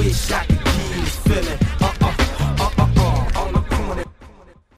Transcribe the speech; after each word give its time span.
Wish 0.00 0.30
I 0.30 0.46
could 0.46 0.64
give 0.64 1.08
feeling. 1.08 1.58
On 3.36 3.52
the 3.52 3.64
corner. 3.68 4.04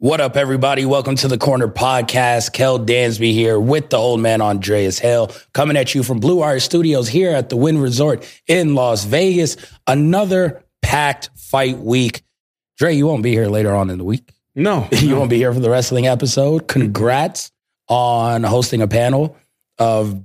What 0.00 0.20
up, 0.20 0.36
everybody? 0.36 0.84
Welcome 0.84 1.14
to 1.16 1.28
the 1.28 1.38
Corner 1.38 1.68
Podcast. 1.68 2.52
Kel 2.52 2.80
Dansby 2.80 3.32
here 3.32 3.60
with 3.60 3.90
the 3.90 3.98
old 3.98 4.18
man 4.18 4.40
Andreas 4.40 4.98
Hale, 4.98 5.30
coming 5.54 5.76
at 5.76 5.94
you 5.94 6.02
from 6.02 6.18
Blue 6.18 6.40
Wire 6.40 6.58
Studios 6.58 7.06
here 7.08 7.30
at 7.30 7.50
the 7.50 7.56
Wynn 7.56 7.78
Resort 7.78 8.28
in 8.48 8.74
Las 8.74 9.04
Vegas. 9.04 9.56
Another 9.86 10.64
packed 10.82 11.30
fight 11.36 11.78
week. 11.78 12.24
Dre, 12.76 12.92
you 12.92 13.06
won't 13.06 13.22
be 13.22 13.30
here 13.30 13.46
later 13.46 13.76
on 13.76 13.90
in 13.90 13.98
the 13.98 14.04
week. 14.04 14.32
No, 14.56 14.88
You 14.92 15.14
won't 15.14 15.30
be 15.30 15.36
here 15.36 15.54
for 15.54 15.60
the 15.60 15.70
wrestling 15.70 16.08
episode. 16.08 16.66
Congrats 16.66 17.52
on 17.86 18.42
hosting 18.42 18.82
a 18.82 18.88
panel 18.88 19.36
of, 19.78 20.20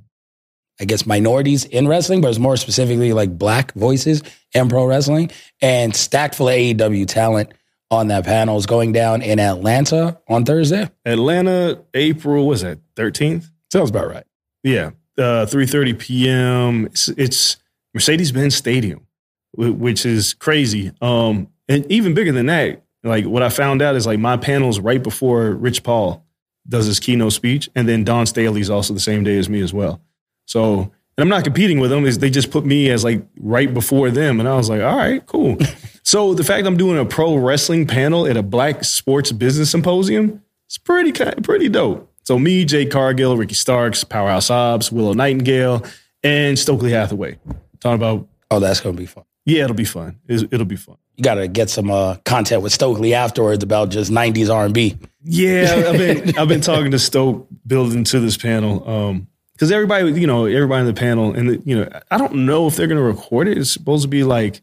I 0.79 0.85
guess, 0.85 1.05
minorities 1.05 1.65
in 1.65 1.87
wrestling, 1.87 2.21
but 2.21 2.29
it's 2.29 2.39
more 2.39 2.57
specifically 2.57 3.13
like 3.13 3.37
black 3.37 3.73
voices 3.73 4.21
in 4.53 4.69
pro 4.69 4.85
wrestling 4.85 5.31
and 5.61 5.95
stacked 5.95 6.35
full 6.35 6.49
of 6.49 6.55
AEW 6.55 7.07
talent 7.07 7.53
on 7.89 8.09
that 8.09 8.25
panel 8.25 8.57
is 8.57 8.65
going 8.65 8.91
down 8.91 9.21
in 9.21 9.39
Atlanta 9.39 10.19
on 10.27 10.45
Thursday. 10.45 10.89
Atlanta, 11.05 11.81
April 11.93 12.47
was 12.47 12.63
it 12.63 12.79
thirteenth? 12.95 13.49
Sounds 13.71 13.89
about 13.89 14.09
right. 14.09 14.25
Yeah, 14.63 14.91
uh, 15.17 15.45
three 15.45 15.65
thirty 15.65 15.93
p.m. 15.93 16.85
It's, 16.87 17.07
it's 17.09 17.57
Mercedes 17.93 18.31
Benz 18.31 18.55
Stadium, 18.55 19.07
which 19.55 20.05
is 20.05 20.33
crazy. 20.33 20.91
Um, 21.01 21.47
and 21.67 21.89
even 21.91 22.13
bigger 22.13 22.31
than 22.31 22.47
that, 22.47 22.83
like 23.03 23.25
what 23.25 23.43
I 23.43 23.49
found 23.49 23.81
out 23.81 23.95
is 23.95 24.05
like 24.05 24.19
my 24.19 24.37
panel's 24.37 24.79
right 24.79 25.01
before 25.01 25.51
Rich 25.51 25.83
Paul 25.83 26.25
does 26.67 26.85
his 26.85 26.99
keynote 26.99 27.33
speech, 27.33 27.69
and 27.75 27.87
then 27.87 28.03
Dawn 28.03 28.25
Staley's 28.25 28.69
also 28.69 28.93
the 28.93 28.99
same 28.99 29.23
day 29.23 29.37
as 29.37 29.49
me 29.49 29.61
as 29.61 29.73
well. 29.73 30.01
So, 30.47 30.79
and 30.79 30.91
I'm 31.19 31.29
not 31.29 31.43
competing 31.43 31.79
with 31.79 31.91
them; 31.91 32.05
is 32.05 32.17
they 32.17 32.29
just 32.31 32.49
put 32.51 32.65
me 32.65 32.89
as 32.89 33.03
like 33.03 33.21
right 33.39 33.71
before 33.71 34.09
them, 34.09 34.39
and 34.39 34.49
I 34.49 34.55
was 34.55 34.69
like, 34.69 34.81
all 34.81 34.97
right, 34.97 35.23
cool. 35.27 35.57
so 36.03 36.33
the 36.33 36.43
fact 36.43 36.65
I'm 36.65 36.77
doing 36.77 36.97
a 36.97 37.05
pro 37.05 37.35
wrestling 37.35 37.85
panel 37.85 38.25
at 38.25 38.35
a 38.35 38.43
Black 38.43 38.83
Sports 38.83 39.31
Business 39.31 39.69
Symposium, 39.69 40.41
it's 40.65 40.77
pretty 40.79 41.11
pretty 41.43 41.69
dope. 41.69 42.11
So 42.23 42.37
me, 42.39 42.65
Jade 42.65 42.91
Cargill, 42.91 43.37
Ricky 43.37 43.53
Starks, 43.55 44.03
Powerhouse 44.03 44.47
Hobbs, 44.49 44.91
Willow 44.91 45.13
Nightingale, 45.13 45.85
and 46.23 46.57
Stokely 46.59 46.91
Hathaway. 46.91 47.37
Talking 47.79 47.95
about 47.95 48.27
Oh, 48.49 48.59
that's 48.59 48.79
to 48.79 48.93
be 48.93 49.05
fun. 49.05 49.25
yeah, 49.45 49.63
it'll 49.65 49.75
be 49.75 49.85
fun. 49.85 50.19
It'll 50.27 50.65
be 50.65 50.75
fun. 50.77 50.97
You 51.15 51.23
got 51.23 51.35
to 51.35 51.47
get 51.47 51.69
some 51.69 51.89
uh, 51.91 52.15
content 52.25 52.61
with 52.61 52.71
Stokely 52.71 53.13
afterwards 53.13 53.63
about 53.63 53.89
just 53.89 54.11
90s 54.11 54.53
R&B. 54.53 54.97
Yeah, 55.23 55.83
I've 55.89 55.97
been 55.97 56.37
I've 56.37 56.47
been 56.47 56.61
talking 56.61 56.91
to 56.91 56.99
Stoke 56.99 57.47
building 57.65 58.03
to 58.05 58.19
this 58.19 58.37
panel. 58.37 58.87
Um, 58.89 59.27
because 59.57 59.71
everybody, 59.71 60.11
you 60.21 60.27
know, 60.27 60.45
everybody 60.45 60.81
in 60.81 60.85
the 60.85 60.93
panel, 60.93 61.33
and 61.33 61.49
the, 61.49 61.61
you 61.65 61.75
know, 61.75 61.89
I 62.11 62.19
don't 62.19 62.45
know 62.45 62.67
if 62.67 62.75
they're 62.75 62.85
going 62.85 62.99
to 62.99 63.03
record 63.03 63.47
it. 63.47 63.57
It's 63.57 63.71
supposed 63.71 64.03
to 64.03 64.07
be 64.07 64.23
like 64.23 64.61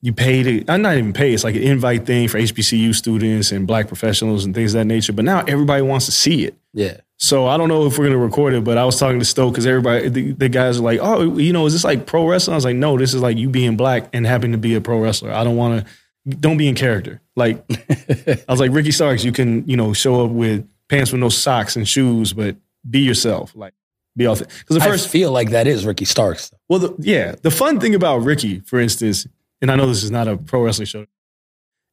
you 0.00 0.12
pay 0.12 0.42
to, 0.42 0.64
I'm 0.68 0.82
not 0.82 0.96
even 0.96 1.12
pay. 1.12 1.32
It's 1.32 1.44
like 1.44 1.54
an 1.54 1.62
invite 1.62 2.04
thing 2.04 2.26
for 2.26 2.38
HBCU 2.38 2.92
students 2.92 3.52
and 3.52 3.68
black 3.68 3.86
professionals 3.86 4.44
and 4.44 4.52
things 4.52 4.74
of 4.74 4.80
that 4.80 4.86
nature. 4.86 5.12
But 5.12 5.24
now 5.24 5.44
everybody 5.46 5.82
wants 5.82 6.06
to 6.06 6.12
see 6.12 6.44
it. 6.44 6.56
Yeah. 6.74 6.98
So 7.18 7.46
I 7.46 7.56
don't 7.56 7.68
know 7.68 7.86
if 7.86 7.98
we're 7.98 8.08
going 8.08 8.12
to 8.12 8.18
record 8.18 8.54
it, 8.54 8.64
but 8.64 8.78
I 8.78 8.84
was 8.84 8.98
talking 8.98 9.20
to 9.20 9.24
Stoke 9.24 9.52
because 9.52 9.66
everybody, 9.66 10.08
the, 10.08 10.32
the 10.32 10.48
guys 10.48 10.78
are 10.78 10.82
like, 10.82 10.98
oh, 11.00 11.38
you 11.38 11.52
know, 11.52 11.66
is 11.66 11.72
this 11.72 11.84
like 11.84 12.06
pro 12.06 12.28
wrestling? 12.28 12.54
I 12.54 12.56
was 12.56 12.64
like, 12.64 12.76
no, 12.76 12.98
this 12.98 13.14
is 13.14 13.22
like 13.22 13.38
you 13.38 13.48
being 13.48 13.76
black 13.76 14.08
and 14.12 14.26
having 14.26 14.52
to 14.52 14.58
be 14.58 14.74
a 14.74 14.80
pro 14.80 15.00
wrestler. 15.00 15.32
I 15.32 15.44
don't 15.44 15.56
want 15.56 15.84
to, 15.84 16.36
don't 16.36 16.58
be 16.58 16.68
in 16.68 16.74
character. 16.74 17.20
Like, 17.36 17.64
I 17.70 18.44
was 18.48 18.60
like, 18.60 18.72
Ricky 18.72 18.90
Starks, 18.90 19.24
you 19.24 19.32
can, 19.32 19.68
you 19.68 19.76
know, 19.76 19.92
show 19.92 20.24
up 20.24 20.32
with 20.32 20.68
pants 20.88 21.12
with 21.12 21.20
no 21.20 21.28
socks 21.28 21.76
and 21.76 21.88
shoes, 21.88 22.32
but 22.32 22.56
be 22.88 23.00
yourself. 23.00 23.52
Like, 23.54 23.74
be 24.16 24.26
authentic. 24.26 24.56
Because 24.58 24.76
the 24.76 24.82
I 24.82 24.86
first, 24.88 25.08
feel 25.08 25.30
like 25.30 25.50
that 25.50 25.66
is 25.66 25.86
Ricky 25.86 26.04
Starks. 26.04 26.50
well, 26.68 26.78
the, 26.80 26.94
yeah, 26.98 27.34
the 27.42 27.50
fun 27.50 27.80
thing 27.80 27.94
about 27.94 28.18
Ricky, 28.18 28.60
for 28.60 28.80
instance, 28.80 29.26
and 29.60 29.70
I 29.70 29.76
know 29.76 29.86
this 29.86 30.02
is 30.02 30.10
not 30.10 30.28
a 30.28 30.36
pro 30.36 30.62
wrestling 30.62 30.86
show, 30.86 31.06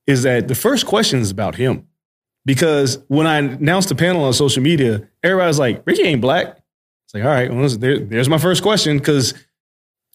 is 0.08 0.24
that 0.24 0.48
the 0.48 0.56
first 0.56 0.86
question 0.86 1.20
is 1.20 1.32
about 1.32 1.56
him. 1.56 1.88
Because 2.46 3.00
when 3.08 3.26
I 3.26 3.40
announced 3.40 3.90
the 3.90 3.96
panel 3.96 4.24
on 4.24 4.34
social 4.34 4.62
media, 4.62 5.10
everybody's 5.24 5.58
like, 5.58 5.82
Ricky 5.86 6.04
ain't 6.04 6.22
black. 6.22 6.60
It's 7.06 7.14
like, 7.16 7.24
all 7.24 7.30
right, 7.30 7.52
well, 7.52 7.68
there, 7.70 7.98
there's 7.98 8.30
my 8.30 8.38
first 8.38 8.62
question 8.62 9.00
because 9.00 9.34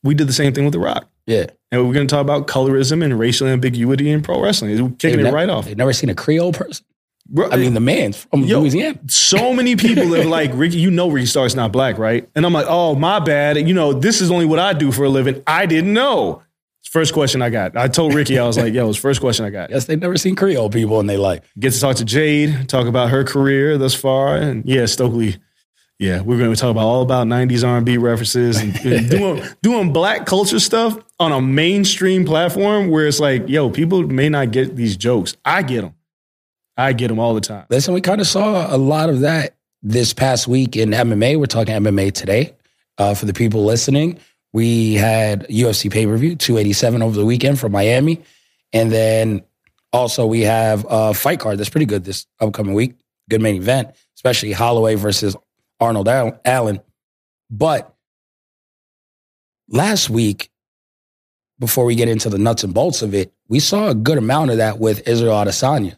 we 0.05 0.15
did 0.15 0.29
the 0.29 0.33
same 0.33 0.53
thing 0.53 0.65
with 0.65 0.73
The 0.73 0.79
Rock. 0.79 1.09
Yeah. 1.27 1.47
And 1.73 1.87
we're 1.87 1.93
going 1.93 2.07
to 2.07 2.13
talk 2.13 2.23
about 2.23 2.47
colorism 2.47 3.05
and 3.05 3.19
racial 3.19 3.49
ambiguity 3.49 4.11
in 4.11 4.23
pro 4.23 4.41
wrestling. 4.41 4.71
We're 4.71 4.91
kicking 4.91 5.19
They've 5.19 5.27
it 5.27 5.31
ne- 5.31 5.35
right 5.35 5.49
off. 5.49 5.65
They've 5.65 5.77
never 5.77 5.93
seen 5.93 6.09
a 6.09 6.15
Creole 6.15 6.53
person. 6.53 6.87
Bro, 7.33 7.51
I 7.51 7.57
mean, 7.57 7.75
the 7.75 7.81
man's 7.81 8.25
from 8.25 8.43
Yo, 8.43 8.61
Louisiana. 8.61 8.99
So 9.07 9.55
many 9.55 9.77
people 9.77 10.17
are 10.17 10.25
like, 10.39 10.51
Ricky, 10.53 10.79
you 10.79 10.91
know 10.91 11.09
Ricky 11.09 11.27
Stark's 11.27 11.55
not 11.55 11.71
black, 11.71 11.97
right? 11.97 12.29
And 12.35 12.45
I'm 12.45 12.53
like, 12.53 12.67
oh, 12.69 12.97
my 12.97 13.21
bad. 13.21 13.57
You 13.57 13.73
know, 13.73 13.93
this 13.93 14.21
is 14.21 14.33
only 14.33 14.47
what 14.47 14.59
I 14.59 14.73
do 14.73 14.91
for 14.91 15.05
a 15.05 15.09
living. 15.09 15.41
I 15.47 15.67
didn't 15.67 15.93
know. 15.93 16.43
First 16.91 17.15
question 17.15 17.41
I 17.41 17.51
got. 17.51 17.77
I 17.77 17.87
told 17.87 18.15
Ricky, 18.15 18.37
I 18.37 18.45
was 18.45 18.59
like, 18.59 18.75
yo, 18.75 18.89
it's 18.89 18.99
first 18.99 19.21
question 19.21 19.45
I 19.45 19.51
got. 19.51 19.71
Yes, 19.71 19.85
they've 19.85 20.01
never 20.01 20.17
seen 20.17 20.35
Creole 20.35 20.71
people 20.71 20.99
in 20.99 21.07
their 21.07 21.19
life. 21.19 21.41
Get 21.57 21.73
to 21.73 21.81
talk 21.81 21.95
to 21.97 22.05
Jade, 22.05 22.69
talk 22.69 22.89
about 22.89 23.11
her 23.11 23.23
career 23.23 23.79
thus 23.79 23.95
far. 23.95 24.37
And 24.37 24.65
yeah, 24.67 24.87
Stokely. 24.87 25.39
Yeah, 26.01 26.23
we're 26.23 26.39
going 26.39 26.53
to 26.53 26.59
talk 26.59 26.71
about 26.71 26.87
all 26.87 27.03
about 27.03 27.27
90s 27.27 27.63
R&B 27.63 27.99
references 27.99 28.57
and, 28.57 28.75
and 28.85 29.11
doing, 29.11 29.45
doing 29.63 29.93
black 29.93 30.25
culture 30.25 30.59
stuff 30.59 30.99
on 31.21 31.31
a 31.31 31.41
mainstream 31.43 32.25
platform 32.25 32.89
where 32.89 33.07
it's 33.07 33.21
like, 33.21 33.49
yo, 33.49 33.69
people 33.71 34.03
may 34.03 34.31
not 34.31 34.51
get 34.51 34.75
these 34.75 34.97
jokes. 34.97 35.37
I 35.45 35.63
get 35.63 35.83
them. 35.83 35.95
I 36.77 36.93
get 36.93 37.09
them 37.09 37.19
all 37.19 37.35
the 37.35 37.41
time. 37.41 37.67
Listen, 37.71 37.95
we 37.95 38.01
kind 38.01 38.21
of 38.21 38.27
saw 38.27 38.75
a 38.75 38.79
lot 38.79 39.11
of 39.11 39.21
that 39.21 39.57
this 39.83 40.13
past 40.13 40.49
week 40.49 40.77
in 40.77 40.91
MMA. 40.91 41.39
We're 41.39 41.47
talking 41.47 41.75
MMA 41.75 42.13
today. 42.13 42.55
Uh, 42.99 43.15
for 43.15 43.27
the 43.27 43.33
people 43.33 43.65
listening, 43.65 44.19
we 44.53 44.95
had 44.95 45.47
UFC 45.49 45.91
pay 45.91 46.07
per 46.07 46.17
view 46.17 46.37
287 46.37 47.03
over 47.03 47.17
the 47.17 47.25
weekend 47.25 47.59
from 47.59 47.73
Miami. 47.73 48.23
And 48.73 48.93
then 48.93 49.43
also 49.93 50.27
we 50.27 50.43
have 50.43 50.87
a 50.89 51.15
fight 51.15 51.41
card 51.41 51.59
that's 51.59 51.71
pretty 51.71 51.87
good 51.87 52.05
this 52.05 52.27
upcoming 52.41 52.75
week. 52.75 52.95
Good 53.29 53.41
main 53.41 53.57
event, 53.57 53.95
especially 54.17 54.53
Holloway 54.53 54.97
versus 54.97 55.37
Arnold 55.79 56.09
Allen. 56.09 56.81
But 57.49 57.95
last 59.69 60.11
week, 60.11 60.51
before 61.59 61.85
we 61.85 61.95
get 61.95 62.09
into 62.09 62.29
the 62.29 62.39
nuts 62.39 62.65
and 62.65 62.75
bolts 62.75 63.03
of 63.03 63.15
it, 63.15 63.33
we 63.49 63.61
saw 63.61 63.89
a 63.89 63.95
good 63.95 64.19
amount 64.19 64.51
of 64.51 64.57
that 64.59 64.79
with 64.79 65.07
Israel 65.07 65.35
Adesanya. 65.35 65.97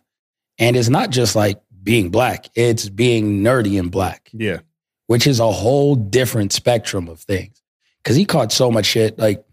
And 0.59 0.77
it's 0.77 0.89
not 0.89 1.11
just 1.11 1.35
like 1.35 1.61
being 1.83 2.11
black, 2.11 2.47
it's 2.55 2.89
being 2.89 3.43
nerdy 3.43 3.79
and 3.79 3.91
black, 3.91 4.31
Yeah. 4.33 4.61
which 5.07 5.27
is 5.27 5.41
a 5.41 5.51
whole 5.51 5.95
different 5.97 6.53
spectrum 6.53 7.09
of 7.09 7.21
things. 7.21 7.61
Cause 8.05 8.17
he 8.17 8.25
caught 8.25 8.53
so 8.53 8.71
much 8.71 8.87
shit 8.87 9.19
like 9.19 9.45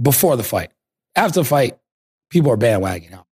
before 0.00 0.36
the 0.36 0.42
fight. 0.42 0.70
After 1.16 1.40
the 1.40 1.44
fight, 1.44 1.78
people 2.30 2.50
are 2.50 2.56
bandwagoning 2.56 3.12
out. 3.12 3.26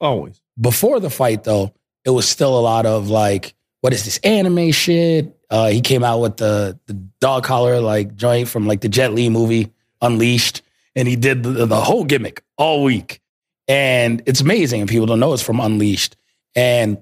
Always. 0.00 0.40
Before 0.60 1.00
the 1.00 1.10
fight, 1.10 1.44
though, 1.44 1.72
it 2.04 2.10
was 2.10 2.28
still 2.28 2.58
a 2.58 2.60
lot 2.60 2.86
of 2.86 3.08
like 3.08 3.54
what 3.80 3.94
is 3.94 4.04
this 4.04 4.18
anime 4.18 4.72
shit? 4.72 5.34
Uh, 5.48 5.68
he 5.68 5.80
came 5.80 6.04
out 6.04 6.20
with 6.20 6.36
the 6.36 6.78
the 6.86 6.92
dog 7.20 7.44
collar 7.44 7.80
like 7.80 8.14
joint 8.14 8.48
from 8.48 8.66
like 8.66 8.80
the 8.82 8.88
Jet 8.88 9.12
Li 9.14 9.28
movie 9.30 9.72
Unleashed, 10.02 10.60
and 10.94 11.08
he 11.08 11.16
did 11.16 11.42
the, 11.42 11.66
the 11.66 11.80
whole 11.80 12.04
gimmick 12.04 12.42
all 12.58 12.82
week, 12.84 13.20
and 13.68 14.22
it's 14.26 14.40
amazing. 14.42 14.80
And 14.82 14.90
people 14.90 15.06
don't 15.06 15.20
know 15.20 15.32
it's 15.32 15.42
from 15.42 15.60
Unleashed, 15.60 16.16
and 16.54 16.98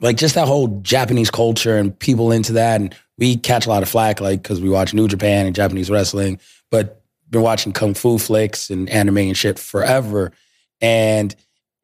like 0.00 0.16
just 0.16 0.34
that 0.34 0.48
whole 0.48 0.80
Japanese 0.82 1.30
culture 1.30 1.76
and 1.76 1.96
people 1.98 2.32
into 2.32 2.54
that, 2.54 2.80
and 2.80 2.94
we 3.18 3.36
catch 3.36 3.66
a 3.66 3.68
lot 3.68 3.82
of 3.82 3.88
flack 3.88 4.20
like 4.20 4.42
because 4.42 4.60
we 4.60 4.68
watch 4.68 4.94
New 4.94 5.08
Japan 5.08 5.46
and 5.46 5.54
Japanese 5.54 5.90
wrestling, 5.90 6.40
but 6.70 7.02
been 7.30 7.42
watching 7.42 7.72
kung 7.72 7.94
fu 7.94 8.18
flicks 8.18 8.70
and 8.70 8.88
anime 8.90 9.18
and 9.18 9.36
shit 9.36 9.58
forever, 9.58 10.32
and 10.80 11.34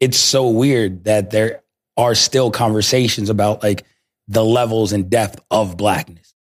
it's 0.00 0.19
so 0.19 0.48
weird 0.48 1.04
that 1.04 1.31
there 1.31 1.62
are 1.96 2.14
still 2.14 2.50
conversations 2.50 3.31
about 3.31 3.62
like 3.62 3.84
the 4.28 4.44
levels 4.44 4.92
and 4.92 5.10
depth 5.10 5.40
of 5.50 5.76
blackness 5.76 6.34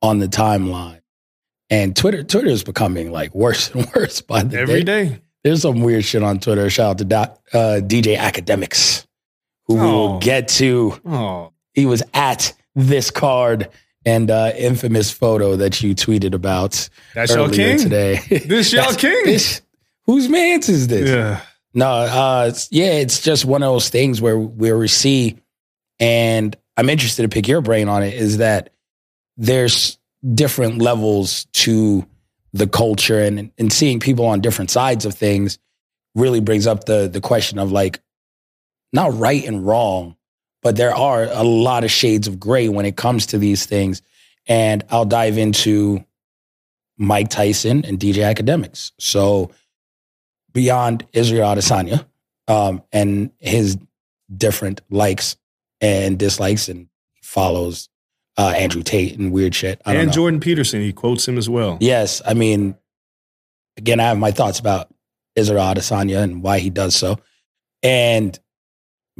on 0.00 0.18
the 0.18 0.28
timeline. 0.28 1.00
And 1.70 1.94
Twitter, 1.94 2.22
Twitter 2.22 2.48
is 2.48 2.62
becoming 2.64 3.10
like 3.12 3.34
worse 3.34 3.70
and 3.74 3.90
worse 3.94 4.20
by 4.20 4.42
the 4.42 4.58
Every 4.58 4.84
day. 4.84 5.08
day. 5.08 5.20
There's 5.44 5.62
some 5.62 5.80
weird 5.80 6.04
shit 6.04 6.22
on 6.22 6.40
Twitter. 6.40 6.68
Shout 6.70 7.00
out 7.02 7.08
to 7.10 7.58
uh, 7.58 7.80
DJ 7.80 8.16
Akademiks, 8.16 9.06
who 9.68 9.74
we 9.74 9.80
will 9.80 10.14
Oh. 10.14 10.18
get 10.18 10.48
to. 10.48 10.98
Oh, 11.06 11.52
He 11.74 11.86
was 11.86 12.02
at 12.14 12.52
this 12.74 13.10
card 13.12 13.68
and 14.04 14.30
uh, 14.30 14.52
infamous 14.56 15.10
photo 15.10 15.56
that 15.56 15.82
you 15.82 15.94
tweeted 15.94 16.34
about 16.34 16.88
that's 17.14 17.32
earlier 17.32 17.76
king. 17.76 17.78
today. 17.78 18.16
This 18.46 18.72
y'all 18.72 18.94
king. 18.94 19.24
this- 19.24 19.60
whose 20.06 20.28
man's 20.28 20.68
is 20.68 20.88
this? 20.88 21.10
Yeah. 21.10 21.40
No, 21.74 21.86
uh, 21.86 22.46
it's, 22.48 22.68
yeah, 22.72 22.92
it's 22.92 23.20
just 23.20 23.44
one 23.44 23.62
of 23.62 23.70
those 23.72 23.90
things 23.90 24.20
where 24.22 24.38
where 24.38 24.78
we 24.78 24.88
see, 24.88 25.36
and 26.00 26.56
I'm 26.76 26.88
interested 26.88 27.22
to 27.22 27.28
pick 27.28 27.46
your 27.46 27.60
brain 27.60 27.88
on 27.88 28.02
it. 28.02 28.14
Is 28.14 28.38
that 28.38 28.70
there's 29.36 29.98
different 30.34 30.78
levels 30.80 31.44
to 31.52 32.06
the 32.54 32.66
culture, 32.66 33.20
and 33.20 33.50
and 33.58 33.72
seeing 33.72 34.00
people 34.00 34.24
on 34.26 34.40
different 34.40 34.70
sides 34.70 35.04
of 35.04 35.14
things 35.14 35.58
really 36.14 36.40
brings 36.40 36.66
up 36.66 36.84
the 36.84 37.08
the 37.12 37.20
question 37.20 37.58
of 37.58 37.70
like 37.70 38.00
not 38.92 39.14
right 39.18 39.44
and 39.44 39.66
wrong, 39.66 40.16
but 40.62 40.76
there 40.76 40.94
are 40.94 41.24
a 41.24 41.42
lot 41.44 41.84
of 41.84 41.90
shades 41.90 42.26
of 42.28 42.40
gray 42.40 42.68
when 42.68 42.86
it 42.86 42.96
comes 42.96 43.26
to 43.26 43.38
these 43.38 43.66
things, 43.66 44.02
and 44.46 44.84
I'll 44.90 45.04
dive 45.04 45.38
into 45.38 46.04
Mike 46.96 47.28
Tyson 47.28 47.84
and 47.84 47.98
DJ 47.98 48.34
Akademiks. 48.34 48.92
So 48.98 49.50
beyond 50.52 51.06
Israel 51.12 51.54
Adesanya 51.54 52.04
um, 52.48 52.82
and 52.92 53.30
his 53.38 53.78
different 54.34 54.80
likes 54.90 55.36
and 55.80 56.18
dislikes 56.18 56.68
and 56.68 56.88
follows 57.22 57.88
uh, 58.36 58.52
Andrew 58.56 58.82
Tate 58.82 59.16
and 59.18 59.30
weird 59.32 59.54
shit. 59.54 59.80
I 59.84 59.92
don't 59.92 60.00
And 60.02 60.08
know. 60.08 60.14
Jordan 60.14 60.40
Peterson, 60.40 60.80
he 60.80 60.92
quotes 60.92 61.26
him 61.28 61.38
as 61.38 61.48
well. 61.48 61.76
Yes, 61.80 62.20
I 62.26 62.34
mean, 62.34 62.76
again, 63.76 64.00
I 64.00 64.04
have 64.04 64.18
my 64.18 64.30
thoughts 64.32 64.58
about 64.58 64.92
Israel 65.36 65.62
Adesanya 65.62 66.22
and 66.22 66.42
why 66.42 66.58
he 66.58 66.70
does 66.70 66.96
so. 66.96 67.18
And 67.82 68.38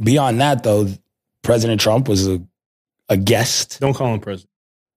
beyond 0.01 0.41
that, 0.41 0.63
though, 0.63 0.87
President 1.41 1.81
Trump 1.81 2.07
was 2.07 2.27
a, 2.27 2.41
a 3.07 3.17
guest. 3.17 3.79
Don't 3.79 3.93
call 3.93 4.13
him 4.13 4.19
president. 4.19 4.49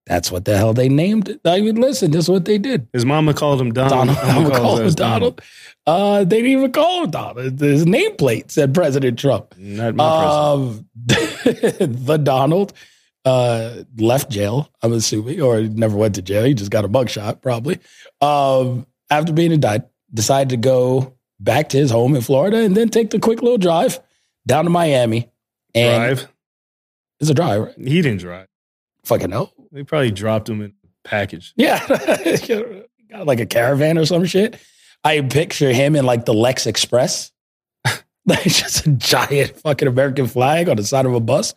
That's 0.07 0.33
what 0.33 0.45
the 0.45 0.57
hell 0.57 0.73
they 0.75 0.89
named 0.89 1.29
it. 1.29 1.41
I 1.45 1.61
mean, 1.61 1.77
listen, 1.77 2.11
this 2.11 2.25
is 2.25 2.29
what 2.29 2.45
they 2.45 2.59
did. 2.59 2.89
His 2.93 3.05
mama 3.05 3.35
called 3.35 3.61
him 3.61 3.73
Donald. 3.73 4.09
Donald. 4.09 4.19
I'm 4.19 4.29
I'm 4.29 4.35
gonna 4.35 4.49
gonna 4.49 4.61
call 4.61 4.77
him 4.79 4.85
his 4.85 4.95
Donald. 4.97 5.41
Uh, 5.87 6.25
they 6.25 6.43
didn't 6.43 6.51
even 6.51 6.73
call 6.73 7.05
him 7.05 7.11
Donald. 7.11 7.61
His 7.61 7.85
nameplate 7.85 8.51
said 8.51 8.75
President 8.75 9.19
Trump. 9.19 9.55
Not 9.57 9.95
my 9.95 10.85
president. 11.05 11.89
Um, 11.89 12.05
the 12.05 12.17
Donald 12.17 12.73
uh, 13.25 13.85
left 13.97 14.29
jail, 14.29 14.71
I'm 14.83 14.93
assuming, 14.93 15.41
or 15.41 15.63
never 15.63 15.97
went 15.97 16.17
to 16.17 16.23
jail. 16.23 16.45
He 16.45 16.55
just 16.55 16.73
got 16.73 16.85
a 16.85 16.89
mugshot, 16.89 17.41
probably. 17.41 17.79
Um, 18.21 18.87
after 19.09 19.33
being 19.33 19.53
indicted, 19.53 19.89
decided 20.13 20.51
to 20.51 20.57
go 20.57 21.15
back 21.39 21.69
to 21.71 21.77
his 21.77 21.91
home 21.93 22.17
in 22.17 22.23
Florida 22.23 22.59
and 22.59 22.77
then 22.77 22.89
take 22.89 23.11
the 23.11 23.21
quick 23.21 23.41
little 23.41 23.59
drive 23.59 24.01
down 24.47 24.65
to 24.65 24.71
Miami. 24.71 25.31
And 25.75 26.17
Drive. 26.17 26.29
it's 27.21 27.31
a 27.31 27.35
drive, 27.35 27.63
right? 27.63 27.75
He 27.79 28.03
didn't 28.03 28.21
drive. 28.21 28.47
Fucking 29.05 29.31
no. 29.31 29.51
They 29.73 29.83
probably 29.85 30.11
dropped 30.11 30.49
him 30.49 30.61
in 30.61 30.75
a 30.85 31.09
package. 31.09 31.55
Yeah. 31.57 31.85
got 33.11 33.27
like 33.27 33.41
a 33.41 33.47
caravan 33.47 33.99
or 33.99 34.07
some 34.07 34.25
shit. 34.25 34.59
I 35.05 35.21
picture 35.23 35.73
him 35.73 35.97
in 35.97 36.05
like 36.05 36.25
the 36.25 36.35
Lex 36.35 36.67
Express. 36.67 37.33
like 38.27 38.43
just 38.45 38.87
a 38.87 38.91
giant 38.93 39.57
fucking 39.61 39.89
American 39.89 40.27
flag 40.27 40.69
on 40.69 40.77
the 40.77 40.85
side 40.85 41.07
of 41.07 41.15
a 41.15 41.21
bus. 41.21 41.55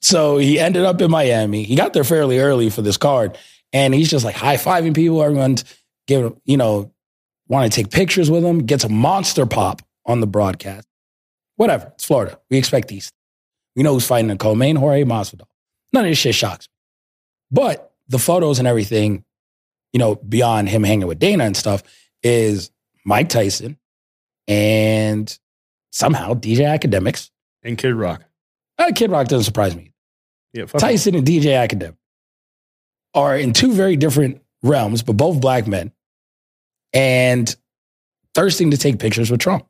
So 0.00 0.36
he 0.36 0.60
ended 0.60 0.84
up 0.84 1.00
in 1.00 1.10
Miami. 1.10 1.64
He 1.64 1.76
got 1.76 1.94
there 1.94 2.04
fairly 2.04 2.38
early 2.38 2.70
for 2.70 2.82
this 2.82 2.96
card. 2.96 3.38
And 3.72 3.94
he's 3.94 4.10
just 4.10 4.24
like 4.24 4.36
high 4.36 4.56
fiving 4.56 4.94
people. 4.94 5.22
Everyone's 5.22 5.64
giving, 6.06 6.38
you 6.44 6.56
know, 6.56 6.92
want 7.48 7.72
to 7.72 7.74
take 7.74 7.90
pictures 7.90 8.30
with 8.30 8.44
him. 8.44 8.60
Gets 8.60 8.84
a 8.84 8.88
monster 8.88 9.46
pop 9.46 9.82
on 10.06 10.20
the 10.20 10.26
broadcast. 10.26 10.86
Whatever. 11.56 11.92
It's 11.94 12.04
Florida. 12.04 12.38
We 12.50 12.58
expect 12.58 12.88
these. 12.88 13.12
We 13.76 13.82
know 13.82 13.94
who's 13.94 14.06
fighting 14.06 14.30
in 14.30 14.38
co-main, 14.38 14.76
Jorge 14.76 15.04
Masvidal. 15.04 15.46
None 15.92 16.04
of 16.04 16.10
this 16.10 16.18
shit 16.18 16.34
shocks 16.34 16.68
me. 16.68 16.74
But 17.50 17.92
the 18.08 18.18
photos 18.18 18.58
and 18.58 18.68
everything, 18.68 19.24
you 19.92 19.98
know, 19.98 20.16
beyond 20.16 20.68
him 20.68 20.84
hanging 20.84 21.06
with 21.06 21.18
Dana 21.18 21.44
and 21.44 21.56
stuff, 21.56 21.82
is 22.22 22.70
Mike 23.04 23.28
Tyson 23.28 23.78
and 24.48 25.36
somehow 25.90 26.34
DJ 26.34 26.60
Akademiks. 26.78 27.30
And 27.62 27.78
Kid 27.78 27.94
Rock. 27.94 28.24
Uh, 28.78 28.92
Kid 28.94 29.10
Rock 29.10 29.28
doesn't 29.28 29.44
surprise 29.44 29.74
me. 29.76 29.92
Yeah. 30.52 30.66
Tyson 30.66 31.14
and 31.14 31.26
DJ 31.26 31.66
Akademik 31.66 31.96
are 33.14 33.36
in 33.36 33.52
two 33.52 33.72
very 33.72 33.96
different 33.96 34.42
realms, 34.62 35.02
but 35.02 35.16
both 35.16 35.40
black 35.40 35.66
men 35.66 35.92
and 36.92 37.54
thirsting 38.34 38.70
to 38.72 38.76
take 38.76 38.98
pictures 38.98 39.30
with 39.30 39.40
Trump. 39.40 39.66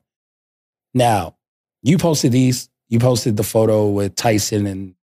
Now, 0.94 1.36
you 1.84 1.98
posted 1.98 2.32
these, 2.32 2.68
you 2.88 2.98
posted 2.98 3.36
the 3.36 3.44
photo 3.44 3.88
with 3.88 4.16
Tyson 4.16 4.66
and 4.66 4.94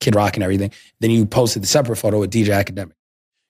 Kid 0.00 0.16
Rock 0.16 0.34
and 0.36 0.42
everything. 0.42 0.72
Then 1.00 1.10
you 1.10 1.26
posted 1.26 1.62
the 1.62 1.66
separate 1.68 1.96
photo 1.96 2.18
with 2.18 2.32
DJ 2.32 2.46
Akademik. 2.48 2.92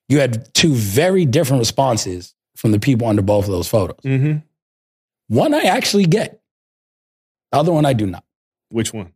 You 0.08 0.20
had 0.20 0.52
two 0.52 0.75
very 0.75 1.25
different 1.25 1.61
responses 1.61 2.34
from 2.56 2.73
the 2.73 2.79
people 2.79 3.06
under 3.06 3.23
both 3.23 3.46
of 3.46 3.52
those 3.52 3.69
photos. 3.69 4.00
hmm 4.02 4.37
One 5.29 5.55
I 5.55 5.62
actually 5.62 6.05
get, 6.05 6.43
the 7.52 7.58
other 7.58 7.73
one 7.73 7.87
I 7.87 7.94
do 7.94 8.06
not. 8.06 8.25
Which 8.69 8.93
one? 8.93 9.12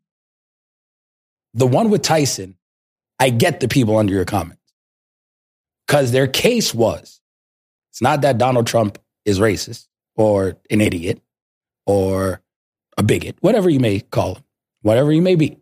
the 1.55 1.67
one 1.67 1.89
with 1.89 2.03
Tyson, 2.03 2.55
I 3.19 3.31
get 3.31 3.61
the 3.61 3.69
people 3.69 3.97
under 3.97 4.13
your 4.13 4.27
comments 4.27 4.61
because 5.87 6.13
their 6.13 6.27
case 6.27 6.75
was 6.75 7.21
it's 7.91 8.03
not 8.03 8.21
that 8.21 8.37
Donald 8.37 8.67
Trump 8.67 8.99
is 9.25 9.39
racist 9.41 9.87
or 10.17 10.59
an 10.71 10.83
idiot 10.83 11.23
or 11.87 12.43
a 12.97 13.03
bigot, 13.03 13.37
whatever 13.41 13.69
you 13.69 13.81
may 13.81 14.01
call 14.01 14.37
him, 14.37 14.45
whatever 14.83 15.11
he 15.11 15.21
may 15.21 15.35
be. 15.35 15.59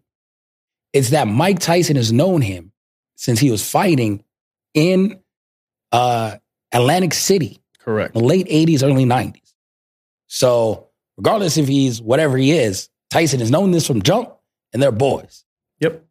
It's 0.92 1.10
that 1.10 1.26
Mike 1.26 1.58
Tyson 1.58 1.96
has 1.96 2.12
known 2.12 2.40
him 2.40 2.72
since 3.16 3.40
he 3.40 3.50
was 3.50 3.68
fighting 3.68 4.22
in 4.74 5.20
uh, 5.92 6.36
Atlantic 6.72 7.14
City 7.14 7.60
Correct. 7.78 8.14
the 8.14 8.20
late 8.20 8.46
80s, 8.46 8.82
early 8.82 9.04
90s. 9.04 9.54
So, 10.26 10.88
regardless 11.16 11.56
if 11.56 11.68
he's 11.68 12.00
whatever 12.00 12.36
he 12.36 12.52
is, 12.52 12.88
Tyson 13.10 13.40
has 13.40 13.50
known 13.50 13.70
this 13.70 13.86
from 13.86 14.02
jump 14.02 14.34
and 14.72 14.82
they're 14.82 14.92
boys. 14.92 15.44
Yep. 15.80 16.04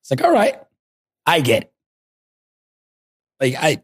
It's 0.00 0.10
like, 0.10 0.22
all 0.22 0.32
right, 0.32 0.60
I 1.26 1.40
get 1.40 1.64
it. 1.64 1.72
Like, 3.40 3.54
I, 3.58 3.82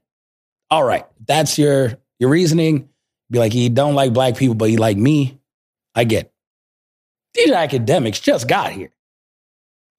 all 0.70 0.84
right, 0.84 1.06
that's 1.26 1.58
your 1.58 1.98
your 2.18 2.30
reasoning. 2.30 2.88
Be 3.30 3.38
like, 3.38 3.52
he 3.52 3.68
don't 3.68 3.94
like 3.94 4.12
black 4.12 4.36
people, 4.36 4.54
but 4.54 4.70
he 4.70 4.76
like 4.76 4.96
me. 4.96 5.38
I 5.94 6.04
get 6.04 6.26
it. 6.26 6.32
These 7.38 7.52
Akademiks 7.52 8.20
just 8.20 8.48
got 8.48 8.72
here. 8.72 8.90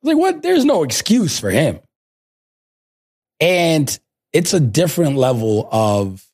Like, 0.03 0.17
what? 0.17 0.41
There's 0.41 0.65
no 0.65 0.83
excuse 0.83 1.39
for 1.39 1.49
him. 1.49 1.79
And 3.39 3.97
it's 4.33 4.53
a 4.53 4.59
different 4.59 5.15
level 5.15 5.69
of 5.71 6.25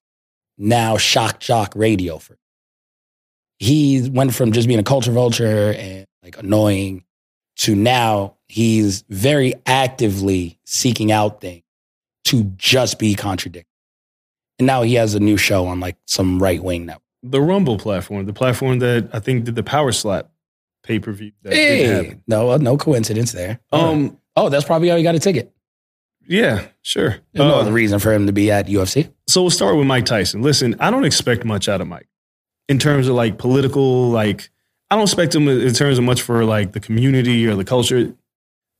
now 0.57 0.97
shock 0.97 1.39
jock 1.39 1.73
radio 1.75 2.17
for 2.17 2.33
him. 2.33 2.39
He 3.59 4.09
went 4.09 4.33
from 4.33 4.51
just 4.51 4.67
being 4.67 4.79
a 4.79 4.83
culture 4.83 5.11
vulture 5.11 5.73
and 5.77 6.07
like 6.23 6.37
annoying 6.39 7.03
to 7.57 7.75
now 7.75 8.35
he's 8.47 9.03
very 9.09 9.53
actively 9.67 10.59
seeking 10.65 11.11
out 11.11 11.39
things 11.39 11.63
to 12.25 12.45
just 12.57 12.97
be 12.97 13.13
contradicted. 13.13 13.71
And 14.57 14.65
now 14.65 14.81
he 14.81 14.95
has 14.95 15.13
a 15.13 15.19
new 15.19 15.37
show 15.37 15.67
on 15.67 15.79
like 15.79 15.97
some 16.07 16.41
right 16.41 16.63
wing 16.63 16.87
network. 16.87 17.03
The 17.21 17.41
Rumble 17.41 17.77
platform, 17.77 18.25
the 18.25 18.33
platform 18.33 18.79
that 18.79 19.09
I 19.13 19.19
think 19.19 19.45
did 19.45 19.55
the 19.55 19.63
Power 19.63 19.91
Slap 19.91 20.29
pay 20.85 20.99
per 20.99 21.11
view. 21.11 21.31
Hey, 21.43 22.17
no, 22.27 22.55
no 22.57 22.77
coincidence 22.77 23.31
there. 23.31 23.59
Um. 23.71 24.17
oh, 24.35 24.49
that's 24.49 24.65
probably 24.65 24.89
how 24.89 24.95
he 24.97 25.03
got 25.03 25.15
a 25.15 25.19
ticket. 25.19 25.51
Yeah. 26.27 26.65
Sure. 26.81 27.09
There's 27.33 27.47
no 27.47 27.55
Uh, 27.55 27.61
other 27.61 27.71
reason 27.71 27.99
for 27.99 28.11
him 28.11 28.25
to 28.27 28.33
be 28.33 28.49
at 28.51 28.67
UFC. 28.67 29.09
so 29.27 29.41
we'll 29.41 29.51
start 29.51 29.75
with 29.77 29.85
Mike 29.87 30.05
Tyson. 30.05 30.41
Listen, 30.41 30.75
I 30.79 30.89
don't 30.91 31.05
expect 31.05 31.45
much 31.45 31.69
out 31.69 31.81
of 31.81 31.87
Mike 31.87 32.07
in 32.67 32.79
terms 32.79 33.07
of 33.07 33.15
like 33.15 33.37
political, 33.37 34.09
like, 34.09 34.49
I 34.89 34.95
don't 34.95 35.03
expect 35.03 35.35
him 35.35 35.47
in 35.47 35.73
terms 35.73 35.97
of 35.99 36.03
much 36.03 36.21
for 36.23 36.43
like 36.45 36.71
the 36.73 36.79
community 36.79 37.45
or 37.47 37.55
the 37.55 37.63
culture. 37.65 38.13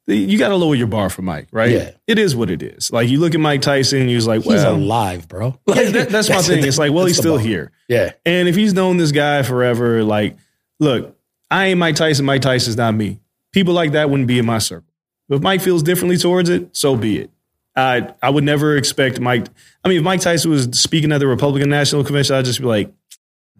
you 0.08 0.38
got 0.40 0.50
to 0.50 0.56
lower 0.56 0.76
your 0.76 0.88
bar 0.88 1.10
for 1.10 1.22
Mike, 1.24 1.48
right? 1.52 1.72
Yeah. 1.72 1.92
It 2.08 2.18
is 2.20 2.36
what 2.36 2.50
it 2.50 2.62
is. 2.64 2.92
Like 2.92 3.10
you 3.10 3.20
look 3.20 3.34
at 3.36 3.40
Mike 3.40 3.62
Tyson, 3.62 4.02
and 4.02 4.10
he 4.10 4.16
was 4.16 4.26
like, 4.28 4.42
He's 4.44 4.54
well, 4.64 4.76
alive, 4.76 5.28
bro. 5.28 5.60
Like, 5.68 5.90
that- 5.90 6.10
that's 6.10 6.30
my 6.30 6.42
thing. 6.42 6.64
It's 6.66 6.78
like, 6.80 6.92
well, 6.92 7.06
he's 7.06 7.18
still 7.18 7.36
bar. 7.38 7.46
here. 7.46 7.72
Yeah. 7.88 8.12
And 8.26 8.48
if 8.48 8.56
he's 8.56 8.74
known 8.74 8.98
this 8.98 9.12
guy 9.12 9.44
forever, 9.44 10.04
like, 10.04 10.38
look, 10.80 11.15
I 11.50 11.68
ain't 11.68 11.80
Mike 11.80 11.96
Tyson. 11.96 12.26
Mike 12.26 12.42
Tyson's 12.42 12.78
not 12.78 12.94
me. 12.94 13.20
People 13.52 13.74
like 13.74 13.92
that 13.92 14.10
wouldn't 14.10 14.28
be 14.28 14.40
in 14.40 14.46
my 14.46 14.58
circle. 14.58 14.88
If 15.30 15.42
Mike 15.42 15.62
feels 15.62 15.82
differently 15.84 16.18
towards 16.18 16.50
it, 16.50 16.76
so 16.76 16.96
be 16.96 17.20
it. 17.20 17.32
I 17.76 18.14
I 18.22 18.30
would 18.30 18.44
never 18.44 18.78
expect 18.78 19.20
Mike. 19.20 19.48
I 19.84 19.90
mean, 19.90 19.98
if 19.98 20.04
Mike 20.04 20.22
Tyson 20.22 20.52
was 20.52 20.70
speaking 20.80 21.12
at 21.12 21.20
the 21.20 21.28
Republican 21.28 21.70
National 21.70 22.04
Convention, 22.04 22.36
I'd 22.36 22.46
just 22.46 22.60
be 22.60 22.66
like, 22.66 22.92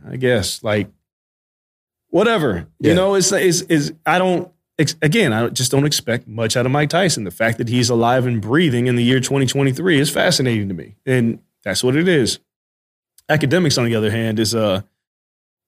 I 0.08 0.16
guess, 0.18 0.64
like, 0.64 0.90
whatever. 2.10 2.68
Yeah. 2.80 2.90
You 2.90 2.96
know, 2.96 3.16
it's 3.16 3.32
is 3.32 3.64
is 3.64 3.94
I 4.06 4.18
don't. 4.18 4.52
Again, 5.02 5.32
I 5.32 5.48
just 5.48 5.72
don't 5.72 5.86
expect 5.86 6.28
much 6.28 6.58
out 6.58 6.66
of 6.66 6.72
Mike 6.72 6.90
Tyson. 6.90 7.24
The 7.24 7.32
fact 7.32 7.60
that 7.60 7.70
he's 7.70 7.90
alive 7.90 8.26
and 8.26 8.42
breathing 8.42 8.88
in 8.88 8.98
the 8.98 9.04
year 9.04 9.22
2023 9.22 10.00
is 10.00 10.10
fascinating 10.10 10.68
to 10.68 10.74
me, 10.74 10.98
and 11.06 11.40
that's 11.64 11.82
what 11.82 11.96
it 11.96 12.10
is. 12.10 12.40
Akademiks, 13.30 13.78
on 13.78 13.86
the 13.86 13.96
other 13.96 14.12
hand, 14.12 14.38
is 14.38 14.54
uh, 14.54 14.82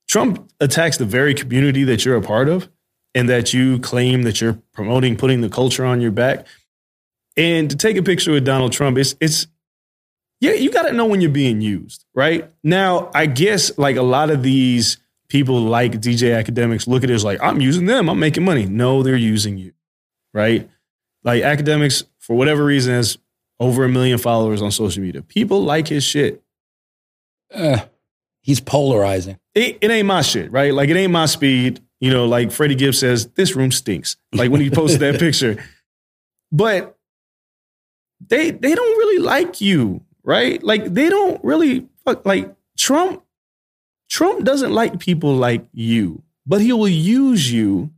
Trump 0.08 0.52
attacks 0.60 0.98
the 0.98 1.06
very 1.06 1.34
community 1.34 1.84
that 1.86 2.06
you're 2.06 2.16
a 2.16 2.22
part 2.22 2.50
of 2.50 2.70
and 3.14 3.30
that 3.30 3.54
you 3.54 3.80
claim 3.80 4.24
that 4.24 4.40
you're 4.42 4.60
promoting, 4.74 5.16
putting 5.16 5.42
the 5.42 5.50
culture 5.50 5.86
on 5.86 6.02
your 6.02 6.12
back. 6.12 6.48
And 7.36 7.70
to 7.70 7.76
take 7.76 7.98
a 7.98 8.04
picture 8.04 8.32
with 8.32 8.46
Donald 8.46 8.72
Trump, 8.72 8.98
it's 8.98 9.16
it's 9.20 9.48
yeah, 10.40 10.54
you 10.54 10.72
got 10.72 10.84
to 10.84 10.94
know 10.94 11.06
when 11.06 11.20
you're 11.20 11.32
being 11.32 11.62
used, 11.62 12.06
right? 12.14 12.52
Now, 12.64 13.10
I 13.14 13.26
guess 13.26 13.78
like 13.78 13.96
a 13.96 14.04
lot 14.04 14.30
of 14.30 14.44
these 14.44 14.98
people 15.30 15.62
like 15.62 15.94
DJ 15.94 16.42
Akademiks 16.42 16.88
look 16.88 17.04
at 17.04 17.10
it 17.10 17.14
as 17.14 17.24
like, 17.24 17.42
I'm 17.42 17.60
using 17.60 17.86
them, 17.86 18.10
I'm 18.10 18.20
making 18.20 18.46
money. 18.46 18.66
No, 18.66 19.04
they're 19.04 19.16
using 19.16 19.58
you, 19.58 19.74
right? 20.34 20.70
Like 21.24 21.44
Akademiks, 21.44 22.04
for 22.20 22.38
whatever 22.38 22.64
reason, 22.64 22.94
has 22.94 23.18
over 23.60 23.84
a 23.84 23.90
million 23.90 24.20
followers 24.20 24.62
on 24.62 24.72
social 24.72 25.02
media. 25.02 25.22
People 25.24 25.64
like 25.64 25.88
his 25.88 26.04
shit. 26.04 26.44
Uh, 27.54 27.80
he's 28.42 28.60
polarizing. 28.60 29.40
It, 29.58 29.78
it 29.82 29.92
ain't 29.92 30.08
my 30.08 30.22
shit, 30.22 30.52
right? 30.52 30.74
Like 30.74 30.90
it 30.90 30.96
ain't 30.98 31.12
my 31.12 31.26
speed. 31.26 31.82
You 32.00 32.12
know, 32.12 32.26
like 32.28 32.52
Freddie 32.52 32.76
Gibbs 32.76 33.00
says, 33.00 33.28
this 33.32 33.56
room 33.56 33.72
stinks. 33.72 34.18
Like 34.32 34.52
when 34.52 34.62
he 34.62 34.70
posted 34.70 35.00
that 35.02 35.20
picture. 35.20 35.64
But 36.52 36.96
they 38.26 38.52
they 38.52 38.74
don't 38.76 38.98
really 38.98 39.20
like 39.24 39.62
you, 39.62 40.04
right? 40.24 40.62
Like 40.64 40.86
they 40.94 41.10
don't 41.10 41.44
really 41.44 41.88
fuck 42.06 42.26
like 42.26 42.54
Trump. 42.78 43.24
Trump 44.10 44.44
doesn't 44.46 44.72
like 44.72 45.00
people 45.00 45.36
like 45.36 45.66
you, 45.74 46.24
but 46.46 46.62
he 46.62 46.72
will 46.72 46.88
use 46.88 47.52
you 47.52 47.92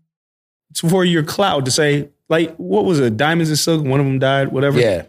for 0.89 1.04
your 1.06 1.24
clout 1.24 1.66
to 1.66 1.72
say, 1.72 2.10
like, 2.30 2.56
what 2.56 2.86
was 2.86 3.00
it? 3.00 3.18
Diamonds 3.18 3.50
and 3.50 3.60
silk. 3.60 3.84
One 3.86 4.00
of 4.00 4.06
them 4.06 4.20
died. 4.20 4.51
Whatever 4.51 4.80
Yeah. 4.80 5.06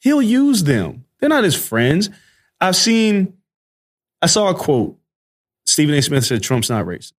he'll 0.00 0.22
use 0.22 0.64
them. 0.64 1.04
They're 1.18 1.28
not 1.28 1.44
his 1.44 1.54
friends. 1.54 2.10
I've 2.60 2.76
seen, 2.76 3.34
I 4.22 4.26
saw 4.26 4.48
a 4.48 4.54
quote. 4.54 4.96
Stephen 5.70 5.94
A. 5.94 6.02
Smith 6.02 6.24
said, 6.24 6.42
Trump's 6.42 6.68
not 6.68 6.84
racist. 6.84 7.12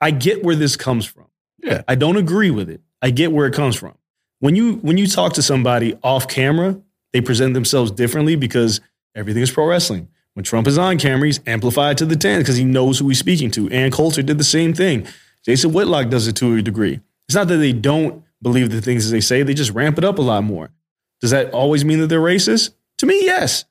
I 0.00 0.10
get 0.10 0.42
where 0.42 0.56
this 0.56 0.76
comes 0.76 1.06
from. 1.06 1.26
Yeah. 1.62 1.82
I 1.86 1.94
don't 1.94 2.16
agree 2.16 2.50
with 2.50 2.68
it. 2.68 2.80
I 3.00 3.10
get 3.10 3.32
where 3.32 3.46
it 3.46 3.54
comes 3.54 3.76
from. 3.76 3.94
When 4.40 4.56
you 4.56 4.74
when 4.76 4.98
you 4.98 5.06
talk 5.06 5.34
to 5.34 5.42
somebody 5.42 5.96
off 6.02 6.28
camera, 6.28 6.80
they 7.12 7.20
present 7.20 7.54
themselves 7.54 7.90
differently 7.90 8.36
because 8.36 8.80
everything 9.14 9.42
is 9.42 9.50
pro 9.50 9.66
wrestling. 9.66 10.08
When 10.34 10.42
Trump 10.42 10.66
is 10.66 10.76
on 10.76 10.98
camera, 10.98 11.26
he's 11.26 11.40
amplified 11.46 11.96
to 11.98 12.04
the 12.04 12.16
10 12.16 12.40
because 12.40 12.56
he 12.56 12.64
knows 12.64 12.98
who 12.98 13.08
he's 13.08 13.20
speaking 13.20 13.50
to. 13.52 13.70
Ann 13.70 13.92
Coulter 13.92 14.22
did 14.22 14.36
the 14.36 14.44
same 14.44 14.74
thing. 14.74 15.06
Jason 15.44 15.72
Whitlock 15.72 16.08
does 16.08 16.26
it 16.26 16.34
to 16.36 16.56
a 16.56 16.62
degree. 16.62 17.00
It's 17.28 17.36
not 17.36 17.46
that 17.48 17.58
they 17.58 17.72
don't 17.72 18.24
believe 18.42 18.70
the 18.70 18.82
things 18.82 19.06
that 19.06 19.12
they 19.12 19.20
say, 19.20 19.42
they 19.42 19.54
just 19.54 19.70
ramp 19.70 19.96
it 19.96 20.04
up 20.04 20.18
a 20.18 20.22
lot 20.22 20.42
more. 20.42 20.70
Does 21.20 21.30
that 21.30 21.52
always 21.52 21.84
mean 21.84 22.00
that 22.00 22.08
they're 22.08 22.20
racist? 22.20 22.74
To 22.98 23.06
me, 23.06 23.24
yes. 23.24 23.64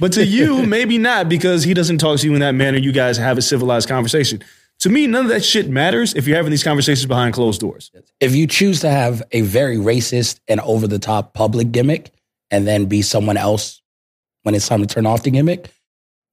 But 0.00 0.12
to 0.14 0.24
you, 0.24 0.64
maybe 0.66 0.98
not 0.98 1.28
because 1.28 1.64
he 1.64 1.74
doesn't 1.74 1.98
talk 1.98 2.18
to 2.20 2.26
you 2.26 2.34
in 2.34 2.40
that 2.40 2.52
manner. 2.54 2.78
You 2.78 2.92
guys 2.92 3.16
have 3.16 3.38
a 3.38 3.42
civilized 3.42 3.88
conversation. 3.88 4.42
To 4.80 4.88
me, 4.88 5.06
none 5.08 5.24
of 5.24 5.30
that 5.30 5.44
shit 5.44 5.68
matters 5.68 6.14
if 6.14 6.26
you're 6.26 6.36
having 6.36 6.50
these 6.52 6.62
conversations 6.62 7.06
behind 7.06 7.34
closed 7.34 7.60
doors. 7.60 7.90
If 8.20 8.34
you 8.36 8.46
choose 8.46 8.80
to 8.80 8.90
have 8.90 9.22
a 9.32 9.40
very 9.40 9.76
racist 9.76 10.38
and 10.46 10.60
over 10.60 10.86
the 10.86 10.98
top 11.00 11.34
public 11.34 11.72
gimmick 11.72 12.12
and 12.50 12.66
then 12.66 12.86
be 12.86 13.02
someone 13.02 13.36
else 13.36 13.82
when 14.44 14.54
it's 14.54 14.68
time 14.68 14.80
to 14.80 14.86
turn 14.86 15.04
off 15.04 15.24
the 15.24 15.32
gimmick, 15.32 15.70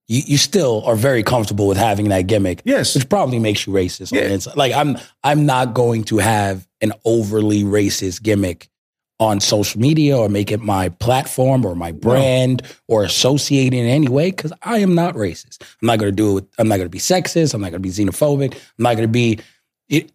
you, 0.08 0.22
you 0.28 0.38
still 0.38 0.84
are 0.86 0.96
very 0.96 1.24
comfortable 1.24 1.68
with 1.68 1.78
having 1.78 2.10
that 2.10 2.28
gimmick. 2.28 2.62
Yes. 2.66 2.94
Which 2.94 3.10
probably 3.10 3.40
makes 3.40 3.66
you 3.66 3.74
racist. 3.74 4.12
on 4.14 4.20
Yeah. 4.20 4.28
the 4.28 4.34
inside. 4.36 4.56
Like 4.58 4.74
I'm 4.74 4.98
I'm 5.24 5.48
not 5.48 5.74
going 5.74 6.04
to 6.06 6.20
have 6.20 6.68
an 6.82 6.94
overly 7.04 7.64
racist 7.64 8.22
gimmick 8.22 8.70
on 9.19 9.39
social 9.39 9.79
media 9.79 10.17
or 10.17 10.27
make 10.27 10.51
it 10.51 10.62
my 10.62 10.89
platform 10.89 11.65
or 11.65 11.74
my 11.75 11.91
brand 11.91 12.62
or 12.88 13.03
associate 13.03 13.74
in 13.74 13.86
any 13.86 14.10
way 14.10 14.29
because 14.29 14.51
I 14.62 14.79
am 14.79 14.93
not 14.93 15.15
racist. 15.15 15.62
I'm 15.81 15.88
not 15.88 16.00
going 16.00 16.12
to 16.12 16.15
do 16.15 16.31
it. 16.31 16.34
With, 16.34 16.48
I'm 16.57 16.67
not 16.67 16.77
going 16.77 16.88
to 16.88 16.91
be 16.91 17.00
sexist. 17.00 17.53
I'm 17.53 17.62
not 17.62 17.72
going 17.72 17.81
to 17.81 17.88
be 17.88 17.89
xenophobic. 17.89 18.53
I'm 18.53 18.84
not 18.84 18.95
going 18.98 19.07
to 19.07 19.12
be 19.12 19.39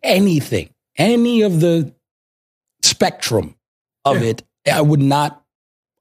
anything, 0.03 0.69
any 0.99 1.43
of 1.43 1.61
the 1.61 1.95
spectrum 2.83 3.55
of 4.05 4.23
Yeah. 4.23 4.31
it. 4.31 4.43
I 4.71 4.81
would 4.83 5.01
not 5.01 5.43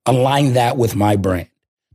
align 0.05 0.53
that 0.53 0.75
with 0.77 0.95
my 0.95 1.15
brand, 1.15 1.47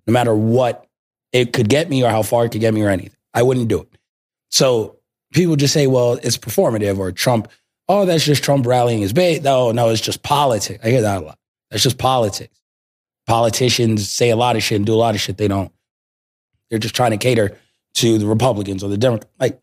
no 0.06 0.12
matter 0.12 0.34
what 0.34 0.86
it 1.32 1.52
could 1.52 1.68
get 1.68 1.90
me 1.90 2.02
or 2.04 2.10
how 2.10 2.22
far 2.22 2.44
it 2.46 2.52
could 2.52 2.60
get 2.60 2.72
me 2.72 2.82
or 2.82 2.88
anything. 2.88 3.16
I 3.34 3.42
wouldn't 3.42 3.68
do 3.68 3.80
it. 3.80 3.88
So 4.50 4.96
people 5.32 5.56
just 5.56 5.74
say, 5.74 5.86
well, 5.86 6.14
it's 6.22 6.38
performative 6.38 6.98
or 6.98 7.10
Trump, 7.12 7.48
oh, 7.88 8.06
that's 8.06 8.24
just 8.24 8.42
Trump 8.42 8.66
rallying 8.66 9.00
his 9.00 9.12
base. 9.12 9.42
No, 9.42 9.72
no, 9.72 9.90
it's 9.90 10.00
just 10.00 10.22
politics. 10.22 10.84
I 10.84 10.90
hear 10.90 11.02
that 11.02 11.22
a 11.22 11.24
lot. 11.24 11.38
That's 11.70 11.82
just 11.82 11.98
politics. 11.98 12.60
Politicians 13.26 14.08
say 14.08 14.30
a 14.30 14.36
lot 14.36 14.56
of 14.56 14.62
shit 14.62 14.76
and 14.76 14.86
do 14.86 14.94
a 14.94 14.96
lot 14.96 15.14
of 15.14 15.20
shit 15.20 15.38
they 15.38 15.48
don't. 15.48 15.72
They're 16.70 16.78
just 16.78 16.94
trying 16.94 17.12
to 17.12 17.16
cater 17.16 17.58
to 17.94 18.18
the 18.18 18.26
Republicans 18.26 18.82
or 18.82 18.88
the 18.88 18.98
Democrats. 18.98 19.32
Like, 19.38 19.60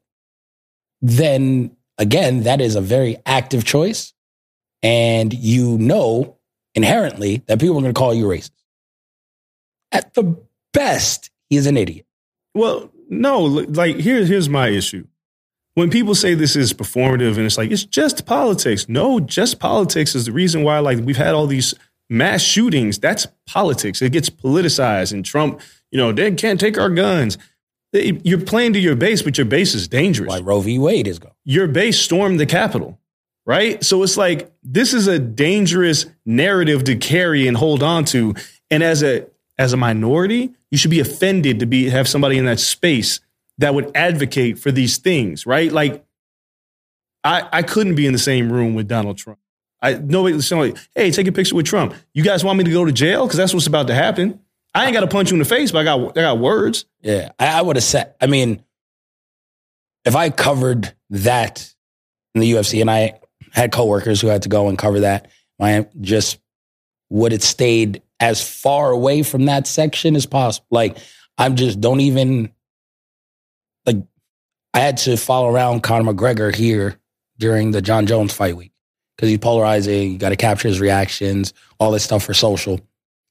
then 1.02 1.76
again, 1.98 2.44
that 2.44 2.62
is 2.62 2.76
a 2.76 2.82
very 2.82 3.18
active 3.26 3.64
choice. 3.64 4.14
And 4.84 5.32
you 5.34 5.78
know 5.78 6.38
inherently 6.74 7.44
that 7.48 7.60
people 7.60 7.78
are 7.78 7.82
going 7.82 7.94
to 7.94 7.98
call 7.98 8.14
you 8.14 8.26
racist. 8.26 8.52
At 9.92 10.14
the 10.14 10.42
best, 10.74 11.30
he's 11.50 11.68
an 11.68 11.78
idiot. 11.78 12.06
Well, 12.56 12.92
no, 13.10 13.42
like 13.42 13.98
here's 13.98 14.28
here's 14.28 14.50
my 14.50 14.70
issue. 14.70 15.06
When 15.76 15.90
people 15.90 16.16
say 16.16 16.34
this 16.34 16.56
is 16.56 16.74
performative 16.74 17.38
and 17.38 17.46
it's 17.46 17.58
like 17.58 17.72
it's 17.72 17.86
just 17.86 18.26
politics. 18.26 18.90
No, 18.90 19.20
just 19.20 19.60
politics 19.60 20.16
is 20.16 20.26
the 20.26 20.32
reason 20.32 20.64
why 20.64 20.80
like 20.80 21.00
we've 21.00 21.18
had 21.18 21.34
all 21.34 21.48
these 21.48 21.74
mass 22.10 22.42
shootings. 22.42 23.00
That's 23.00 23.26
politics. 23.48 24.02
It 24.02 24.12
gets 24.12 24.30
politicized 24.30 25.14
and 25.14 25.24
Trump, 25.24 25.62
you 25.92 25.98
know, 25.98 26.12
they 26.12 26.32
can't 26.32 26.60
take 26.60 26.78
our 26.78 26.90
guns. 26.90 27.38
They- 27.94 28.20
You're 28.24 28.42
playing 28.42 28.74
to 28.74 28.80
your 28.80 28.96
base, 28.96 29.22
but 29.22 29.38
your 29.38 29.46
base 29.46 29.74
is 29.74 29.88
dangerous. 29.88 30.30
Why 30.30 30.40
Roe 30.40 30.60
v. 30.62 30.78
Wade 30.78 31.08
is 31.08 31.20
going. 31.20 31.34
your 31.46 31.68
base 31.68 32.00
stormed 32.00 32.40
the 32.40 32.46
Capitol, 32.46 33.00
right? 33.46 33.82
So 33.84 34.04
it's 34.04 34.18
like 34.18 34.52
this 34.64 34.94
is 34.94 35.08
a 35.08 35.20
dangerous 35.20 36.06
narrative 36.26 36.84
to 36.86 36.96
carry 36.98 37.48
and 37.48 37.56
hold 37.56 37.82
on 37.82 38.04
to. 38.06 38.36
And 38.70 38.84
as 38.84 39.04
a 39.04 39.26
as 39.58 39.72
a 39.74 39.78
minority, 39.78 40.52
you 40.70 40.78
should 40.78 40.92
be 40.92 41.00
offended 41.00 41.60
to 41.60 41.66
be 41.66 41.90
have 41.90 42.08
somebody 42.10 42.38
in 42.38 42.46
that 42.46 42.60
space 42.60 43.20
that 43.62 43.74
would 43.74 43.92
advocate 43.96 44.60
for 44.60 44.72
these 44.72 44.98
things, 44.98 45.46
right? 45.46 45.72
Like 45.72 46.04
I 47.24 47.48
I 47.52 47.62
couldn't 47.64 47.96
be 47.96 48.06
in 48.06 48.14
the 48.14 48.20
same 48.20 48.52
room 48.52 48.76
with 48.76 48.88
Donald 48.88 49.18
Trump. 49.18 49.40
I 49.82 49.94
nobody 49.94 50.40
somebody, 50.42 50.74
hey, 50.96 51.12
take 51.12 51.28
a 51.28 51.32
picture 51.32 51.56
with 51.56 51.66
Trump. 51.66 51.94
You 52.14 52.24
guys 52.24 52.44
want 52.44 52.58
me 52.58 52.64
to 52.66 52.72
go 52.72 52.86
to 52.86 52.92
jail? 52.92 53.26
Because 53.26 53.38
that's 53.38 53.54
what's 53.54 53.68
about 53.68 53.88
to 53.88 53.96
happen. 53.96 54.40
I 54.74 54.86
ain't 54.86 54.94
got 54.94 55.02
to 55.02 55.08
punch 55.08 55.32
you 55.32 55.36
in 55.36 55.40
the 55.40 55.46
face, 55.46 55.72
but 55.72 55.80
I 55.80 55.84
got 55.84 56.18
I 56.18 56.22
got 56.22 56.40
words. 56.40 56.86
Yeah, 57.02 57.32
I, 57.40 57.60
I 57.60 57.62
would 57.62 57.76
have 57.76 57.84
said. 57.84 58.14
I 58.22 58.28
mean, 58.28 58.64
if 60.06 60.16
I 60.16 60.30
covered 60.30 60.94
that 61.10 61.74
in 62.36 62.42
the 62.42 62.52
UFC, 62.52 62.82
and 62.82 62.90
I 62.90 63.20
had 63.52 63.72
coworkers 63.72 64.22
who 64.22 64.28
had 64.28 64.44
to 64.44 64.50
go 64.50 64.70
and 64.70 64.78
cover 64.78 65.02
that, 65.02 65.30
I 65.60 65.88
just 66.00 66.40
would 67.10 67.34
have 67.34 67.44
stayed 67.44 68.02
as 68.20 68.48
far 68.48 68.92
away 68.92 69.24
from 69.24 69.46
that 69.46 69.68
section 69.68 70.16
as 70.16 70.26
possible. 70.26 70.68
Like, 70.72 70.98
I'm 71.38 71.56
just 71.56 71.82
don't 71.82 72.02
even. 72.02 72.52
I 74.74 74.80
had 74.80 74.98
to 74.98 75.18
follow 75.18 75.50
around 75.50 75.82
Conor 75.82 76.14
McGregor 76.14 76.54
here 76.54 76.98
during 77.38 77.72
the 77.72 77.82
Jon 77.82 78.06
Jones 78.06 78.34
fight 78.34 78.56
week 78.56 78.72
because 79.16 79.30
he's 79.30 79.40
polarizing. 79.40 80.14
You 80.14 80.18
got 80.18 80.30
to 80.30 80.36
capture 80.36 80.68
his 80.68 80.80
reactions, 80.80 81.54
all 81.80 81.92
this 81.92 82.04
stuff 82.04 82.24
for 82.24 82.34
social. 82.34 82.80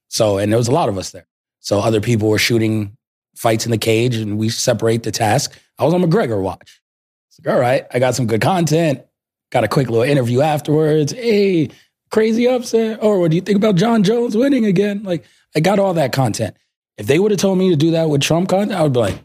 So, 0.09 0.38
and 0.38 0.52
there 0.52 0.59
was 0.59 0.68
a 0.68 0.73
lot 0.73 0.88
of 0.88 0.99
us 0.99 1.11
there. 1.11 1.26
So 1.61 1.80
other 1.80 2.00
people 2.00 2.28
were 2.28 2.38
shooting 2.38 2.97
fights 3.37 3.64
in 3.64 3.70
the 3.70 3.78
cage 3.78 4.16
and 4.16 4.38
we 4.38 4.49
separate 4.49 5.02
the 5.02 5.11
task. 5.11 5.59
I 5.78 5.85
was 5.85 5.94
on 5.94 6.02
McGregor 6.02 6.42
watch. 6.42 6.80
It's 7.28 7.44
like, 7.44 7.54
all 7.54 7.61
right, 7.61 7.87
I 7.92 7.99
got 7.99 8.14
some 8.14 8.26
good 8.26 8.40
content. 8.40 9.02
Got 9.50 9.64
a 9.64 9.68
quick 9.68 9.88
little 9.88 10.04
interview 10.04 10.42
afterwards. 10.42 11.12
Hey, 11.12 11.70
crazy 12.11 12.47
upset. 12.49 13.02
Or 13.02 13.18
what 13.18 13.30
do 13.30 13.37
you 13.37 13.42
think 13.42 13.56
about 13.56 13.76
Jon 13.76 14.02
Jones 14.02 14.37
winning 14.37 14.66
again? 14.66 15.02
Like, 15.02 15.25
I 15.56 15.61
got 15.61 15.78
all 15.78 15.94
that 15.94 16.12
content. 16.12 16.56
If 16.99 17.06
they 17.06 17.18
would 17.18 17.30
have 17.30 17.40
told 17.40 17.59
me 17.59 17.70
to 17.70 17.76
do 17.76 17.92
that 17.92 18.11
with 18.11 18.20
Trump 18.20 18.49
content, 18.49 18.78
I 18.78 18.82
would 18.82 18.92
be 18.92 19.00
like, 19.00 19.18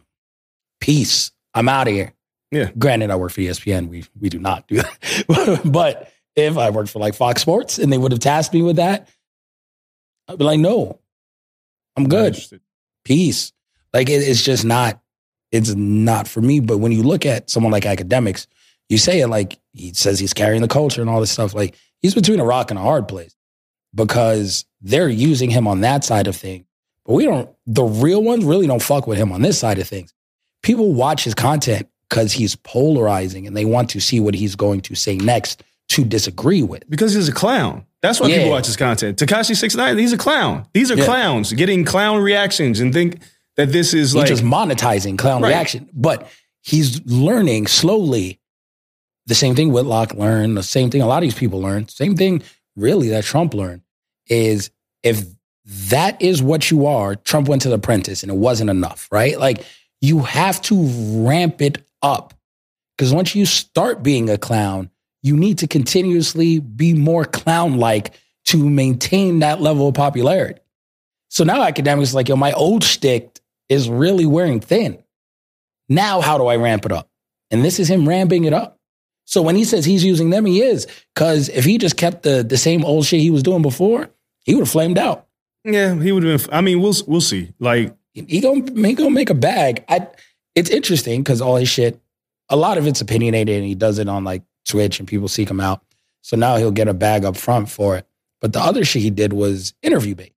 peace. 0.79 1.31
I'm 1.55 1.69
out 1.69 1.87
of 1.87 1.93
here. 1.93 2.13
Yeah. 2.51 2.69
Granted, 2.77 3.09
I 3.09 3.15
work 3.15 3.31
for 3.31 3.41
ESPN. 3.41 3.87
We 3.87 4.05
we 4.19 4.29
do 4.29 4.39
not 4.39 4.67
do 4.67 4.77
that. 4.77 5.61
but 5.65 6.11
if 6.35 6.57
I 6.57 6.69
worked 6.69 6.89
for 6.89 6.99
like 6.99 7.15
Fox 7.15 7.41
Sports 7.41 7.79
and 7.79 7.91
they 7.91 7.97
would 7.97 8.11
have 8.11 8.19
tasked 8.19 8.53
me 8.53 8.61
with 8.61 8.75
that, 8.75 9.09
I'd 10.27 10.37
be 10.37 10.43
like, 10.43 10.59
no, 10.59 10.99
I'm 11.95 12.07
good. 12.07 12.37
Peace. 13.03 13.51
Like 13.93 14.09
it, 14.09 14.21
it's 14.21 14.43
just 14.43 14.65
not, 14.65 15.01
it's 15.51 15.73
not 15.75 16.27
for 16.27 16.41
me. 16.41 16.59
But 16.59 16.79
when 16.79 16.91
you 16.91 17.03
look 17.03 17.25
at 17.25 17.49
someone 17.49 17.71
like 17.71 17.83
Akademiks, 17.83 18.47
you 18.89 18.97
say 18.97 19.21
it 19.21 19.27
like 19.27 19.59
he 19.73 19.93
says 19.93 20.19
he's 20.19 20.33
carrying 20.33 20.61
the 20.61 20.67
culture 20.67 21.01
and 21.01 21.09
all 21.09 21.21
this 21.21 21.31
stuff. 21.31 21.53
Like 21.53 21.75
he's 22.01 22.15
between 22.15 22.39
a 22.39 22.45
rock 22.45 22.71
and 22.71 22.79
a 22.79 22.83
hard 22.83 23.07
place 23.07 23.35
because 23.93 24.65
they're 24.81 25.09
using 25.09 25.49
him 25.49 25.67
on 25.67 25.81
that 25.81 26.03
side 26.03 26.27
of 26.27 26.35
things. 26.35 26.65
But 27.05 27.13
we 27.13 27.25
don't, 27.25 27.49
the 27.65 27.83
real 27.83 28.23
ones 28.23 28.43
really 28.43 28.67
don't 28.67 28.81
fuck 28.81 29.07
with 29.07 29.17
him 29.17 29.31
on 29.31 29.41
this 29.41 29.59
side 29.59 29.79
of 29.79 29.87
things. 29.87 30.13
People 30.65 30.93
watch 30.93 31.23
his 31.23 31.35
content 31.35 31.87
because 32.09 32.31
he's 32.33 32.55
polarizing 32.55 33.45
and 33.45 33.55
they 33.55 33.65
want 33.65 33.91
to 33.91 33.99
see 33.99 34.19
what 34.19 34.33
he's 34.33 34.55
going 34.55 34.81
to 34.81 34.95
say 34.95 35.15
next 35.15 35.61
to 35.89 36.03
disagree 36.03 36.63
with. 36.63 36.89
Because 36.89 37.13
he's 37.13 37.29
a 37.29 37.31
clown. 37.31 37.85
That's 38.01 38.19
why 38.19 38.29
Yeah. 38.29 38.37
people 38.37 38.49
watch 38.49 38.65
his 38.65 38.75
content. 38.75 39.19
Tekashi 39.19 39.55
Six 39.55 39.75
Nine, 39.75 39.95
he's 39.99 40.11
a 40.11 40.17
clown. 40.17 40.65
These 40.73 40.89
are 40.89 40.95
Yeah. 40.97 41.05
clowns 41.05 41.53
getting 41.53 41.85
clown 41.85 42.17
reactions 42.19 42.79
and 42.79 42.91
think 42.91 43.19
that 43.57 43.71
this 43.71 43.93
is 43.93 44.09
He's 44.13 44.15
like 44.15 44.25
just 44.27 44.41
monetizing 44.43 45.19
clown 45.19 45.43
Right. 45.43 45.49
reaction. 45.49 45.87
But 45.93 46.27
he's 46.63 46.99
learning 47.05 47.67
slowly 47.67 48.39
the 49.27 49.35
same 49.35 49.53
thing 49.55 49.71
Whitlock 49.71 50.15
learned, 50.15 50.57
the 50.57 50.63
same 50.63 50.89
thing 50.89 51.01
a 51.03 51.07
lot 51.07 51.17
of 51.17 51.23
these 51.29 51.35
people 51.35 51.61
learned, 51.61 51.91
same 51.91 52.15
thing 52.17 52.41
really 52.75 53.09
that 53.09 53.23
Trump 53.23 53.53
learned 53.53 53.81
is 54.27 54.71
if 55.03 55.25
that 55.89 56.19
is 56.19 56.41
what 56.41 56.71
you 56.71 56.87
are, 56.87 57.15
Trump 57.15 57.47
went 57.47 57.61
to 57.63 57.69
the 57.69 57.75
apprentice 57.75 58.23
and 58.23 58.31
it 58.31 58.37
wasn't 58.37 58.71
enough, 58.71 59.07
right? 59.11 59.39
Like 59.39 59.63
you 60.05 60.21
have 60.21 60.61
to 60.63 60.83
ramp 61.25 61.61
it 61.61 61.83
up. 62.01 62.33
Because 62.97 63.13
once 63.13 63.35
you 63.35 63.45
start 63.45 64.03
being 64.03 64.29
a 64.29 64.37
clown, 64.37 64.89
you 65.21 65.35
need 65.35 65.57
to 65.59 65.67
continuously 65.67 66.59
be 66.59 66.93
more 66.93 67.25
clown 67.25 67.77
like 67.77 68.13
to 68.45 68.69
maintain 68.69 69.39
that 69.39 69.59
level 69.59 69.87
of 69.87 69.95
popularity. 69.95 70.59
So 71.29 71.43
now 71.43 71.65
Akademiks 71.67 72.13
like, 72.13 72.29
yo, 72.29 72.35
my 72.35 72.53
old 72.53 72.83
shtick 72.83 73.39
is 73.67 73.89
really 73.89 74.25
wearing 74.25 74.59
thin. 74.59 75.03
Now, 75.89 76.21
how 76.21 76.37
do 76.37 76.45
I 76.45 76.55
ramp 76.55 76.85
it 76.85 76.91
up? 76.91 77.09
And 77.51 77.65
this 77.65 77.79
is 77.79 77.89
him 77.89 78.07
ramping 78.07 78.45
it 78.45 78.53
up. 78.53 78.79
So 79.25 79.41
when 79.41 79.55
he 79.55 79.65
says 79.65 79.85
he's 79.85 80.03
using 80.03 80.29
them, 80.29 80.45
he 80.45 80.61
is. 80.61 80.87
Because 81.13 81.49
if 81.49 81.65
he 81.65 81.77
just 81.79 81.97
kept 81.97 82.23
the, 82.23 82.43
the 82.43 82.57
same 82.57 82.85
old 82.85 83.05
shit 83.05 83.19
he 83.19 83.31
was 83.31 83.43
doing 83.43 83.63
before, 83.63 84.09
he 84.45 84.53
would 84.53 84.61
have 84.61 84.69
flamed 84.69 84.99
out. 84.99 85.27
yeah, 85.63 85.99
he 85.99 86.11
would 86.11 86.23
have 86.23 86.45
been. 86.45 86.53
I 86.53 86.61
mean, 86.61 86.79
we'll 86.79 86.93
we'll 87.07 87.21
see. 87.21 87.51
Like 87.59 87.95
He 88.15 88.39
gonna, 88.41 88.87
he 88.87 88.93
gonna 88.93 89.09
make 89.11 89.29
a 89.29 89.35
bag. 89.35 89.83
I, 89.89 90.07
it's 90.55 90.69
interesting 90.69 91.21
because 91.21 91.41
all 91.41 91.57
his 91.57 91.69
shit, 91.69 91.99
a 92.49 92.55
lot 92.55 92.77
of 92.77 92.87
it's 92.87 93.01
opinionated 93.01 93.57
and 93.57 93.65
he 93.65 93.75
does 93.75 93.99
it 93.99 94.07
on 94.07 94.23
like 94.23 94.41
Twitch 94.67 94.99
and 94.99 95.07
people 95.07 95.27
seek 95.27 95.49
him 95.49 95.59
out. 95.59 95.83
So 96.21 96.37
now 96.37 96.55
he'll 96.55 96.71
get 96.71 96.87
a 96.87 96.93
bag 96.93 97.25
up 97.25 97.37
front 97.37 97.69
for 97.69 97.97
it. 97.97 98.07
But 98.41 98.53
the 98.53 98.59
other 98.59 98.83
shit 98.85 99.01
he 99.01 99.09
did 99.09 99.33
was 99.33 99.73
interview 99.81 100.15
bait. 100.15 100.33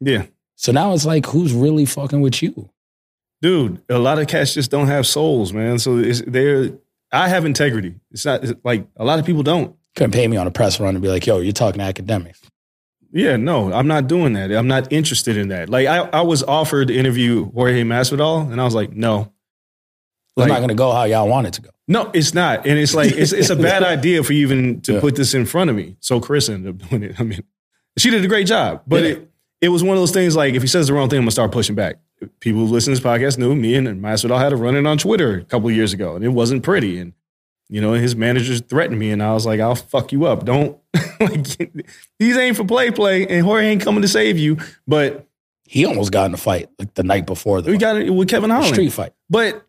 yeah, 0.00 0.26
So 0.56 0.72
now 0.72 0.92
it's 0.92 1.06
like, 1.06 1.26
who's 1.26 1.52
really 1.52 1.84
fucking 1.86 2.20
with 2.20 2.42
you? 2.42 2.70
dude, 3.42 3.82
a 3.88 3.98
lot 3.98 4.18
of 4.18 4.26
cats 4.26 4.54
just 4.54 4.70
don't 4.70 4.86
have 4.88 5.06
souls, 5.06 5.52
man. 5.52 5.78
So 5.78 5.98
it's, 5.98 6.22
they're. 6.26 6.70
I 7.12 7.28
have 7.28 7.44
integrity. 7.44 7.94
It's 8.10 8.24
not 8.24 8.42
it's 8.42 8.52
like 8.64 8.86
a 8.96 9.04
lot 9.04 9.18
of 9.18 9.24
people 9.26 9.42
don't. 9.42 9.76
Couldn't 9.94 10.12
pay 10.12 10.26
me 10.26 10.36
on 10.36 10.46
a 10.46 10.50
press 10.50 10.80
run 10.80 10.94
and 10.96 11.02
be 11.02 11.08
like, 11.08 11.26
yo, 11.26 11.38
you're 11.38 11.52
talking 11.52 11.80
Akademiks. 11.80 12.40
Yeah, 13.12 13.36
no, 13.36 13.72
I'm 13.72 13.86
not 13.86 14.06
doing 14.08 14.32
that. 14.34 14.50
I'm 14.52 14.68
not 14.68 14.92
interested 14.92 15.36
in 15.36 15.48
that. 15.48 15.68
Like 15.68 15.86
I, 15.86 15.98
I 16.12 16.20
was 16.22 16.42
offered 16.42 16.88
to 16.88 16.94
interview 16.94 17.50
Jorge 17.52 17.82
Masvidal, 17.82 18.50
and 18.52 18.60
I 18.60 18.64
was 18.64 18.74
like, 18.74 18.92
no. 18.92 19.32
It's 20.36 20.42
Like, 20.42 20.48
not 20.48 20.58
going 20.58 20.68
to 20.68 20.74
go 20.74 20.92
how 20.92 21.04
y'all 21.04 21.28
want 21.28 21.46
it 21.46 21.54
to 21.54 21.62
go. 21.62 21.70
No, 21.88 22.10
it's 22.12 22.34
not. 22.34 22.66
And 22.66 22.78
it's 22.78 22.94
like 22.94 23.12
it's 23.12 23.32
it's 23.32 23.48
a 23.48 23.56
bad 23.56 23.82
idea 23.96 24.22
for 24.22 24.32
you 24.34 24.42
even 24.46 24.80
to 24.82 24.94
Yeah. 24.94 25.00
put 25.00 25.16
this 25.16 25.32
in 25.34 25.46
front 25.46 25.70
of 25.70 25.76
me. 25.76 25.96
So 26.00 26.20
Chris 26.20 26.48
ended 26.50 26.74
up 26.82 26.88
doing 26.90 27.04
it. 27.04 27.18
I 27.18 27.22
mean, 27.22 27.42
she 27.96 28.10
did 28.10 28.22
a 28.24 28.28
great 28.28 28.46
job. 28.46 28.82
But 28.86 29.02
Yeah. 29.04 29.08
it 29.10 29.30
it 29.62 29.68
was 29.70 29.82
one 29.82 29.96
of 29.96 30.02
those 30.02 30.10
things 30.12 30.36
like 30.36 30.52
if 30.54 30.60
he 30.62 30.68
says 30.68 30.88
the 30.88 30.92
wrong 30.92 31.08
thing, 31.08 31.18
I'm 31.18 31.22
gonna 31.24 31.30
start 31.30 31.52
pushing 31.52 31.74
back. 31.74 31.96
People 32.40 32.66
who 32.66 32.72
listen 32.72 32.92
to 32.94 33.00
this 33.00 33.06
podcast 33.06 33.38
knew 33.38 33.54
me 33.54 33.76
and 33.76 33.86
Masvidal 34.02 34.38
had 34.38 34.52
a 34.52 34.56
run 34.56 34.74
in 34.76 34.86
on 34.86 34.98
Twitter 34.98 35.38
a 35.38 35.44
couple 35.44 35.68
of 35.70 35.74
years 35.74 35.92
ago, 35.94 36.16
and 36.16 36.24
it 36.24 36.28
wasn't 36.28 36.62
pretty. 36.62 36.98
And 36.98 37.12
you 37.68 37.80
know, 37.80 37.92
his 37.94 38.14
managers 38.16 38.60
threatened 38.60 38.98
me, 38.98 39.10
and 39.10 39.22
I 39.22 39.32
was 39.32 39.44
like, 39.46 39.60
"I'll 39.60 39.74
fuck 39.74 40.12
you 40.12 40.26
up. 40.26 40.44
Don't 40.44 40.78
like 41.20 41.44
these 42.18 42.36
ain't 42.36 42.56
for 42.56 42.64
play, 42.64 42.90
play, 42.90 43.26
and 43.26 43.44
Jorge 43.44 43.66
ain't 43.66 43.82
coming 43.82 44.02
to 44.02 44.08
save 44.08 44.38
you." 44.38 44.58
But 44.86 45.26
He 45.64 45.84
almost 45.84 46.12
got 46.12 46.26
in 46.26 46.34
a 46.34 46.36
fight 46.36 46.68
like 46.78 46.94
the 46.94 47.02
night 47.02 47.26
before 47.26 47.60
the 47.62 47.70
we 47.70 47.76
fight. 47.76 47.80
got 47.80 47.96
it 47.96 48.10
with 48.10 48.28
Kevin 48.28 48.50
Holland. 48.50 48.72
street 48.74 48.92
fight. 48.92 49.12
But 49.28 49.66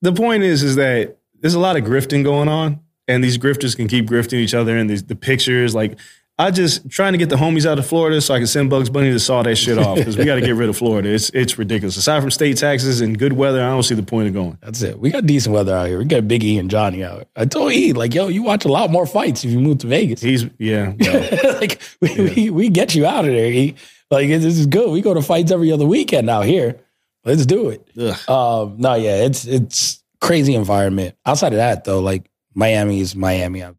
the 0.00 0.12
point 0.12 0.42
is, 0.42 0.62
is 0.62 0.76
that 0.76 1.16
there's 1.40 1.54
a 1.54 1.60
lot 1.60 1.76
of 1.76 1.84
grifting 1.84 2.24
going 2.24 2.48
on, 2.48 2.80
and 3.06 3.22
these 3.22 3.38
grifters 3.38 3.76
can 3.76 3.86
keep 3.88 4.06
grifting 4.06 4.34
each 4.40 4.54
other. 4.54 4.76
And 4.76 4.90
these, 4.90 5.04
the 5.04 5.14
pictures, 5.16 5.74
like 5.74 5.98
I 6.42 6.50
just 6.50 6.90
trying 6.90 7.12
to 7.12 7.18
get 7.18 7.28
the 7.28 7.36
homies 7.36 7.66
out 7.66 7.78
of 7.78 7.86
Florida 7.86 8.20
so 8.20 8.34
I 8.34 8.38
can 8.38 8.48
send 8.48 8.68
Bugs 8.68 8.90
Bunny 8.90 9.12
to 9.12 9.20
saw 9.20 9.44
that 9.44 9.54
shit 9.54 9.78
off 9.78 9.96
because 9.96 10.16
we 10.18 10.24
got 10.24 10.34
to 10.34 10.40
get 10.40 10.56
rid 10.56 10.68
of 10.68 10.76
Florida. 10.76 11.08
It's 11.08 11.30
it's 11.30 11.56
ridiculous. 11.56 11.96
Aside 11.96 12.20
from 12.20 12.32
state 12.32 12.56
taxes 12.56 13.00
and 13.00 13.16
good 13.16 13.32
weather, 13.32 13.62
I 13.62 13.68
don't 13.68 13.84
see 13.84 13.94
the 13.94 14.02
point 14.02 14.26
of 14.26 14.34
going. 14.34 14.58
That's 14.60 14.82
it. 14.82 14.98
We 14.98 15.10
got 15.10 15.24
decent 15.24 15.54
weather 15.54 15.72
out 15.72 15.86
here. 15.86 15.98
We 15.98 16.04
got 16.04 16.26
Big 16.26 16.42
E 16.42 16.58
and 16.58 16.68
Johnny 16.68 17.04
out. 17.04 17.28
I 17.36 17.44
told 17.44 17.72
E, 17.72 17.92
like, 17.92 18.12
yo, 18.12 18.26
you 18.26 18.42
watch 18.42 18.64
a 18.64 18.68
lot 18.68 18.90
more 18.90 19.06
fights 19.06 19.44
if 19.44 19.52
you 19.52 19.60
move 19.60 19.78
to 19.78 19.86
Vegas. 19.86 20.20
He's 20.20 20.44
yeah, 20.58 20.94
like, 21.60 21.80
we, 22.00 22.34
we, 22.34 22.50
we 22.50 22.68
get 22.70 22.96
you 22.96 23.06
out 23.06 23.24
of 23.24 23.30
there, 23.30 23.46
E. 23.46 23.76
Like, 24.10 24.26
this 24.26 24.44
is 24.44 24.66
good. 24.66 24.90
We 24.90 25.00
go 25.00 25.14
to 25.14 25.22
fights 25.22 25.52
every 25.52 25.70
other 25.70 25.86
weekend 25.86 26.28
out 26.28 26.44
here. 26.44 26.80
Let's 27.24 27.46
do 27.46 27.68
it. 27.68 28.28
Um, 28.28 28.78
no, 28.78 28.94
yeah, 28.94 29.24
it's 29.24 29.44
it's 29.46 30.02
crazy 30.20 30.56
environment. 30.56 31.14
Outside 31.24 31.52
of 31.52 31.58
that, 31.58 31.84
though, 31.84 32.00
like 32.00 32.28
Miami 32.52 32.98
is 32.98 33.14
Miami. 33.14 33.62
I, 33.62 33.74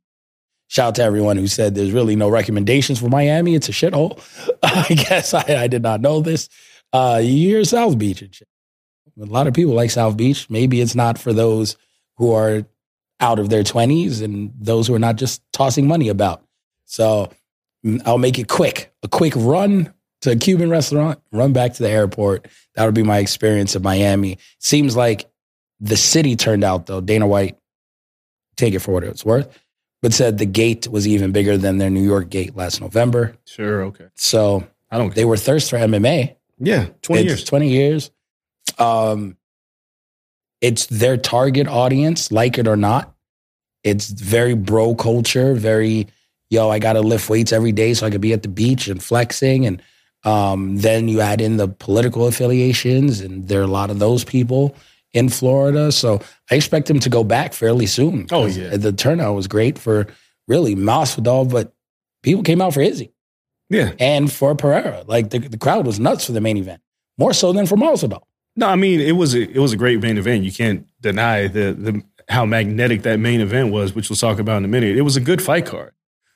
shout 0.73 0.87
out 0.87 0.95
to 0.95 1.03
everyone 1.03 1.37
who 1.37 1.45
said 1.45 1.75
there's 1.75 1.91
really 1.91 2.15
no 2.15 2.27
recommendations 2.29 2.99
for 2.99 3.07
Miami. 3.07 3.53
It's 3.53 3.69
a 3.69 3.71
shithole. 3.71 4.19
I 4.63 4.91
guess 4.95 5.31
I, 5.35 5.43
I 5.47 5.67
did 5.67 5.83
not 5.83 6.01
know 6.01 6.19
this. 6.19 6.49
Uh, 6.91 7.21
you 7.23 7.49
hear 7.49 7.63
South 7.63 7.95
Beach 7.99 8.23
and 8.23 8.33
shit. 8.33 8.47
A 9.21 9.25
lot 9.25 9.45
of 9.45 9.53
people 9.53 9.75
like 9.75 9.91
South 9.91 10.17
Beach. 10.17 10.49
Maybe 10.49 10.81
it's 10.81 10.95
not 10.95 11.19
for 11.19 11.31
those 11.31 11.77
who 12.17 12.33
are 12.33 12.65
out 13.19 13.37
of 13.37 13.49
their 13.49 13.63
twenties 13.63 14.21
and 14.21 14.51
those 14.59 14.87
who 14.87 14.95
are 14.95 14.99
not 14.99 15.17
just 15.17 15.43
tossing 15.53 15.87
money 15.87 16.09
about. 16.09 16.43
So 16.85 17.31
mm, 17.85 18.01
I'll 18.03 18.17
make 18.17 18.39
it 18.39 18.47
quick. 18.47 18.91
A 19.03 19.07
quick 19.07 19.33
run 19.35 19.93
to 20.21 20.31
a 20.31 20.35
Cuban 20.35 20.71
restaurant, 20.71 21.21
run 21.31 21.53
back 21.53 21.73
to 21.73 21.83
the 21.83 21.89
airport. 21.89 22.47
That 22.75 22.85
would 22.85 22.95
be 22.95 23.03
my 23.03 23.19
experience 23.19 23.75
of 23.75 23.83
Miami. 23.83 24.39
Seems 24.57 24.95
like 24.95 25.29
the 25.79 25.97
city 25.97 26.35
turned 26.35 26.63
out 26.63 26.87
though. 26.87 27.01
Dana 27.01 27.27
White, 27.27 27.59
take 28.57 28.73
it 28.73 28.79
for 28.79 28.91
what 28.91 29.03
it's 29.03 29.23
worth, 29.23 29.55
but 30.03 30.13
said 30.13 30.37
the 30.37 30.45
gate 30.45 30.85
was 30.89 31.07
even 31.07 31.31
bigger 31.31 31.57
than 31.57 31.77
their 31.77 31.89
New 31.89 32.03
York 32.03 32.29
gate 32.29 32.57
last 32.57 32.81
November. 32.81 33.35
sure, 33.45 33.83
okay. 33.85 34.07
So 34.15 34.67
I 34.91 34.97
don't. 34.97 35.15
they 35.15 35.23
were 35.25 35.37
thirst 35.37 35.69
for 35.69 35.77
MMA. 35.77 36.35
yeah, 36.59 36.87
twenty 37.01 37.21
It's 37.23 37.29
years. 37.29 37.43
20 37.45 37.69
years. 37.69 38.11
Um, 38.77 39.37
it's 40.59 40.87
their 40.87 41.15
target 41.15 41.67
audience, 41.67 42.31
like 42.31 42.57
it 42.57 42.67
or 42.67 42.75
not. 42.75 43.15
It's 43.83 44.09
very 44.09 44.55
bro 44.55 44.93
culture, 44.93 45.53
very, 45.53 46.07
yo, 46.49 46.69
I 46.69 46.79
got 46.79 46.93
to 46.93 47.01
lift 47.01 47.29
weights 47.29 47.53
every 47.53 47.71
day 47.71 47.93
so 47.93 48.05
I 48.05 48.09
could 48.09 48.21
be 48.21 48.33
at 48.33 48.43
the 48.43 48.49
beach 48.49 48.87
and 48.87 49.01
flexing. 49.01 49.65
And 49.65 49.81
um, 50.25 50.77
then 50.77 51.07
you 51.07 51.21
add 51.21 51.41
in 51.41 51.57
the 51.57 51.67
political 51.67 52.27
affiliations, 52.27 53.21
and 53.21 53.47
there 53.47 53.59
are 53.59 53.63
a 53.65 53.67
lot 53.67 53.89
of 53.89 53.99
those 53.99 54.23
people 54.23 54.75
in 55.13 55.29
Florida. 55.29 55.91
So 55.91 56.19
I 56.51 56.55
expect 56.55 56.89
him 56.89 56.99
to 56.99 57.09
go 57.09 57.23
back 57.23 57.53
fairly 57.53 57.85
soon. 57.85 58.27
Oh 58.31 58.45
yeah. 58.45 58.75
The 58.77 58.91
turnout 58.91 59.35
was 59.35 59.47
great 59.47 59.77
for 59.77 60.07
really 60.47 60.75
Masvidal, 60.75 61.49
but 61.51 61.73
people 62.23 62.43
came 62.43 62.61
out 62.61 62.73
for 62.73 62.81
Izzy 62.81 63.13
Yeah. 63.69 63.93
and 63.99 64.31
for 64.31 64.55
Pereira. 64.55 65.03
Like 65.07 65.29
the, 65.29 65.39
the 65.39 65.57
crowd 65.57 65.85
was 65.85 65.99
nuts 65.99 66.25
for 66.25 66.31
the 66.31 66.41
main 66.41 66.57
event, 66.57 66.81
more 67.17 67.33
so 67.33 67.53
than 67.53 67.65
for 67.65 67.75
Masvidal. 67.77 68.23
No, 68.55 68.67
I 68.67 68.75
mean 68.75 68.99
it 68.99 69.13
was 69.13 69.33
a, 69.33 69.41
it 69.41 69.59
was 69.59 69.73
a 69.73 69.77
great 69.77 70.01
main 70.01 70.17
event. 70.17 70.43
You 70.43 70.51
can't 70.51 70.87
deny 71.01 71.47
the 71.47 71.73
the 71.73 72.03
how 72.29 72.45
magnetic 72.45 73.01
that 73.03 73.19
main 73.19 73.41
event 73.41 73.71
was, 73.71 73.93
which 73.93 74.09
we'll 74.09 74.15
talk 74.17 74.39
about 74.39 74.57
in 74.57 74.65
a 74.65 74.67
minute. 74.69 74.95
It 74.95 75.01
was 75.01 75.15
a 75.17 75.21
good 75.21 75.41
fight 75.41 75.65
card. 75.65 75.91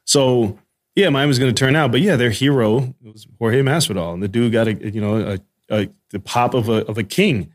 So 0.06 0.58
yeah, 0.96 1.10
Miami's 1.10 1.38
going 1.38 1.54
to 1.54 1.60
turn 1.60 1.76
out, 1.76 1.92
but 1.92 2.02
yeah, 2.02 2.16
their 2.16 2.32
hero 2.32 2.96
was 3.04 3.28
Jorge 3.40 3.62
Masvidal, 3.62 4.14
and 4.16 4.24
the 4.24 4.28
dude 4.28 4.52
got 4.52 4.68
a 4.68 4.74
you 4.74 5.00
know 5.02 5.38
a, 5.70 5.76
a 5.84 5.90
the 6.10 6.20
pop 6.20 6.54
of 6.56 6.70
a 6.70 6.86
of 6.88 6.98
a 6.98 7.04
king, 7.04 7.54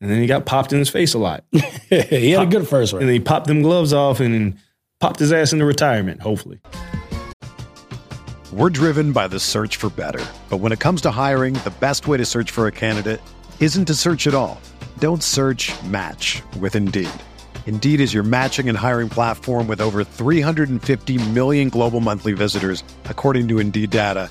and 0.00 0.10
then 0.10 0.20
he 0.20 0.26
got 0.26 0.46
popped 0.46 0.72
in 0.72 0.78
his 0.78 0.88
face 0.88 1.14
a 1.14 1.18
lot, 1.18 1.44
he 1.52 2.30
had 2.30 2.42
a 2.42 2.46
good 2.46 2.68
first 2.68 2.92
and 2.92 3.00
round. 3.00 3.08
then 3.08 3.14
he 3.14 3.20
popped 3.20 3.46
them 3.46 3.62
gloves 3.62 3.92
off 3.92 4.20
and, 4.20 4.34
then 4.34 4.58
popped 5.00 5.18
his 5.18 5.32
ass 5.32 5.52
into 5.52 5.64
retirement. 5.64 6.22
Hopefully, 6.22 6.58
We're 8.52 8.70
driven 8.70 9.12
by 9.12 9.28
the 9.28 9.38
search 9.40 9.76
for 9.76 9.90
better. 9.90 10.24
But 10.48 10.58
when 10.58 10.72
it 10.72 10.78
comes 10.80 11.02
to 11.02 11.10
hiring, 11.10 11.54
the 11.54 11.74
best 11.80 12.06
way 12.08 12.16
to 12.16 12.24
search 12.24 12.50
for 12.50 12.66
a 12.66 12.72
candidate 12.72 13.20
isn't 13.60 13.84
to 13.86 13.94
search 13.94 14.26
at 14.26 14.34
all. 14.34 14.60
Don't 14.98 15.22
search 15.22 15.72
match 15.84 16.42
with 16.60 16.74
Indeed. 16.76 17.10
Indeed 17.66 18.00
is 18.00 18.14
your 18.14 18.22
matching 18.22 18.68
and 18.68 18.78
hiring 18.78 19.08
platform 19.08 19.66
with 19.66 19.80
over 19.80 20.04
350 20.04 21.30
million 21.30 21.68
global 21.68 22.00
monthly 22.00 22.32
visitors, 22.32 22.84
according 23.06 23.48
to 23.48 23.58
Indeed 23.58 23.90
data, 23.90 24.30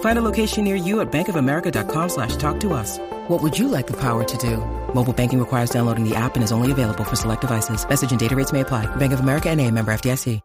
Find 0.00 0.18
a 0.18 0.22
location 0.22 0.64
near 0.64 0.74
you 0.74 1.00
at 1.00 1.12
bankofamerica.com 1.12 2.08
slash 2.08 2.34
talk 2.36 2.58
to 2.60 2.72
us. 2.72 2.98
What 3.28 3.40
would 3.42 3.56
you 3.56 3.68
like 3.68 3.86
the 3.86 3.96
power 4.00 4.24
to 4.24 4.36
do? 4.38 4.56
Mobile 4.92 5.12
banking 5.12 5.38
requires 5.38 5.70
downloading 5.70 6.08
the 6.08 6.16
app 6.16 6.34
and 6.34 6.42
is 6.42 6.50
only 6.50 6.72
available 6.72 7.04
for 7.04 7.14
select 7.14 7.42
devices. 7.42 7.88
Message 7.88 8.10
and 8.10 8.18
data 8.18 8.34
rates 8.34 8.52
may 8.52 8.60
apply. 8.62 8.86
Bank 8.96 9.12
of 9.12 9.20
America 9.20 9.48
and 9.48 9.60
a 9.60 9.70
member 9.70 9.92
FDIC. 9.92 10.40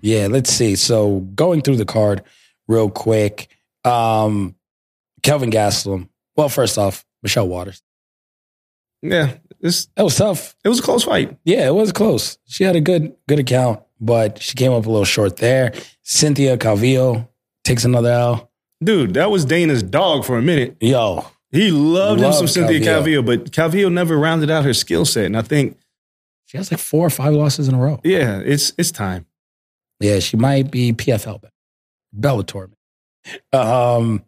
Yeah, 0.00 0.28
let's 0.28 0.50
see. 0.50 0.74
So 0.76 1.20
going 1.20 1.60
through 1.62 1.76
the 1.76 1.84
card 1.84 2.22
real 2.68 2.90
quick. 2.90 3.48
Um, 3.84 4.56
Kelvin 5.22 5.50
Gastelum. 5.50 6.08
Well, 6.36 6.48
first 6.48 6.78
off, 6.78 7.04
Michelle 7.22 7.46
Waterson. 7.48 7.82
Yeah, 9.00 9.34
this 9.60 9.86
That 9.96 10.04
was 10.04 10.16
tough. 10.16 10.54
it 10.64 10.68
was 10.68 10.78
a 10.78 10.82
close 10.82 11.04
fight. 11.04 11.36
Yeah, 11.44 11.66
it 11.66 11.74
was 11.74 11.92
close. 11.92 12.38
She 12.46 12.62
had 12.64 12.76
a 12.76 12.80
good 12.80 13.14
good 13.28 13.38
account, 13.40 13.80
but 14.00 14.40
she 14.40 14.54
came 14.54 14.72
up 14.72 14.86
a 14.86 14.90
little 14.90 15.04
short 15.04 15.36
there. 15.38 15.72
Cynthia 16.02 16.56
Calvillo 16.56 17.28
takes 17.64 17.84
another 17.84 18.10
L. 18.10 18.51
Dude, 18.82 19.14
that 19.14 19.30
was 19.30 19.44
Dana's 19.44 19.82
dog 19.82 20.24
for 20.24 20.38
a 20.38 20.42
minute. 20.42 20.76
Yo, 20.80 21.24
He 21.50 21.70
loved 21.70 22.20
him 22.20 22.32
some 22.32 22.48
Cynthia 22.48 22.80
Calvillo. 22.80 23.22
Calvillo, 23.22 23.26
but 23.26 23.50
Calvillo 23.52 23.92
never 23.92 24.16
rounded 24.18 24.50
out 24.50 24.64
her 24.64 24.74
skill 24.74 25.04
set. 25.04 25.26
And 25.26 25.36
I 25.36 25.42
think, 25.42 25.78
she 26.46 26.56
has 26.58 26.70
like 26.70 26.80
four 26.80 27.06
or 27.06 27.10
five 27.10 27.32
losses 27.34 27.68
in 27.68 27.74
a 27.74 27.78
row. 27.78 28.00
yeah, 28.04 28.38
it's 28.44 28.72
it's 28.76 28.90
time. 28.90 29.26
Yeah, 30.00 30.18
she 30.18 30.36
might 30.36 30.70
be 30.70 30.92
PFL, 30.92 31.40
but 31.40 31.50
Bellator. 32.18 32.70
Um, 33.52 34.24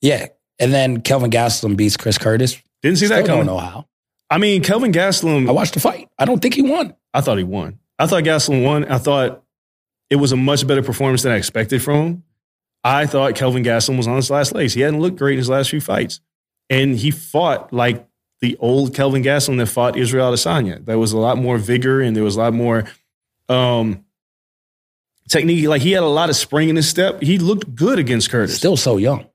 yeah, 0.00 0.26
and 0.58 0.72
then 0.72 1.00
Kelvin 1.02 1.30
Gastelum 1.30 1.76
beats 1.76 1.96
Chris 1.96 2.18
Curtis. 2.18 2.60
Didn't 2.82 2.98
see 2.98 3.06
Still 3.06 3.18
that 3.18 3.26
don't 3.26 3.38
coming. 3.40 3.46
know 3.46 3.58
how. 3.58 3.86
I 4.30 4.38
mean, 4.38 4.62
Kelvin 4.62 4.92
Gastelum, 4.92 5.48
I 5.48 5.52
watched 5.52 5.74
the 5.74 5.80
fight. 5.80 6.08
I 6.18 6.24
don't 6.24 6.40
think 6.40 6.54
he 6.54 6.62
won. 6.62 6.94
I 7.14 7.20
thought 7.20 7.38
he 7.38 7.44
won. 7.44 7.78
I 7.98 8.06
thought 8.06 8.22
Gastelum 8.24 8.64
won. 8.64 8.84
I 8.86 8.98
thought 8.98 9.42
it 10.10 10.16
was 10.16 10.32
a 10.32 10.36
much 10.36 10.66
better 10.66 10.82
performance 10.82 11.22
than 11.22 11.32
I 11.32 11.36
expected 11.36 11.82
from 11.82 11.96
him. 12.06 12.22
I 12.84 13.06
thought 13.06 13.34
Kelvin 13.34 13.64
Gastelum 13.64 13.96
was 13.96 14.06
on 14.08 14.16
his 14.16 14.30
last 14.30 14.54
legs. 14.54 14.74
He 14.74 14.80
hadn't 14.82 15.00
looked 15.00 15.16
great 15.16 15.32
in 15.32 15.38
his 15.38 15.48
last 15.48 15.70
few 15.70 15.80
fights. 15.80 16.20
And 16.70 16.96
he 16.96 17.10
fought 17.10 17.72
like 17.72 18.06
the 18.40 18.56
old 18.60 18.94
Kelvin 18.94 19.22
Gastelum 19.22 19.58
that 19.58 19.66
fought 19.66 19.96
Israel 19.96 20.32
Adesanya. 20.32 20.84
There 20.84 20.98
was 20.98 21.12
a 21.12 21.18
lot 21.18 21.38
more 21.38 21.58
vigor 21.58 22.00
and 22.00 22.14
there 22.16 22.22
was 22.24 22.36
a 22.36 22.40
lot 22.40 22.52
more 22.54 22.84
um, 23.48 24.04
technique. 25.28 25.66
Like 25.66 25.82
he 25.82 25.92
had 25.92 26.02
a 26.02 26.06
lot 26.06 26.30
of 26.30 26.36
spring 26.36 26.68
in 26.68 26.76
his 26.76 26.88
step. 26.88 27.20
He 27.22 27.38
looked 27.38 27.74
good 27.74 27.98
against 27.98 28.30
Curtis, 28.30 28.56
Still 28.56 28.76
so 28.76 28.96
young. 28.96 29.26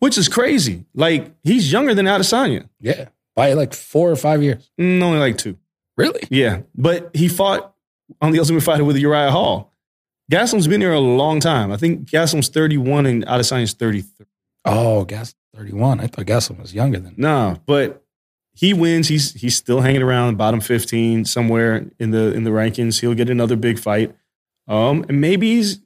which 0.00 0.18
is 0.18 0.28
crazy. 0.28 0.84
Like 0.94 1.32
he's 1.42 1.70
younger 1.70 1.94
than 1.94 2.06
Adesanya. 2.06 2.68
Yeah, 2.80 3.08
by 3.36 3.52
like 3.52 3.72
four 3.74 4.10
or 4.10 4.16
five 4.16 4.42
years. 4.42 4.70
Mm, 4.80 5.02
only 5.02 5.18
like 5.18 5.38
two. 5.38 5.56
Really? 5.96 6.22
Yeah, 6.30 6.62
but 6.74 7.10
he 7.14 7.28
fought 7.28 7.74
on 8.22 8.32
the 8.32 8.38
Ultimate 8.40 8.62
Fighter 8.62 8.84
with 8.84 8.96
Uriah 8.96 9.30
Hall. 9.30 9.69
Gastelum's 10.30 10.68
been 10.68 10.80
here 10.80 10.92
a 10.92 11.00
long 11.00 11.40
time. 11.40 11.72
I 11.72 11.76
think 11.76 12.08
Gastelum's 12.08 12.48
31 12.48 13.06
and 13.06 13.26
Adesanya's 13.26 13.72
33. 13.72 14.26
Oh, 14.64 15.04
Gas 15.04 15.34
thirty 15.54 15.72
one. 15.72 16.00
I 16.00 16.06
thought 16.06 16.26
Gastelum 16.26 16.60
was 16.60 16.74
younger 16.74 16.98
than. 16.98 17.14
Nah, 17.16 17.56
but 17.66 18.04
he 18.52 18.74
wins. 18.74 19.08
He's 19.08 19.32
he's 19.34 19.56
still 19.56 19.80
hanging 19.80 20.02
around 20.02 20.36
bottom 20.36 20.60
15 20.60 21.24
somewhere 21.24 21.86
in 21.98 22.10
the 22.10 22.32
in 22.34 22.44
the 22.44 22.50
rankings. 22.50 23.00
He'll 23.00 23.14
get 23.14 23.30
another 23.30 23.56
big 23.56 23.78
fight. 23.78 24.14
Um, 24.68 25.04
and 25.08 25.20
maybe 25.20 25.56
he's 25.56 25.80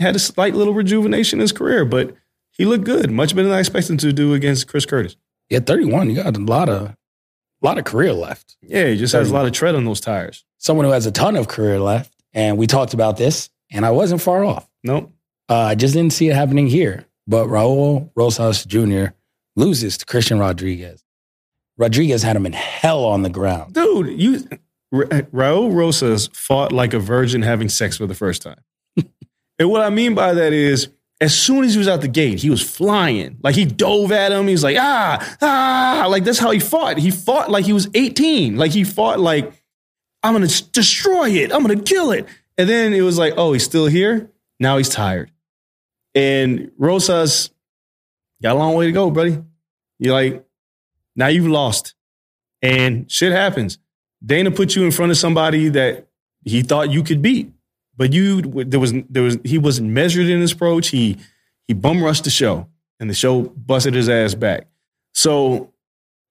had 0.00 0.16
a 0.16 0.18
slight 0.18 0.54
little 0.54 0.74
rejuvenation 0.74 1.38
in 1.38 1.42
his 1.42 1.52
career, 1.52 1.84
but 1.84 2.14
he 2.50 2.64
looked 2.64 2.84
good, 2.84 3.10
much 3.10 3.36
better 3.36 3.48
than 3.48 3.56
I 3.56 3.60
expected 3.60 3.92
him 3.92 3.98
to 3.98 4.12
do 4.12 4.34
against 4.34 4.66
Chris 4.66 4.86
Curtis. 4.86 5.16
Yeah, 5.50 5.60
thirty 5.60 5.84
one. 5.84 6.08
You 6.08 6.16
got 6.22 6.36
a 6.36 6.40
lot 6.40 6.68
of, 6.68 6.96
lot 7.62 7.78
of 7.78 7.84
career 7.84 8.12
left. 8.12 8.56
Yeah, 8.62 8.86
he 8.86 8.96
just 8.96 9.12
has 9.12 9.30
a 9.30 9.34
lot 9.34 9.46
of 9.46 9.52
tread 9.52 9.74
on 9.74 9.84
those 9.84 10.00
tires. 10.00 10.44
Someone 10.58 10.86
who 10.86 10.92
has 10.92 11.06
a 11.06 11.12
ton 11.12 11.36
of 11.36 11.48
career 11.48 11.78
left, 11.78 12.14
and 12.32 12.56
we 12.56 12.66
talked 12.66 12.94
about 12.94 13.16
this, 13.18 13.50
and 13.70 13.84
I 13.84 13.90
wasn't 13.90 14.22
far 14.22 14.44
off. 14.44 14.68
Nope. 14.82 15.12
Uh, 15.48 15.54
I 15.54 15.74
just 15.74 15.94
didn't 15.94 16.12
see 16.12 16.28
it 16.28 16.34
happening 16.34 16.66
here. 16.66 17.06
But 17.26 17.48
Raul 17.48 18.10
Rosas 18.14 18.64
Jr. 18.64 19.06
loses 19.56 19.98
to 19.98 20.06
Christian 20.06 20.38
Rodriguez. 20.38 21.02
Rodriguez 21.76 22.22
had 22.22 22.36
him 22.36 22.46
in 22.46 22.52
hell 22.52 23.04
on 23.04 23.22
the 23.22 23.30
ground. 23.30 23.74
dude, 23.74 24.18
you 24.20 24.44
Ra- 24.92 25.06
Raul 25.32 25.74
Rosas 25.74 26.28
fought 26.32 26.72
like 26.72 26.94
a 26.94 26.98
virgin 26.98 27.42
having 27.42 27.68
sex 27.68 27.96
for 27.96 28.06
the 28.06 28.14
first 28.14 28.42
time. 28.42 28.60
and 29.58 29.68
what 29.68 29.82
I 29.82 29.90
mean 29.90 30.14
by 30.14 30.34
that 30.34 30.52
is, 30.52 30.88
as 31.20 31.34
soon 31.34 31.64
as 31.64 31.72
he 31.72 31.78
was 31.78 31.88
out 31.88 32.02
the 32.02 32.08
gate, 32.08 32.38
he 32.38 32.50
was 32.50 32.62
flying. 32.62 33.38
Like 33.42 33.54
he 33.54 33.64
dove 33.64 34.12
at 34.12 34.32
him. 34.32 34.46
He's 34.46 34.62
like, 34.62 34.76
ah, 34.78 35.36
ah. 35.40 36.06
Like 36.08 36.24
that's 36.24 36.38
how 36.38 36.50
he 36.50 36.60
fought. 36.60 36.98
He 36.98 37.10
fought 37.10 37.50
like 37.50 37.64
he 37.64 37.72
was 37.72 37.88
18. 37.94 38.56
Like 38.56 38.70
he 38.70 38.84
fought 38.84 39.18
like, 39.18 39.50
I'm 40.22 40.34
gonna 40.34 40.46
destroy 40.46 41.30
it. 41.30 41.52
I'm 41.52 41.62
gonna 41.62 41.80
kill 41.80 42.12
it. 42.12 42.26
And 42.58 42.68
then 42.68 42.94
it 42.94 43.02
was 43.02 43.18
like, 43.18 43.34
oh, 43.36 43.52
he's 43.52 43.64
still 43.64 43.86
here. 43.86 44.30
Now 44.58 44.78
he's 44.78 44.88
tired. 44.88 45.30
And 46.14 46.70
Rosas 46.78 47.50
got 48.42 48.56
a 48.56 48.58
long 48.58 48.74
way 48.74 48.86
to 48.86 48.92
go, 48.92 49.10
buddy. 49.10 49.42
You're 49.98 50.14
like, 50.14 50.44
now 51.14 51.28
you've 51.28 51.46
lost. 51.46 51.94
And 52.62 53.10
shit 53.10 53.32
happens. 53.32 53.78
Dana 54.24 54.50
put 54.50 54.74
you 54.74 54.84
in 54.84 54.90
front 54.90 55.12
of 55.12 55.18
somebody 55.18 55.68
that 55.70 56.08
he 56.44 56.62
thought 56.62 56.90
you 56.90 57.02
could 57.02 57.20
beat, 57.20 57.52
but 57.96 58.12
you 58.12 58.40
there 58.40 58.80
was 58.80 58.92
there 59.10 59.22
was 59.22 59.38
he 59.44 59.58
wasn't 59.58 59.90
measured 59.90 60.26
in 60.26 60.40
his 60.40 60.52
approach. 60.52 60.88
He 60.88 61.18
he 61.66 61.74
bum 61.74 62.02
rushed 62.02 62.24
the 62.24 62.30
show, 62.30 62.68
and 62.98 63.10
the 63.10 63.14
show 63.14 63.42
busted 63.42 63.94
his 63.94 64.08
ass 64.08 64.34
back. 64.34 64.68
So 65.12 65.72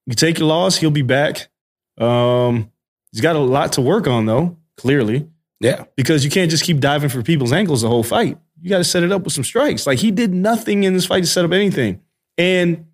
you 0.06 0.14
take 0.14 0.40
your 0.40 0.48
loss, 0.48 0.78
he'll 0.78 0.92
be 0.92 1.02
back. 1.02 1.50
Um, 1.98 2.72
he's 3.12 3.22
got 3.22 3.36
a 3.36 3.40
lot 3.40 3.74
to 3.74 3.82
work 3.82 4.08
on 4.08 4.26
though, 4.26 4.58
clearly, 4.78 5.28
Yeah. 5.60 5.86
because 5.96 6.24
you 6.26 6.30
can't 6.32 6.52
just 6.52 6.64
keep 6.64 6.80
diving 6.80 7.10
for 7.10 7.22
people's 7.24 7.54
ankles 7.54 7.82
the 7.82 7.88
whole 7.88 8.04
fight. 8.04 8.38
You 8.62 8.70
got 8.70 8.80
to 8.80 8.84
set 8.84 9.04
it 9.04 9.12
up 9.12 9.24
with 9.24 9.34
some 9.34 9.44
strikes. 9.44 9.86
Like 9.88 10.00
he 10.00 10.12
did 10.12 10.34
nothing 10.34 10.84
in 10.84 10.94
this 10.94 11.06
fight 11.06 11.22
to 11.22 11.28
set 11.28 11.46
up 11.46 11.52
anything, 11.52 12.02
and 12.38 12.86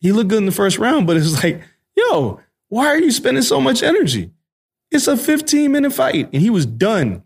he 0.00 0.12
looked 0.12 0.28
good 0.30 0.38
in 0.38 0.46
the 0.46 0.52
first 0.52 0.78
round, 0.78 1.06
but 1.06 1.16
it 1.16 1.20
was 1.20 1.42
like, 1.44 1.62
yo, 1.96 2.40
why 2.68 2.86
are 2.86 2.98
you 2.98 3.10
spending 3.12 3.42
so 3.42 3.60
much 3.60 3.82
energy? 3.82 4.30
It's 4.90 5.06
a 5.06 5.16
15 5.16 5.70
minute 5.72 5.92
fight, 5.92 6.28
and 6.32 6.42
he 6.42 6.50
was 6.50 6.66
done. 6.66 7.22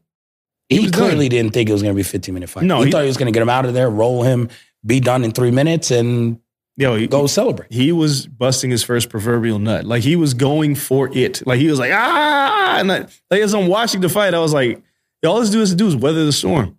He, 0.68 0.80
was 0.80 0.90
clearly 0.90 1.28
didn't 1.28 1.52
think 1.52 1.68
it 1.68 1.72
was 1.72 1.82
going 1.82 1.94
to 1.94 1.96
be 1.96 2.00
a 2.02 2.04
15 2.04 2.34
minute 2.34 2.48
fight. 2.50 2.64
No, 2.64 2.80
he, 2.80 2.86
he- 2.86 2.90
thought 2.92 3.02
he 3.02 3.06
was 3.08 3.16
going 3.16 3.32
to 3.32 3.32
get 3.32 3.42
him 3.42 3.48
out 3.48 3.66
of 3.66 3.74
there, 3.74 3.88
roll 3.88 4.22
him, 4.24 4.48
be 4.84 5.00
done 5.00 5.22
in 5.24 5.30
three 5.32 5.50
minutes, 5.52 5.90
and 5.90 6.40
Yo, 6.78 6.94
he, 6.96 7.06
go 7.06 7.26
celebrate. 7.26 7.72
he 7.72 7.90
was 7.90 8.26
busting 8.26 8.70
his 8.70 8.82
first 8.82 9.08
proverbial 9.08 9.58
nut. 9.58 9.84
Like 9.86 10.02
he 10.02 10.14
was 10.16 10.34
going 10.34 10.74
for 10.74 11.08
it. 11.16 11.46
Like 11.46 11.58
he 11.58 11.68
was 11.68 11.78
like, 11.78 11.90
ah. 11.94 12.76
And 12.78 12.92
I, 12.92 12.98
like 13.30 13.40
as 13.40 13.54
I'm 13.54 13.66
watching 13.68 14.02
the 14.02 14.08
fight, 14.10 14.34
I 14.34 14.38
was 14.40 14.52
like, 14.52 14.82
all 15.24 15.40
this 15.40 15.50
dude 15.50 15.60
has 15.60 15.70
to 15.70 15.76
do 15.76 15.86
is 15.86 15.96
weather 15.96 16.24
the 16.26 16.32
storm. 16.32 16.76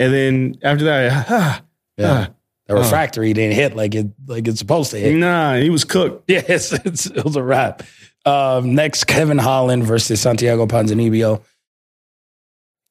And 0.00 0.12
then 0.12 0.58
after 0.62 0.84
that, 0.86 1.26
ah, 1.30 1.62
Yeah. 1.96 2.26
ah. 2.28 2.34
The 2.66 2.74
refractory 2.74 3.32
didn't 3.32 3.54
hit 3.54 3.74
like 3.74 3.94
it 3.94 4.08
like 4.26 4.46
it's 4.46 4.58
supposed 4.58 4.90
to 4.90 4.98
hit. 4.98 5.14
nah, 5.16 5.56
he 5.56 5.70
was 5.70 5.84
cooked. 5.84 6.24
Yes, 6.28 6.70
it's, 6.84 7.06
it 7.06 7.24
was 7.24 7.34
a 7.36 7.42
wrap. 7.42 7.82
Um, 8.26 8.74
next, 8.74 9.04
Kevin 9.04 9.38
Holland 9.38 9.84
versus 9.84 10.20
Santiago 10.20 10.66
Ponzinibbio. 10.66 11.42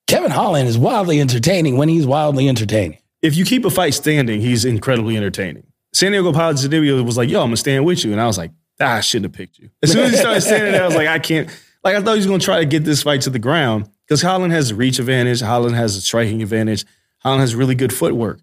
Kevin 0.07 0.31
Holland 0.31 0.67
is 0.67 0.79
wildly 0.79 1.19
entertaining 1.19 1.77
when 1.77 1.89
he's 1.89 2.07
wildly 2.07 2.49
entertaining. 2.49 2.97
If 3.21 3.35
you 3.35 3.45
keep 3.45 3.65
a 3.65 3.69
fight 3.69 3.93
standing, 3.93 4.41
he's 4.41 4.65
incredibly 4.65 5.15
entertaining. 5.15 5.66
Santiago 5.97 6.31
Ponzinibbio 6.31 7.03
was 7.03 7.17
like, 7.17 7.27
"Yo, 7.27 7.41
I'm 7.41 7.47
gonna 7.47 7.57
stand 7.57 7.83
with 7.83 8.05
you," 8.05 8.11
and 8.11 8.21
I 8.21 8.27
was 8.27 8.37
like, 8.37 8.51
ah, 8.79 8.97
"I 8.97 9.01
shouldn't 9.01 9.33
have 9.33 9.37
picked 9.37 9.57
you." 9.57 9.71
As 9.81 9.91
soon 9.91 10.03
as 10.03 10.11
he 10.11 10.17
started 10.17 10.41
standing 10.41 10.73
there, 10.73 10.83
I 10.83 10.85
was 10.85 10.95
like, 10.95 11.07
"I 11.07 11.17
can't." 11.17 11.49
Like 11.83 11.95
I 11.95 12.01
thought 12.01 12.11
he 12.11 12.17
was 12.17 12.27
gonna 12.27 12.39
try 12.39 12.59
to 12.59 12.65
get 12.65 12.83
this 12.83 13.01
fight 13.01 13.21
to 13.21 13.31
the 13.31 13.39
ground 13.39 13.89
because 14.05 14.21
Holland 14.21 14.53
has 14.53 14.69
a 14.69 14.75
reach 14.75 14.99
advantage, 14.99 15.41
Holland 15.41 15.75
has 15.75 15.95
a 15.95 16.01
striking 16.01 16.43
advantage, 16.43 16.85
Holland 17.19 17.41
has 17.41 17.55
really 17.55 17.73
good 17.73 17.91
footwork. 17.91 18.41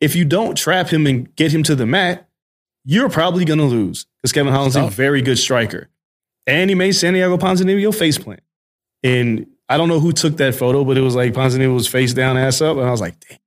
If 0.00 0.16
you 0.16 0.24
don't 0.24 0.56
trap 0.56 0.88
him 0.88 1.06
and 1.06 1.34
get 1.36 1.52
him 1.52 1.62
to 1.62 1.76
the 1.76 1.86
mat, 1.86 2.28
you're 2.84 3.08
probably 3.08 3.44
gonna 3.44 3.66
lose 3.66 4.06
because 4.16 4.32
Kevin 4.32 4.52
Holland's 4.52 4.74
a 4.74 4.88
very 4.88 5.22
good 5.22 5.38
striker, 5.38 5.88
and 6.46 6.70
he 6.70 6.74
made 6.74 6.92
Santiago 6.92 7.36
Ponzinibbio 7.36 7.94
faceplant. 7.94 8.40
And 9.04 9.46
I 9.68 9.76
don't 9.76 9.88
know 9.88 10.00
who 10.00 10.10
took 10.10 10.38
that 10.38 10.56
photo, 10.56 10.84
but 10.84 10.98
it 10.98 11.02
was 11.02 11.14
like 11.14 11.34
Ponzinibbio 11.34 11.74
was 11.74 11.86
face 11.86 12.14
down, 12.14 12.36
ass 12.36 12.60
up, 12.60 12.78
and 12.78 12.86
I 12.86 12.90
was 12.90 13.00
like, 13.00 13.14
"Damn, 13.28 13.38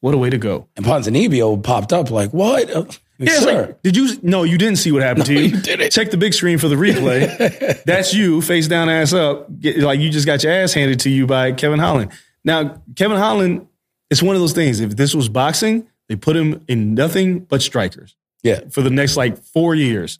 what 0.00 0.14
a 0.14 0.18
way 0.18 0.30
to 0.30 0.38
go!" 0.38 0.66
And 0.76 0.84
Ponzinibbio 0.84 1.62
popped 1.62 1.92
up 1.92 2.10
like, 2.10 2.32
what? 2.32 2.70
Uh, 2.70 2.84
Yeah, 3.18 3.38
sir. 3.38 3.66
like, 3.66 3.82
did 3.82 3.96
you? 3.96 4.18
No, 4.22 4.44
you 4.44 4.56
didn't 4.58 4.76
see 4.78 4.92
what 4.92 5.02
happened 5.02 5.26
to 5.30 5.34
you. 5.34 5.40
you 5.40 5.60
didn't. 5.60 5.90
Check 5.92 6.10
the 6.10 6.16
big 6.16 6.32
screen 6.34 6.58
for 6.58 6.68
the 6.68 6.76
replay. 6.76 7.82
That's 7.84 8.14
you, 8.14 8.40
face 8.40 8.66
down, 8.66 8.88
ass 8.88 9.12
up. 9.12 9.46
Get, 9.60 9.78
like 9.78 10.00
you 10.00 10.10
just 10.10 10.26
got 10.26 10.42
your 10.42 10.52
ass 10.52 10.72
handed 10.72 11.00
to 11.00 11.10
you 11.10 11.26
by 11.26 11.52
Kevin 11.52 11.78
Holland. 11.78 12.12
Now, 12.44 12.82
Kevin 12.96 13.18
Holland, 13.18 13.66
it's 14.10 14.22
one 14.22 14.34
of 14.36 14.40
those 14.40 14.54
things. 14.54 14.80
If 14.80 14.96
this 14.96 15.14
was 15.14 15.28
boxing, 15.28 15.86
they 16.08 16.16
put 16.16 16.34
him 16.34 16.64
in 16.66 16.94
nothing 16.94 17.40
but 17.40 17.60
strikers 17.60 18.16
yeah. 18.42 18.60
for 18.70 18.80
the 18.80 18.88
next 18.90 19.16
like 19.18 19.36
four 19.36 19.74
years, 19.74 20.18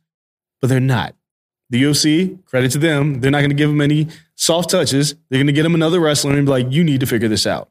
but 0.61 0.69
they're 0.69 0.79
not. 0.81 1.15
The 1.71 1.83
UFC, 1.85 2.45
credit 2.45 2.73
to 2.73 2.79
them, 2.79 3.21
they're 3.21 3.31
not 3.31 3.39
going 3.39 3.51
to 3.51 3.57
give 3.57 3.71
him 3.71 3.81
any 3.81 4.09
soft 4.35 4.71
touches. 4.71 5.15
They're 5.31 5.39
going 5.39 5.47
to 5.47 5.53
get 5.53 5.65
him 5.65 5.75
another 5.75 6.01
wrestler 6.01 6.37
and 6.37 6.45
be 6.45 6.51
like, 6.51 6.71
"You 6.71 6.85
need 6.85 7.01
to 7.01 7.07
figure 7.07 7.29
this 7.29 7.47
out," 7.47 7.71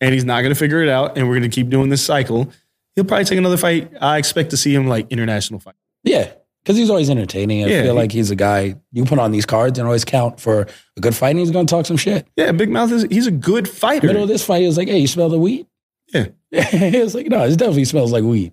and 0.00 0.14
he's 0.14 0.24
not 0.24 0.40
going 0.42 0.52
to 0.52 0.58
figure 0.58 0.82
it 0.82 0.88
out. 0.88 1.16
And 1.16 1.28
we're 1.28 1.38
going 1.38 1.50
to 1.50 1.54
keep 1.54 1.68
doing 1.68 1.88
this 1.90 2.04
cycle. 2.04 2.50
He'll 2.94 3.04
probably 3.04 3.24
take 3.24 3.38
another 3.38 3.56
fight. 3.56 3.92
I 4.00 4.18
expect 4.18 4.50
to 4.50 4.56
see 4.56 4.74
him 4.74 4.86
like 4.86 5.10
international 5.10 5.60
fight. 5.60 5.74
Yeah. 6.02 6.32
Because 6.62 6.76
he's 6.76 6.90
always 6.90 7.08
entertaining. 7.08 7.64
I 7.64 7.68
Yeah, 7.68 7.82
feel 7.82 7.94
like 7.94 8.12
he's 8.12 8.30
a 8.30 8.36
guy 8.36 8.76
you 8.92 9.04
put 9.04 9.18
on 9.18 9.32
these 9.32 9.46
cards 9.46 9.78
and 9.78 9.86
always 9.86 10.04
count 10.04 10.38
for 10.40 10.66
a 10.96 11.00
good 11.00 11.14
fight 11.14 11.30
and 11.30 11.38
he's 11.38 11.50
going 11.50 11.66
to 11.66 11.70
talk 11.74 11.86
some 11.86 11.96
shit. 11.96 12.26
Yeah, 12.36 12.52
Big 12.52 12.68
Mouth 12.68 12.92
is 12.92 13.04
he's 13.04 13.26
a 13.26 13.30
good 13.30 13.68
fighter. 13.68 14.08
Middle 14.08 14.24
of 14.24 14.28
this 14.28 14.44
fight, 14.44 14.60
he 14.60 14.66
was 14.66 14.76
like, 14.76 14.88
hey, 14.88 14.98
you 14.98 15.06
smell 15.06 15.28
the 15.30 15.38
weed? 15.38 15.66
Yeah. 16.12 16.26
he 16.50 17.00
was 17.00 17.14
like, 17.14 17.28
no, 17.28 17.44
it 17.44 17.56
definitely 17.56 17.86
smells 17.86 18.12
like 18.12 18.24
weed. 18.24 18.52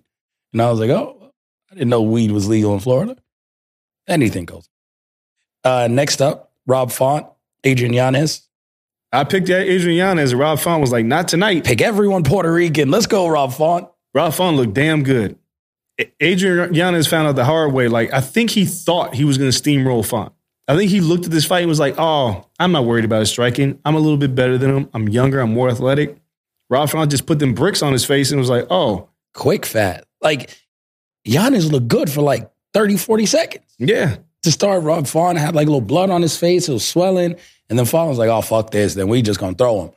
And 0.54 0.62
I 0.62 0.70
was 0.72 0.80
like, 0.80 0.90
oh, 0.90 1.34
I 1.70 1.74
didn't 1.76 1.90
know 1.90 2.02
weed 2.02 2.32
was 2.32 2.48
legal 2.48 2.74
in 2.74 2.80
Florida. 2.80 3.18
Anything 4.08 4.46
goes. 4.46 4.70
Uh, 5.66 5.88
next 5.92 6.22
up, 6.22 6.52
Rob 6.66 6.92
Font, 6.92 7.26
Adrian 7.66 7.92
Yanez. 7.94 8.47
I 9.12 9.24
picked 9.24 9.50
Adrian 9.50 9.98
Yanez. 9.98 10.32
and 10.32 10.40
Rob 10.40 10.60
Font 10.60 10.82
was 10.82 10.92
like, 10.92 11.06
not 11.06 11.28
tonight. 11.28 11.64
Pick 11.64 11.82
everyone 11.82 12.24
Puerto 12.24 12.52
Rican. 12.52 12.92
Let's 12.92 13.08
go, 13.08 13.28
Rob 13.28 13.54
Font. 13.54 13.88
Rob 14.14 14.34
Font 14.34 14.58
looked 14.58 14.74
damn 14.74 15.04
good. 15.04 15.38
Adrian 16.20 16.74
Yanez 16.74 17.08
found 17.08 17.28
out 17.28 17.36
the 17.36 17.46
hard 17.46 17.74
way. 17.74 17.88
Like, 17.88 18.14
I 18.14 18.22
think 18.22 18.52
he 18.52 18.66
thought 18.66 19.16
he 19.16 19.24
was 19.24 19.38
going 19.38 19.50
to 19.52 19.58
steamroll 19.62 20.06
Font. 20.06 20.34
I 20.68 20.76
think 20.76 20.92
he 20.92 21.00
looked 21.00 21.26
at 21.26 21.32
this 21.32 21.46
fight 21.46 21.60
and 21.60 21.70
was 21.70 21.80
like, 21.80 21.96
oh, 21.98 22.46
I'm 22.60 22.72
not 22.74 22.86
worried 22.86 23.06
about 23.06 23.22
his 23.22 23.30
striking. 23.30 23.80
I'm 23.86 23.96
a 23.96 24.00
little 24.00 24.18
bit 24.18 24.36
better 24.36 24.58
than 24.58 24.76
him. 24.76 24.90
I'm 24.94 25.08
younger. 25.08 25.40
I'm 25.40 25.54
more 25.54 25.70
athletic. 25.70 26.18
Rob 26.70 26.90
Font 26.90 27.10
just 27.10 27.26
put 27.26 27.40
them 27.40 27.54
bricks 27.54 27.82
on 27.82 27.94
his 27.94 28.04
face 28.04 28.32
and 28.32 28.40
was 28.40 28.50
like, 28.50 28.68
oh, 28.70 29.10
Quick 29.34 29.66
fat. 29.66 30.06
Like, 30.22 30.50
Yanez 31.24 31.72
looked 31.72 31.88
good 31.88 32.10
for 32.10 32.22
like 32.22 32.52
30, 32.74 32.98
40 32.98 33.26
seconds. 33.26 33.64
yeah. 33.78 34.18
to 34.44 34.52
start, 34.52 34.84
Rob 34.84 35.08
Font 35.08 35.38
had 35.38 35.56
like 35.56 35.68
a 35.68 35.70
little 35.70 35.82
blood 35.82 36.10
on 36.10 36.22
his 36.22 36.36
face. 36.38 36.68
It 36.68 36.74
was 36.74 36.86
swelling. 36.86 37.36
And 37.70 37.78
then 37.78 37.86
Font 37.86 38.10
was 38.10 38.18
like, 38.18 38.30
oh, 38.30 38.42
fuck 38.42 38.72
this. 38.72 38.94
Then 38.94 39.08
we 39.10 39.22
just 39.22 39.40
gonna 39.40 39.56
throw 39.56 39.82
him. 39.86 39.92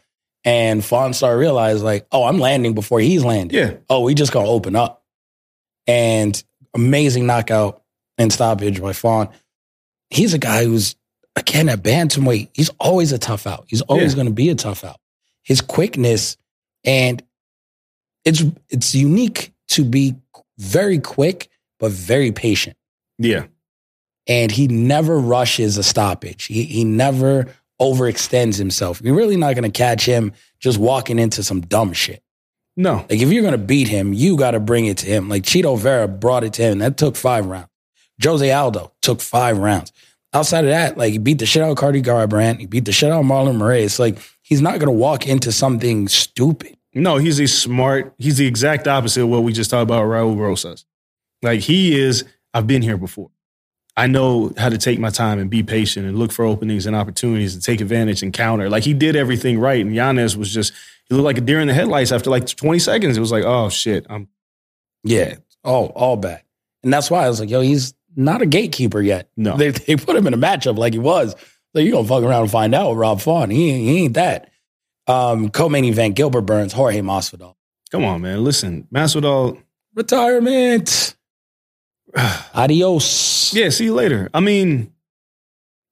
And 0.45 0.85
Font 0.85 1.15
started 1.15 1.39
realize, 1.39 1.83
like, 1.83 2.07
oh, 2.13 2.25
I'm 2.25 2.39
landing 2.39 2.75
before 2.75 3.01
he's 3.01 3.25
landing. 3.25 3.57
Yeah. 3.59 3.77
Oh, 3.89 4.01
we 4.01 4.15
just 4.15 4.33
gonna 4.33 4.49
open 4.49 4.75
up. 4.77 5.05
And 5.87 6.43
amazing 6.75 7.27
knockout 7.27 7.83
and 8.19 8.33
stoppage 8.33 8.81
by 8.81 8.93
Font. 8.93 9.31
He's 10.11 10.35
a 10.35 10.39
guy 10.39 10.65
who's, 10.65 10.97
again, 11.37 11.69
at 11.69 11.83
bantamweight, 11.83 12.49
he's 12.55 12.71
always 12.81 13.13
a 13.13 13.19
tough 13.19 13.47
out. 13.47 13.65
He's 13.69 13.83
always 13.83 14.13
Yeah. 14.13 14.17
gonna 14.19 14.31
be 14.31 14.49
a 14.51 14.55
tough 14.55 14.85
out. 14.85 14.99
His 15.43 15.61
quickness 15.61 16.37
and 16.85 17.23
it's 18.25 18.43
it's 18.69 18.95
unique 18.95 19.53
to 19.69 19.85
be 19.85 20.15
very 20.59 20.99
quick, 20.99 21.49
but 21.79 21.91
very 21.93 22.33
patient 22.33 22.77
Yeah. 23.19 23.47
and 24.27 24.51
he 24.53 24.69
never 24.69 25.19
rushes 25.19 25.79
a 25.79 25.83
stoppage. 25.83 26.45
He 26.47 26.65
he 26.65 26.85
never 26.85 27.47
overextends 27.81 28.59
himself. 28.59 29.01
You're 29.03 29.17
really 29.17 29.37
not 29.37 29.55
going 29.55 29.71
to 29.71 29.77
catch 29.77 30.05
him 30.05 30.33
just 30.59 30.79
walking 30.79 31.19
into 31.19 31.43
some 31.43 31.63
dumb 31.63 31.93
shit. 31.93 32.23
No. 32.77 33.07
Like 33.11 33.21
if 33.21 33.33
you're 33.33 33.43
going 33.43 33.53
to 33.53 33.59
beat 33.59 33.89
him, 33.89 34.13
you 34.13 34.37
got 34.37 34.53
to 34.53 34.61
bring 34.61 34.87
it 34.87 34.99
to 34.99 35.07
him. 35.07 35.29
Like 35.29 35.43
Chito 35.43 35.79
Vera 35.79 36.07
brought 36.07 36.45
it 36.45 36.53
to 36.55 36.63
him. 36.63 36.79
That 36.79 36.97
took 36.97 37.17
five 37.17 37.47
rounds. 37.47 37.69
Jose 38.23 38.51
Aldo 38.51 38.93
took 39.03 39.21
five 39.21 39.59
rounds. 39.59 39.93
Outside 40.33 40.65
of 40.65 40.71
that, 40.71 40.97
like 40.97 41.13
he 41.13 41.19
beat 41.19 41.39
the 41.39 41.47
shit 41.47 41.63
out 41.63 41.71
of 41.71 41.77
Cody 41.77 42.03
Garbrandt. 42.03 42.61
He 42.61 42.67
beat 42.67 42.85
the 42.85 42.93
shit 42.93 43.11
out 43.11 43.21
of 43.21 43.27
Marlon 43.27 43.57
Moraes. 43.57 43.99
Like 43.99 44.19
he's 44.43 44.61
not 44.61 44.79
going 44.79 44.87
to 44.87 44.93
walk 44.93 45.27
into 45.27 45.51
something 45.51 46.07
stupid. 46.07 46.77
No, 46.95 47.17
he's 47.17 47.41
a 47.41 47.47
smart, 47.47 48.15
he's 48.19 48.37
the 48.37 48.47
exact 48.47 48.87
opposite 48.87 49.23
of 49.23 49.29
what 49.29 49.43
we 49.43 49.53
just 49.53 49.71
talked 49.71 49.83
about 49.83 50.05
Raul 50.05 50.37
Rosas. 50.37 50.85
Like 51.43 51.61
he 51.61 51.99
is, 51.99 52.25
I've 52.53 52.67
been 52.67 52.83
here 52.83 52.97
before. 52.97 53.31
I 53.97 54.07
know 54.07 54.53
how 54.57 54.69
to 54.69 54.79
take 54.79 54.99
my 54.99 55.11
time 55.11 55.39
and 55.39 55.51
be 55.51 55.63
patient 55.63 56.07
and 56.07 56.19
look 56.19 56.33
for 56.33 56.45
openings 56.45 56.87
and 56.87 56.95
opportunities 56.97 57.55
to 57.57 57.61
take 57.61 57.81
advantage 57.81 58.23
and 58.23 58.33
counter. 58.33 58.71
Like 58.71 58.85
he 58.85 58.95
did 58.95 59.17
everything 59.17 59.59
right. 59.59 59.85
And 59.85 59.95
Yanez 59.95 60.37
was 60.37 60.53
just, 60.53 60.73
he 61.09 61.15
looked 61.15 61.25
like 61.25 61.39
a 61.39 61.43
deer 61.43 61.61
in 61.61 61.67
the 61.69 61.75
headlights 61.75 62.13
after 62.13 62.31
like 62.31 62.47
20 62.47 62.79
seconds. 62.79 63.17
It 63.17 63.21
was 63.21 63.33
like, 63.33 63.45
oh 63.45 63.69
shit. 63.69 64.07
I'm 64.09 64.29
Yeah, 65.05 65.35
all 65.65 65.87
all 65.89 66.17
bad. 66.17 66.43
And 66.83 66.93
that's 66.93 67.11
why 67.11 67.25
I 67.25 67.29
was 67.29 67.41
like, 67.41 67.51
yo, 67.51 67.61
he's 67.61 67.93
not 68.17 68.41
a 68.43 68.47
gatekeeper 68.47 69.01
yet. 69.03 69.29
No. 69.37 69.57
They, 69.57 69.71
they 69.71 69.97
put 69.97 70.17
him 70.17 70.27
in 70.27 70.35
a 70.35 70.39
matchup 70.39 70.79
like 70.79 70.93
he 70.95 70.99
was. 70.99 71.35
So 71.75 71.81
you 71.81 71.93
gonna 71.93 72.09
fuck 72.09 72.23
around 72.23 72.43
and 72.43 72.51
find 72.51 72.75
out 72.75 72.91
with 72.91 72.99
Rob 72.99 73.21
Font. 73.21 73.53
He, 73.53 73.71
ain't- 73.71 73.89
he 73.89 74.05
ain't 74.05 74.15
that. 74.15 74.51
Um, 75.07 75.51
co-main 75.51 75.85
event, 75.85 76.15
Gilbert 76.15 76.43
Burns, 76.43 76.73
Jorge 76.73 77.01
Masvidal. 77.01 77.55
come 77.91 78.05
on, 78.05 78.21
man. 78.23 78.45
Listen, 78.45 78.87
Masvidal, 78.95 79.61
Retirement. 79.95 81.17
Adios. 82.55 83.55
yeah, 83.55 83.69
see 83.69 83.85
you 83.85 83.95
later. 83.95 84.29
I 84.35 84.41
mean, 84.41 84.93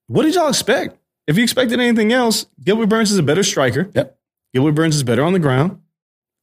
what 0.06 0.24
did 0.24 0.34
y'all 0.34 0.48
expect? 0.48 0.96
If 1.26 1.36
you 1.36 1.42
expected 1.42 1.78
anything 1.78 2.12
else, 2.12 2.46
Gilbert 2.62 2.88
Burns 2.88 3.10
is 3.12 3.18
a 3.18 3.22
better 3.22 3.42
striker. 3.42 3.90
Yep. 3.94 4.18
Gilbert 4.54 4.72
Burns 4.72 4.96
is 4.96 5.02
better 5.02 5.22
on 5.22 5.34
the 5.34 5.38
ground. 5.38 5.80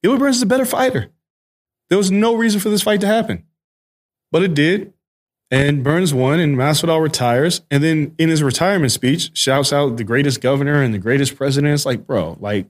Gilbert 0.04 0.20
Burns 0.20 0.38
is 0.38 0.42
a 0.44 0.48
better 0.48 0.66
fighter. 0.66 1.12
There 1.90 1.98
was 1.98 2.12
no 2.12 2.36
reason 2.36 2.60
for 2.60 2.70
this 2.70 2.84
fight 2.84 3.02
to 3.02 3.08
happen, 3.08 3.44
but 4.32 4.44
it 4.44 4.54
did. 4.54 4.94
And 5.52 5.84
Burns 5.84 6.14
won, 6.14 6.40
and 6.40 6.56
Masvidal 6.58 7.02
retires. 7.02 7.62
And 7.70 7.84
then 7.84 8.16
in 8.18 8.30
his 8.30 8.42
retirement 8.42 8.92
speech, 8.92 9.36
shouts 9.38 9.72
out 9.72 9.98
the 9.98 10.04
greatest 10.04 10.42
governor 10.42 10.82
and 10.82 10.94
the 10.94 11.00
greatest 11.00 11.36
president. 11.36 11.74
It's 11.74 11.86
like, 11.86 12.06
bro, 12.08 12.36
like, 12.40 12.68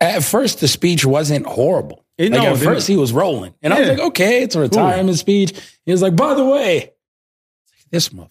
At 0.00 0.24
first, 0.24 0.60
the 0.60 0.68
speech 0.68 1.04
wasn't 1.04 1.46
horrible. 1.46 2.04
It- 2.18 2.32
like 2.32 2.42
no, 2.42 2.48
at 2.52 2.58
first, 2.58 2.86
he 2.86 2.96
was 2.96 3.12
rolling, 3.12 3.54
and 3.62 3.72
I 3.72 3.80
was 3.80 3.88
like, 3.88 3.98
okay, 4.00 4.42
it's 4.42 4.54
a 4.54 4.60
retirement 4.60 5.16
speech. 5.18 5.52
He 5.86 5.92
was 5.92 6.02
like, 6.02 6.14
by 6.14 6.34
the 6.34 6.44
way, 6.44 6.92
this 7.90 8.12
month 8.12 8.30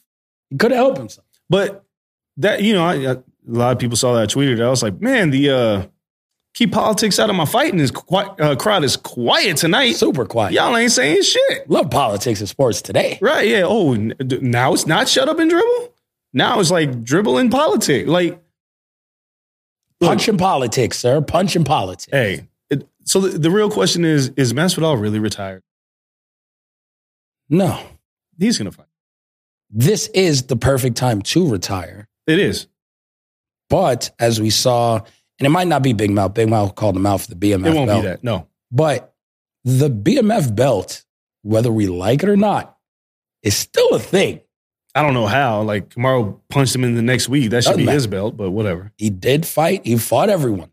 he 0.49 0.57
could 0.57 0.71
have 0.71 0.77
helped 0.79 0.97
himself. 0.97 1.25
but 1.49 1.83
that 2.37 2.61
you 2.63 2.73
know, 2.73 2.83
I, 2.85 2.93
I, 2.95 3.11
a 3.11 3.23
lot 3.45 3.71
of 3.73 3.79
people 3.79 3.97
saw 3.97 4.13
that 4.13 4.21
I 4.23 4.25
tweeted. 4.27 4.63
I 4.63 4.69
was 4.69 4.81
like, 4.83 5.01
man, 5.01 5.29
the 5.31 5.49
uh, 5.49 5.85
keep 6.53 6.71
politics 6.71 7.19
out 7.19 7.29
of 7.29 7.35
my 7.35 7.45
fighting 7.45 7.79
is 7.79 7.91
qui- 7.91 8.17
uh, 8.39 8.55
crowd 8.55 8.83
is 8.83 8.95
quiet 8.97 9.57
tonight. 9.57 9.93
Super 9.95 10.25
quiet. 10.25 10.53
Y'all 10.53 10.75
ain't 10.77 10.91
saying 10.91 11.23
shit. 11.23 11.69
Love 11.69 11.89
politics 11.89 12.39
and 12.39 12.47
sports 12.47 12.81
today. 12.81 13.17
Right, 13.21 13.47
yeah. 13.47 13.63
Oh, 13.65 13.93
n- 13.93 14.13
now 14.19 14.73
it's 14.73 14.85
not 14.87 15.09
shut 15.09 15.27
up 15.27 15.39
and 15.39 15.49
dribble. 15.49 15.93
Now 16.33 16.59
it's 16.59 16.71
like 16.71 17.03
dribble 17.03 17.37
in 17.39 17.49
politics. 17.49 18.07
Like, 18.07 18.39
Punch 19.99 20.29
politics, 20.37 20.97
sir. 20.97 21.21
Punch 21.21 21.55
politics. 21.65 22.07
hey. 22.11 22.47
So 23.03 23.19
the, 23.21 23.37
the 23.37 23.51
real 23.51 23.69
question 23.69 24.05
is: 24.05 24.29
Is 24.37 24.53
Masvidal 24.53 24.99
really 24.99 25.19
retired? 25.19 25.63
No, 27.49 27.81
He's 28.39 28.57
gonna 28.57 28.71
fight. 28.71 28.87
this 29.69 30.07
is 30.07 30.43
the 30.43 30.55
perfect 30.55 30.97
time 30.97 31.21
to 31.23 31.49
retire. 31.49 32.07
It 32.27 32.39
is. 32.39 32.67
But 33.69 34.11
as 34.19 34.39
we 34.39 34.49
saw, 34.49 34.97
and 35.39 35.45
it 35.45 35.49
might 35.49 35.67
not 35.67 35.83
be 35.83 35.93
Big 35.93 36.11
Mouth. 36.11 36.33
Big 36.33 36.49
Mouth 36.49 36.75
called 36.75 36.95
him 36.95 37.05
out 37.05 37.21
for 37.21 37.33
the 37.33 37.35
BMF 37.35 37.67
It 37.67 37.73
won't 37.75 37.87
belt. 37.87 38.03
be 38.03 38.07
that. 38.07 38.23
No. 38.23 38.47
But 38.71 39.13
the 39.63 39.89
BMF 39.89 40.55
belt, 40.55 41.03
whether 41.43 41.71
we 41.71 41.87
like 41.87 42.23
it 42.23 42.29
or 42.29 42.37
not, 42.37 42.77
is 43.43 43.55
still 43.55 43.93
a 43.93 43.99
thing. 43.99 44.41
I 44.95 45.01
don't 45.03 45.13
know 45.13 45.27
how. 45.27 45.61
Like 45.61 45.89
Kamaru 45.89 46.39
punched 46.49 46.75
him 46.75 46.83
in 46.83 46.95
the 46.95 47.01
next 47.01 47.29
week. 47.29 47.49
That 47.51 47.63
should 47.63 47.69
Doesn't 47.71 47.77
be 47.81 47.85
matter. 47.85 47.95
his 47.95 48.07
belt, 48.07 48.35
but 48.37 48.51
whatever. 48.51 48.91
He 48.97 49.09
did 49.09 49.45
fight. 49.45 49.85
He 49.85 49.97
fought 49.97 50.29
everyone. 50.29 50.70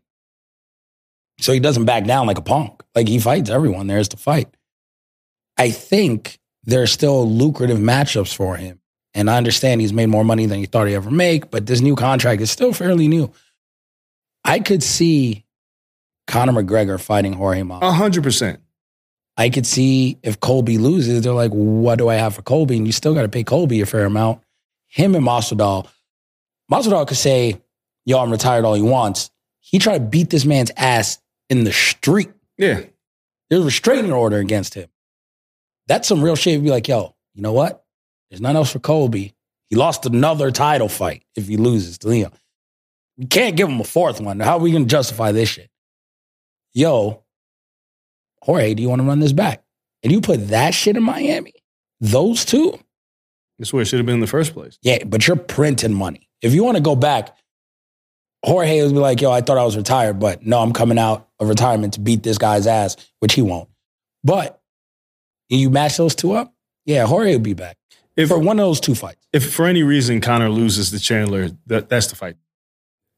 So 1.39 1.53
he 1.53 1.59
doesn't 1.59 1.85
back 1.85 2.05
down 2.05 2.27
like 2.27 2.37
a 2.37 2.43
punk. 2.43 2.83
Like 2.95 3.07
he 3.07 3.19
fights 3.19 3.49
everyone 3.49 3.87
there 3.87 3.99
is 3.99 4.09
to 4.09 4.17
fight. 4.17 4.49
I 5.57 5.71
think 5.71 6.39
there 6.63 6.81
are 6.81 6.87
still 6.87 7.29
lucrative 7.29 7.77
matchups 7.77 8.35
for 8.35 8.55
him. 8.55 8.79
And 9.13 9.29
I 9.29 9.37
understand 9.37 9.81
he's 9.81 9.93
made 9.93 10.07
more 10.07 10.23
money 10.23 10.45
than 10.45 10.59
he 10.59 10.65
thought 10.65 10.87
he'd 10.87 10.95
ever 10.95 11.09
make, 11.11 11.49
but 11.49 11.65
this 11.65 11.81
new 11.81 11.95
contract 11.95 12.41
is 12.41 12.51
still 12.51 12.73
fairly 12.73 13.07
new. 13.07 13.31
I 14.45 14.59
could 14.59 14.83
see 14.83 15.45
Conor 16.27 16.63
McGregor 16.63 16.99
fighting 16.99 17.33
Jorge 17.33 17.61
Masvidal. 17.61 17.93
Hundred 17.93 18.23
percent. 18.23 18.59
I 19.35 19.49
could 19.49 19.65
see 19.65 20.17
if 20.21 20.39
Colby 20.39 20.77
loses, 20.77 21.23
they're 21.23 21.33
like, 21.33 21.51
what 21.51 21.97
do 21.97 22.09
I 22.09 22.15
have 22.15 22.35
for 22.35 22.41
Colby? 22.41 22.77
And 22.77 22.85
you 22.85 22.91
still 22.91 23.13
got 23.13 23.21
to 23.21 23.29
pay 23.29 23.43
Colby 23.43 23.81
a 23.81 23.85
fair 23.85 24.05
amount. 24.05 24.41
Him 24.87 25.15
and 25.15 25.25
Masvidal, 25.25 25.87
Masvidal 26.71 27.07
could 27.07 27.17
say, 27.17 27.59
yo, 28.05 28.19
I'm 28.19 28.31
retired 28.31 28.65
all 28.65 28.73
he 28.73 28.81
wants. 28.81 29.31
He 29.59 29.79
tried 29.79 29.99
to 29.99 30.03
beat 30.03 30.29
this 30.29 30.45
man's 30.45 30.71
ass 30.75 31.19
in 31.49 31.63
the 31.63 31.73
street. 31.73 32.29
Yeah. 32.57 32.81
There's 33.49 33.61
a 33.61 33.65
restraining 33.65 34.11
order 34.11 34.37
against 34.37 34.73
him. 34.73 34.89
That's 35.87 36.07
some 36.07 36.21
real 36.21 36.35
shit. 36.35 36.53
you 36.53 36.61
Be 36.61 36.69
like, 36.69 36.87
yo, 36.87 37.15
you 37.33 37.41
know 37.41 37.53
what? 37.53 37.83
There's 38.29 38.41
nothing 38.41 38.57
else 38.57 38.71
for 38.71 38.79
Colby. 38.79 39.33
He 39.69 39.75
lost 39.75 40.05
another 40.05 40.51
title 40.51 40.89
fight 40.89 41.23
if 41.35 41.47
he 41.47 41.57
loses 41.57 41.97
to 41.99 42.07
Leon. 42.07 42.31
We 43.17 43.25
can't 43.25 43.55
give 43.55 43.67
him 43.69 43.79
a 43.79 43.83
fourth 43.83 44.21
one. 44.21 44.39
How 44.39 44.57
are 44.57 44.59
we 44.59 44.71
going 44.71 44.85
to 44.85 44.89
justify 44.89 45.31
this 45.31 45.49
shit? 45.49 45.69
Yo, 46.73 47.23
Jorge, 48.41 48.73
do 48.73 48.81
you 48.81 48.89
want 48.89 49.01
to 49.01 49.07
run 49.07 49.19
this 49.19 49.33
back? 49.33 49.63
And 50.03 50.11
you 50.11 50.21
put 50.21 50.49
that 50.49 50.73
shit 50.73 50.95
in 50.95 51.03
Miami? 51.03 51.53
Those 51.99 52.45
two? 52.45 52.79
That's 53.57 53.73
where 53.73 53.81
it 53.81 53.85
should 53.85 53.99
have 53.99 54.05
been 54.05 54.15
in 54.15 54.21
the 54.21 54.27
first 54.27 54.53
place. 54.53 54.77
Yeah, 54.81 55.03
but 55.03 55.27
you're 55.27 55.35
printing 55.35 55.93
money. 55.93 56.29
If 56.41 56.53
you 56.53 56.63
want 56.63 56.77
to 56.77 56.83
go 56.83 56.95
back, 56.95 57.35
Jorge 58.45 58.81
would 58.83 58.93
be 58.93 58.99
like, 58.99 59.21
yo, 59.21 59.31
I 59.31 59.41
thought 59.41 59.57
I 59.57 59.65
was 59.65 59.75
retired, 59.75 60.19
but 60.19 60.45
no, 60.45 60.59
I'm 60.59 60.71
coming 60.73 60.97
out 60.97 61.27
of 61.39 61.49
retirement 61.49 61.93
to 61.95 61.99
beat 61.99 62.23
this 62.23 62.37
guy's 62.37 62.67
ass, 62.67 62.95
which 63.19 63.33
he 63.33 63.41
won't. 63.41 63.69
But 64.23 64.61
you 65.49 65.69
match 65.69 65.97
those 65.97 66.15
two 66.15 66.33
up, 66.33 66.53
yeah, 66.85 67.05
Jorge 67.05 67.33
will 67.33 67.39
be 67.41 67.53
back 67.53 67.77
If 68.15 68.29
for 68.29 68.39
one 68.39 68.59
of 68.59 68.65
those 68.65 68.79
two 68.79 68.95
fights. 68.95 69.25
if 69.33 69.53
for 69.53 69.65
any 69.65 69.83
reason 69.83 70.21
Conor 70.21 70.49
loses 70.49 70.91
to 70.91 70.99
Chandler, 70.99 71.49
that, 71.67 71.89
that's 71.89 72.07
the 72.07 72.15
fight. 72.15 72.35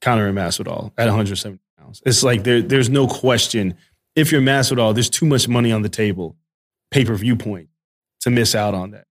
Conor 0.02 0.28
and 0.28 0.38
Masvidal 0.38 0.92
at 0.98 1.06
170 1.06 1.60
pounds. 1.78 2.02
It's 2.06 2.24
like 2.24 2.44
there, 2.44 2.62
there's 2.62 2.90
no 2.90 3.08
question. 3.08 3.76
If 4.16 4.32
you're 4.32 4.42
Masvidal, 4.42 4.94
there's 4.96 5.10
too 5.10 5.28
much 5.28 5.48
money 5.48 5.72
on 5.72 5.84
the 5.84 5.90
table, 5.90 6.36
pay 6.90 7.06
per 7.06 7.14
view 7.16 7.36
point, 7.36 7.70
to 8.22 8.32
miss 8.32 8.56
out 8.56 8.74
on 8.74 8.92
that. 8.92 9.06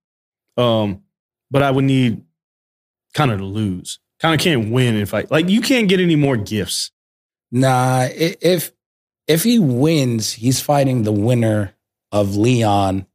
Um, 0.61 1.03
but 1.49 1.63
I 1.63 1.71
would 1.71 1.85
need 1.85 2.21
Conor 3.13 3.37
to 3.37 3.45
lose. 3.45 3.99
Conor 4.21 4.37
can't 4.37 4.71
win 4.71 4.95
if 4.95 5.13
I 5.13 5.25
like. 5.29 5.49
You 5.49 5.61
can't 5.61 5.87
get 5.87 5.99
any 5.99 6.15
more 6.15 6.37
gifts. 6.37 6.91
Nah, 7.51 8.07
if 8.15 8.71
if 9.27 9.43
he 9.43 9.59
wins, 9.59 10.31
he's 10.31 10.61
fighting 10.61 11.03
the 11.03 11.11
winner 11.11 11.73
of 12.11 12.35
Leon 12.35 13.05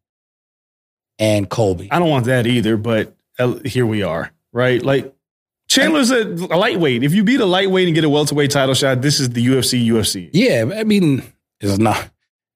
and 1.19 1.49
Colby. 1.49 1.89
I 1.91 1.99
don't 1.99 2.11
want 2.11 2.27
that 2.27 2.47
either. 2.47 2.77
But 2.77 3.15
uh, 3.39 3.55
here 3.65 3.87
we 3.87 4.03
are, 4.03 4.33
right? 4.53 4.83
Like 4.83 5.15
Chandler's 5.69 6.11
a, 6.11 6.25
lightweight. 6.25 7.03
If 7.03 7.15
you 7.15 7.25
beat 7.25 7.41
a 7.41 7.47
lightweight 7.47 7.87
and 7.89 7.95
get 7.95 8.05
a 8.05 8.09
welterweight 8.11 8.51
title 8.51 8.75
shot, 8.75 9.01
this 9.03 9.21
is 9.21 9.31
the 9.31 9.45
UFC. 9.47 9.87
UFC. 9.87 10.31
Yeah, 10.33 10.65
I 10.77 10.85
mean, 10.85 11.23
it's 11.61 11.79
not. 11.79 12.11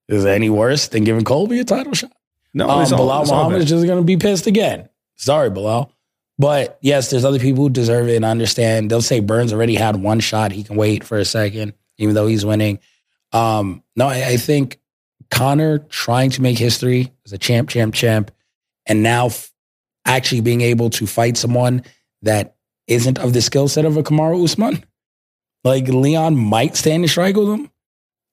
Is 0.07 0.25
any 0.25 0.49
worse 0.49 0.89
than 0.89 1.03
giving 1.05 1.23
Colby 1.23 1.59
a 1.59 1.63
title 1.63 1.93
shot? 1.93 2.11
No, 2.53 2.69
Um, 2.69 2.79
all- 2.79 2.85
Belal 2.85 3.27
Muhammad 3.27 3.61
is 3.61 3.69
just 3.69 3.85
going 3.85 3.99
to 3.99 4.03
be 4.03 4.17
pissed 4.17 4.45
again. 4.45 4.89
Sorry, 5.15 5.49
Belal. 5.49 5.89
But 6.37 6.79
yes, 6.81 7.09
there's 7.09 7.25
other 7.25 7.39
people 7.39 7.65
who 7.65 7.69
deserve 7.69 8.07
it 8.09 8.15
and 8.15 8.25
understand. 8.25 8.89
They'll 8.89 9.01
say 9.01 9.19
Burns 9.19 9.53
already 9.53 9.75
had 9.75 9.95
one 9.95 10.19
shot. 10.19 10.51
He 10.51 10.63
can 10.63 10.75
wait 10.75 11.03
for 11.03 11.17
a 11.17 11.25
second, 11.25 11.73
even 11.97 12.15
though 12.15 12.27
he's 12.27 12.45
winning. 12.45 12.79
Um, 13.31 13.83
no, 13.95 14.07
I, 14.07 14.25
I 14.29 14.37
think 14.37 14.79
Conor 15.29 15.79
trying 15.79 16.31
to 16.31 16.41
make 16.41 16.57
history 16.57 17.11
as 17.25 17.33
a 17.33 17.37
champ, 17.37 17.69
champ, 17.69 17.93
champ, 17.93 18.31
and 18.87 19.03
now 19.03 19.27
f- 19.27 19.51
actually 20.05 20.41
being 20.41 20.61
able 20.61 20.89
to 20.91 21.05
fight 21.05 21.37
someone 21.37 21.83
that 22.23 22.55
isn't 22.87 23.19
of 23.19 23.33
the 23.33 23.41
skill 23.41 23.67
set 23.67 23.85
of 23.85 23.95
a 23.97 24.03
Kamaru 24.03 24.43
Usman. 24.43 24.83
Like 25.63 25.87
Leon 25.87 26.35
might 26.35 26.75
stand 26.75 27.03
and 27.03 27.09
strike 27.09 27.35
with 27.35 27.47
him. 27.47 27.69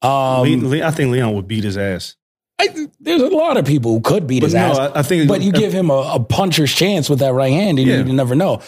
Um, 0.01 0.43
Le- 0.63 0.69
Le- 0.69 0.87
I 0.87 0.91
think 0.91 1.13
Leon 1.13 1.35
would 1.35 1.47
beat 1.47 1.65
his 1.65 1.77
ass. 1.77 2.17
I, 2.61 2.89
there's 3.01 3.23
a 3.23 3.29
lot 3.29 3.57
of 3.57 3.65
people 3.65 3.93
who 3.93 4.01
could 4.01 4.27
beat 4.27 4.41
But 4.41 4.47
his 4.47 4.55
no, 4.55 4.61
ass. 4.61 4.79
I, 4.79 4.99
I 4.99 5.03
think. 5.03 5.29
But 5.29 5.43
you 5.43 5.53
give 5.53 5.73
him 5.73 5.91
a, 5.91 6.13
a 6.15 6.21
puncher's 6.25 6.75
chance 6.75 7.09
with 7.09 7.21
that 7.21 7.33
right 7.33 7.53
hand, 7.53 7.79
and 7.79 7.87
Yeah. 7.89 7.99
you 8.05 8.13
never 8.13 8.35
know. 8.35 8.61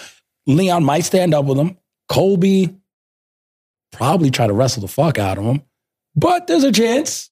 Leon 0.47 0.85
might 0.85 1.05
stand 1.05 1.35
up 1.35 1.45
with 1.45 1.59
him. 1.59 1.77
Colby 2.09 2.75
probably 3.93 4.31
try 4.31 4.47
to 4.47 4.53
wrestle 4.53 4.83
the 4.83 4.89
fuck 4.89 5.19
out 5.19 5.39
of 5.39 5.45
him, 5.45 5.63
but 6.15 6.47
there's 6.47 6.65
a 6.65 6.73
chance 6.73 7.31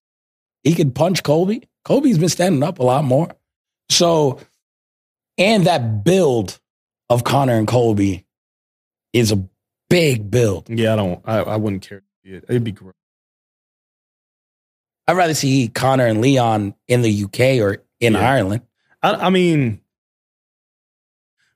he 0.64 0.74
could 0.74 0.94
punch 0.94 1.22
Colby. 1.22 1.62
Colby's 1.84 2.18
been 2.18 2.28
standing 2.28 2.62
up 2.62 2.78
a 2.80 2.82
lot 2.82 3.04
more. 3.04 3.28
So, 3.90 4.40
and 5.38 5.64
that 5.66 6.04
build 6.04 6.58
of 7.08 7.24
Conor 7.24 7.54
and 7.56 7.66
Colby 7.68 8.26
is 9.12 9.32
a 9.32 9.48
big 9.88 10.30
build. 10.30 10.68
Yeah, 10.68 10.92
I 10.92 10.96
don't. 10.96 11.20
I, 11.24 11.38
I 11.38 11.56
wouldn't 11.56 11.82
care. 11.88 12.02
It- 12.24 12.44
It'd 12.48 12.64
be 12.64 12.72
great. 12.72 12.94
I'd 15.08 15.16
rather 15.16 15.34
see 15.34 15.68
Conor 15.68 16.06
and 16.06 16.20
Leon 16.20 16.74
in 16.86 17.02
the 17.02 17.24
UK 17.24 17.60
or 17.60 17.82
in 17.98 18.12
Yeah. 18.12 18.30
Ireland. 18.30 18.62
I, 19.02 19.14
I 19.14 19.30
mean, 19.30 19.80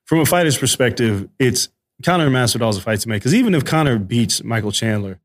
from 0.05 0.19
a 0.19 0.25
fighter's 0.25 0.57
perspective, 0.57 1.29
it's 1.39 1.69
Conor 2.03 2.25
and 2.27 2.35
Masvidal's 2.35 2.77
a 2.77 2.81
fight 2.81 2.99
to 3.01 3.09
make. 3.09 3.21
Because 3.21 3.35
even 3.35 3.53
if 3.55 3.63
Conor 3.63 3.99
beats 3.99 4.43
Michael 4.43 4.71
Chandler, 4.71 5.19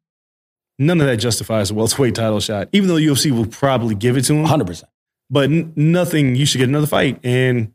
none 0.79 1.01
of 1.01 1.07
that 1.07 1.17
justifies 1.17 1.71
a 1.71 1.75
welterweight 1.75 2.15
title 2.15 2.41
shot. 2.41 2.69
Even 2.73 2.89
though 2.89 2.95
UFC 2.97 3.31
will 3.33 3.47
probably 3.47 3.95
give 3.95 4.17
it 4.17 4.23
to 4.27 4.35
him, 4.35 4.45
100%. 4.45 4.85
but 5.31 5.51
n- 5.51 5.73
nothing. 5.75 6.37
You 6.37 6.47
should 6.47 6.59
get 6.59 6.69
another 6.69 6.87
fight, 6.87 7.19
and 7.25 7.73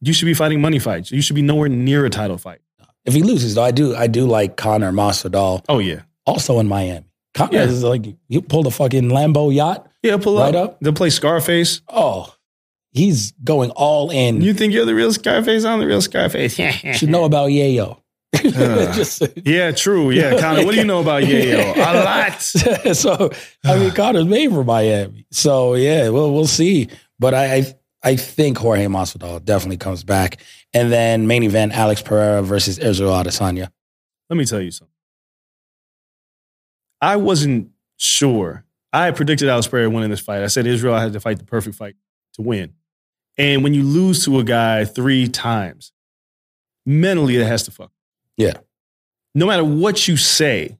you 0.00 0.12
should 0.12 0.26
be 0.26 0.34
fighting 0.34 0.60
money 0.60 0.78
fights. 0.78 1.10
You 1.10 1.20
should 1.20 1.36
be 1.36 1.42
nowhere 1.42 1.68
near 1.68 2.04
a 2.06 2.10
title 2.10 2.38
fight. 2.38 2.60
If 3.04 3.12
he 3.12 3.22
loses, 3.22 3.54
though, 3.54 3.64
I 3.64 3.70
do 3.70 3.94
I 3.94 4.06
do 4.06 4.24
like 4.24 4.56
Conor 4.56 4.90
Masvidal 4.92 5.62
Oh 5.68 5.78
yeah, 5.78 6.02
also 6.24 6.58
in 6.60 6.66
Miami. 6.68 7.04
Yeah. 7.52 7.64
is 7.64 7.82
like 7.82 8.04
you 8.28 8.40
pulled 8.42 8.66
a 8.66 8.70
fucking 8.70 9.04
Lambo 9.10 9.52
yacht. 9.54 9.86
yeah. 10.02 10.16
Pull 10.16 10.38
Right 10.38 10.54
up. 10.54 10.70
up. 10.72 10.80
They'll 10.80 10.92
play 10.92 11.10
Scarface. 11.10 11.80
Oh, 11.88 12.32
he's 12.92 13.32
going 13.42 13.70
all 13.72 14.10
in. 14.10 14.40
You 14.40 14.54
think 14.54 14.72
you're 14.72 14.84
the 14.86 14.94
real 14.94 15.12
Scarface? 15.12 15.64
I'm 15.64 15.80
the 15.80 15.86
real 15.86 16.00
Scarface. 16.02 16.54
should 16.98 17.08
know 17.08 17.24
about 17.24 17.50
Yayo. 17.50 18.00
Just, 18.34 19.22
Yeah, 19.44 19.70
true. 19.72 20.10
Yeah, 20.10 20.38
Conor. 20.40 20.64
What 20.64 20.72
do 20.74 20.78
you 20.78 20.84
know 20.86 21.00
about 21.00 21.22
Yayo? 21.22 21.74
A 21.76 22.04
lot. 22.04 22.42
so 22.96 23.30
I 23.64 23.78
mean, 23.78 23.90
Conor's 23.92 24.24
made 24.26 24.50
for 24.50 24.64
Miami. 24.64 25.26
So 25.30 25.74
yeah, 25.74 26.08
we'll 26.08 26.32
we'll 26.32 26.46
see. 26.46 26.88
But 27.18 27.34
I 27.34 27.54
I, 27.56 27.74
I 28.02 28.16
think 28.16 28.58
Jorge 28.58 28.86
Masvidal 28.86 29.44
definitely 29.44 29.76
comes 29.78 30.02
back, 30.04 30.40
and 30.72 30.92
then 30.92 31.26
main 31.26 31.42
event 31.44 31.72
Alex 31.72 32.02
Pereira 32.02 32.42
versus 32.42 32.78
Israel 32.78 33.12
Adesanya. 33.12 33.70
Let 34.30 34.36
me 34.36 34.44
tell 34.44 34.60
you 34.60 34.70
something. 34.72 34.93
I 37.04 37.16
wasn't 37.16 37.68
sure. 37.98 38.64
I 38.90 39.04
had 39.04 39.16
predicted 39.16 39.48
Pereira 39.70 39.90
winning 39.90 40.08
this 40.08 40.20
fight. 40.20 40.42
I 40.42 40.46
said 40.46 40.66
Israel 40.66 40.96
had 40.96 41.12
to 41.12 41.20
fight 41.20 41.38
the 41.38 41.44
perfect 41.44 41.76
fight 41.76 41.96
to 42.34 42.42
win. 42.42 42.72
And 43.36 43.62
when 43.62 43.74
you 43.74 43.82
lose 43.82 44.24
to 44.24 44.38
a 44.38 44.44
guy 44.44 44.86
three 44.86 45.28
times, 45.28 45.92
mentally 46.86 47.36
it 47.36 47.46
has 47.46 47.64
to 47.64 47.70
fuck. 47.70 47.90
Yeah. 48.38 48.54
No 49.34 49.46
matter 49.46 49.64
what 49.64 50.08
you 50.08 50.16
say, 50.16 50.78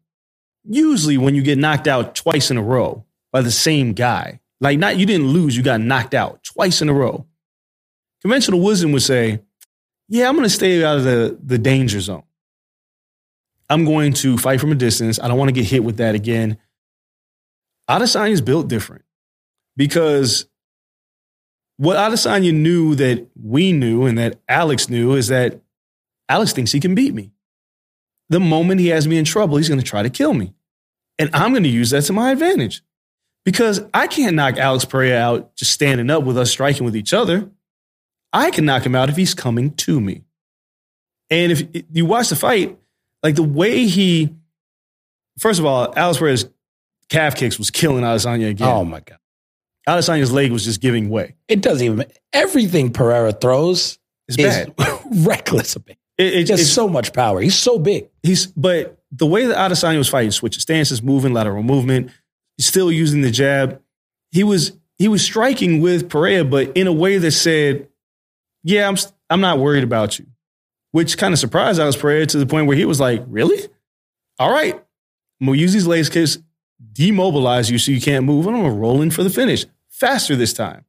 usually 0.65 1.19
when 1.19 1.35
you 1.35 1.43
get 1.43 1.59
knocked 1.59 1.89
out 1.89 2.15
twice 2.15 2.51
in 2.51 2.57
a 2.57 2.63
row 2.63 3.05
by 3.31 3.43
the 3.43 3.51
same 3.51 3.93
guy, 3.93 4.41
like 4.61 4.79
not 4.79 4.97
you 4.97 5.05
didn't 5.05 5.29
lose, 5.29 5.55
you 5.55 5.63
got 5.63 5.81
knocked 5.81 6.15
out 6.15 6.43
twice 6.43 6.81
in 6.81 6.89
a 6.89 6.95
row. 6.95 7.27
Conventional 8.23 8.61
wisdom 8.61 8.93
would 8.93 9.03
say, 9.03 9.41
yeah, 10.09 10.29
I'm 10.29 10.37
going 10.37 10.45
to 10.45 10.55
stay 10.55 10.83
out 10.83 10.97
of 10.97 11.05
the, 11.05 11.39
the 11.43 11.59
danger 11.59 12.01
zone. 12.01 12.23
I'm 13.69 13.85
going 13.85 14.13
to 14.15 14.37
fight 14.37 14.61
from 14.61 14.73
a 14.73 14.77
distance. 14.77 15.19
I 15.19 15.29
don't 15.29 15.39
want 15.39 15.49
to 15.49 15.55
get 15.55 15.65
hit 15.65 15.85
with 15.85 15.97
that 15.99 16.15
again. 16.15 16.59
Adesanya 17.89 18.31
is 18.31 18.41
built 18.41 18.69
different 18.69 19.05
because 19.77 20.47
what 21.77 21.97
Adesanya 21.97 22.55
knew 22.55 22.95
that 22.95 23.27
we 23.41 23.73
knew 23.73 24.07
and 24.07 24.19
that 24.19 24.41
Alex 24.49 24.89
knew 24.89 25.15
is 25.15 25.29
that 25.29 25.61
Alex 26.29 26.53
thinks 26.53 26.73
he 26.73 26.81
can 26.81 26.95
beat 26.95 27.15
me. 27.15 27.31
The 28.31 28.41
moment 28.41 28.81
he 28.81 28.89
has 28.89 29.07
me 29.07 29.19
in 29.19 29.25
trouble, 29.25 29.57
he's 29.57 29.69
going 29.69 29.81
to 29.81 29.87
try 29.87 30.03
to 30.03 30.11
kill 30.11 30.33
me. 30.33 30.55
And 31.19 31.31
I'm 31.35 31.53
going 31.53 31.63
to 31.65 31.69
use 31.69 31.91
that 31.91 32.03
to 32.03 32.13
my 32.13 32.31
advantage 32.31 32.83
because 33.45 33.83
I 33.93 34.07
can't 34.07 34.37
knock 34.37 34.57
Alex 34.57 34.85
Pereira 34.85 35.19
out 35.19 35.57
just 35.57 35.73
standing 35.73 36.11
up 36.11 36.25
with 36.25 36.39
us 36.39 36.51
striking 36.51 36.85
with 36.85 36.97
each 36.97 37.13
other. 37.13 37.51
I 38.33 38.51
can 38.51 38.65
knock 38.65 38.85
him 38.85 38.95
out 38.95 39.11
if 39.11 39.17
he's 39.17 39.35
coming 39.35 39.75
to 39.77 40.01
me. 40.01 40.25
And 41.31 41.53
if 41.53 41.85
you 41.93 42.07
watch 42.07 42.31
the 42.31 42.37
fight, 42.37 42.79
like 43.25 43.35
the 43.35 43.43
way 43.43 43.87
he, 43.87 44.33
first 45.39 45.59
of 45.59 45.67
all, 45.67 45.93
Alex 45.97 46.19
Pereira's 46.19 46.49
calf 47.09 47.35
kicks 47.35 47.59
was 47.59 47.71
killing 47.71 48.05
Adesanya 48.05 48.51
again. 48.51 48.69
Oh 48.69 48.85
my 48.85 49.01
god, 49.01 49.19
Adesanya's 49.89 50.31
leg 50.31 50.53
was 50.53 50.65
just 50.65 50.81
giving 50.81 51.09
way. 51.09 51.35
it 51.49 51.61
doesn't 51.61 51.85
even 51.85 52.05
everything 52.33 52.93
Pereira 52.93 53.33
throws 53.33 53.99
It's 54.29 54.39
is 54.39 54.67
bad. 54.67 54.75
reckless. 55.27 55.77
It, 56.17 56.35
it, 56.35 56.45
Just 56.45 56.63
it's, 56.63 56.73
so 56.73 56.87
much 56.89 57.13
power. 57.13 57.41
He's 57.41 57.57
so 57.57 57.79
big. 57.79 58.09
he's, 58.23 58.47
but 58.47 59.03
the 59.11 59.27
way 59.27 59.47
that 59.47 59.57
Adesanya 59.57 59.99
was 59.99 60.09
fighting, 60.09 60.31
switching 60.31 60.61
stances, 60.61 61.03
moving, 61.03 61.33
lateral 61.33 61.63
movement, 61.63 62.11
still 62.59 62.93
using 62.93 63.23
the 63.23 63.31
jab, 63.31 63.81
he 64.31 64.45
was 64.45 64.73
he 64.97 65.09
was 65.09 65.23
striking 65.25 65.81
with 65.81 66.09
Pereira, 66.09 66.45
but 66.45 66.77
in 66.77 66.87
a 66.87 66.93
way 66.93 67.19
that 67.19 67.33
said, 67.33 67.89
"Yeah, 68.63 68.89
I'm 68.89 68.97
I'm 69.29 69.41
not 69.41 69.59
worried 69.59 69.83
about 69.85 70.19
you," 70.19 70.27
which 70.95 71.19
kind 71.19 71.35
of 71.35 71.41
surprised 71.41 71.81
Alex 71.81 71.97
Pereira 71.97 72.25
to 72.25 72.39
the 72.39 72.47
point 72.47 72.69
where 72.69 72.77
he 72.77 72.85
was 72.85 73.01
like, 73.01 73.25
"Really? 73.27 73.59
All 74.39 74.53
right." 74.53 74.81
I'm 75.41 75.47
gonna 75.49 75.59
use 75.59 75.73
these 75.73 75.89
leg 75.89 76.09
kicks, 76.09 76.39
demobilize 76.93 77.69
you 77.69 77.79
so 77.79 77.91
you 77.91 78.01
can't 78.01 78.25
move, 78.25 78.47
and 78.47 78.55
I'm 78.55 78.63
gonna 78.63 78.75
roll 78.75 79.03
in 79.03 79.11
for 79.11 79.25
the 79.25 79.29
finish 79.29 79.67
faster 79.91 80.37
this 80.37 80.53
time. 80.53 80.85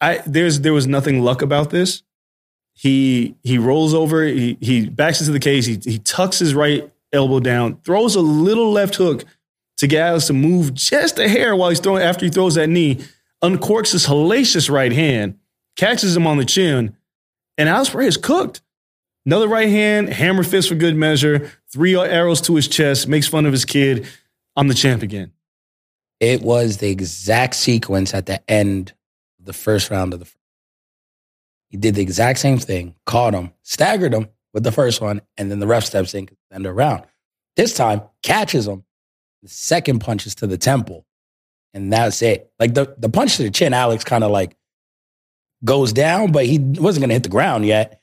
I 0.00 0.22
there's 0.24 0.60
there 0.60 0.72
was 0.72 0.86
nothing 0.86 1.20
luck 1.22 1.42
about 1.42 1.70
this. 1.70 2.04
He 2.74 3.34
he 3.42 3.58
rolls 3.58 3.92
over, 3.92 4.22
he 4.22 4.56
he 4.60 4.88
backs 4.88 5.18
into 5.18 5.32
the 5.32 5.40
cage, 5.40 5.66
he 5.66 5.80
he 5.82 5.98
tucks 5.98 6.38
his 6.38 6.54
right 6.54 6.88
elbow 7.12 7.40
down, 7.40 7.80
throws 7.84 8.14
a 8.14 8.20
little 8.20 8.70
left 8.70 8.94
hook 8.94 9.24
to 9.78 9.88
get 9.88 10.06
Alex 10.06 10.28
to 10.28 10.32
move 10.32 10.74
just 10.74 11.18
a 11.18 11.28
hair 11.28 11.56
while 11.56 11.70
he's 11.70 11.80
throwing 11.80 12.04
after 12.04 12.24
he 12.24 12.30
throws 12.30 12.54
that 12.54 12.68
knee, 12.68 13.00
uncorks 13.42 13.90
his 13.90 14.06
hellacious 14.06 14.70
right 14.70 14.92
hand, 14.92 15.38
catches 15.74 16.16
him 16.16 16.28
on 16.28 16.36
the 16.36 16.44
chin, 16.44 16.96
and 17.58 17.68
Alex 17.68 17.90
Pereira 17.90 18.08
is 18.08 18.16
cooked. 18.16 18.62
Another 19.26 19.48
right 19.48 19.68
hand, 19.68 20.10
hammer 20.10 20.42
fist 20.42 20.68
for 20.68 20.74
good 20.74 20.96
measure, 20.96 21.50
three 21.72 21.96
arrows 21.96 22.40
to 22.42 22.56
his 22.56 22.68
chest, 22.68 23.08
makes 23.08 23.26
fun 23.26 23.46
of 23.46 23.52
his 23.52 23.64
kid. 23.64 24.06
I'm 24.54 24.68
the 24.68 24.74
champ 24.74 25.02
again. 25.02 25.32
It 26.20 26.42
was 26.42 26.76
the 26.78 26.90
exact 26.90 27.54
sequence 27.54 28.14
at 28.14 28.26
the 28.26 28.40
end 28.50 28.92
of 29.38 29.46
the 29.46 29.52
first 29.52 29.90
round 29.90 30.12
of 30.12 30.20
the. 30.20 30.30
He 31.68 31.76
did 31.76 31.94
the 31.94 32.02
exact 32.02 32.38
same 32.38 32.58
thing, 32.58 32.94
caught 33.06 33.34
him, 33.34 33.52
staggered 33.62 34.14
him 34.14 34.28
with 34.52 34.62
the 34.62 34.72
first 34.72 35.00
one, 35.00 35.22
and 35.36 35.50
then 35.50 35.58
the 35.58 35.66
ref 35.66 35.84
steps 35.84 36.14
in, 36.14 36.28
end 36.52 36.66
around. 36.66 37.04
This 37.56 37.74
time, 37.74 38.02
catches 38.22 38.68
him. 38.68 38.84
The 39.42 39.48
second 39.48 39.98
punch 40.00 40.26
is 40.26 40.34
to 40.36 40.46
the 40.46 40.58
temple, 40.58 41.04
and 41.72 41.92
that's 41.92 42.22
it. 42.22 42.52
Like 42.58 42.74
the 42.74 42.94
the 42.98 43.08
punch 43.08 43.36
to 43.36 43.42
the 43.42 43.50
chin, 43.50 43.74
Alex 43.74 44.04
kind 44.04 44.22
of 44.22 44.30
like 44.30 44.56
goes 45.64 45.92
down, 45.92 46.32
but 46.32 46.46
he 46.46 46.58
wasn't 46.58 47.02
going 47.02 47.08
to 47.08 47.14
hit 47.14 47.22
the 47.22 47.28
ground 47.28 47.64
yet. 47.66 48.00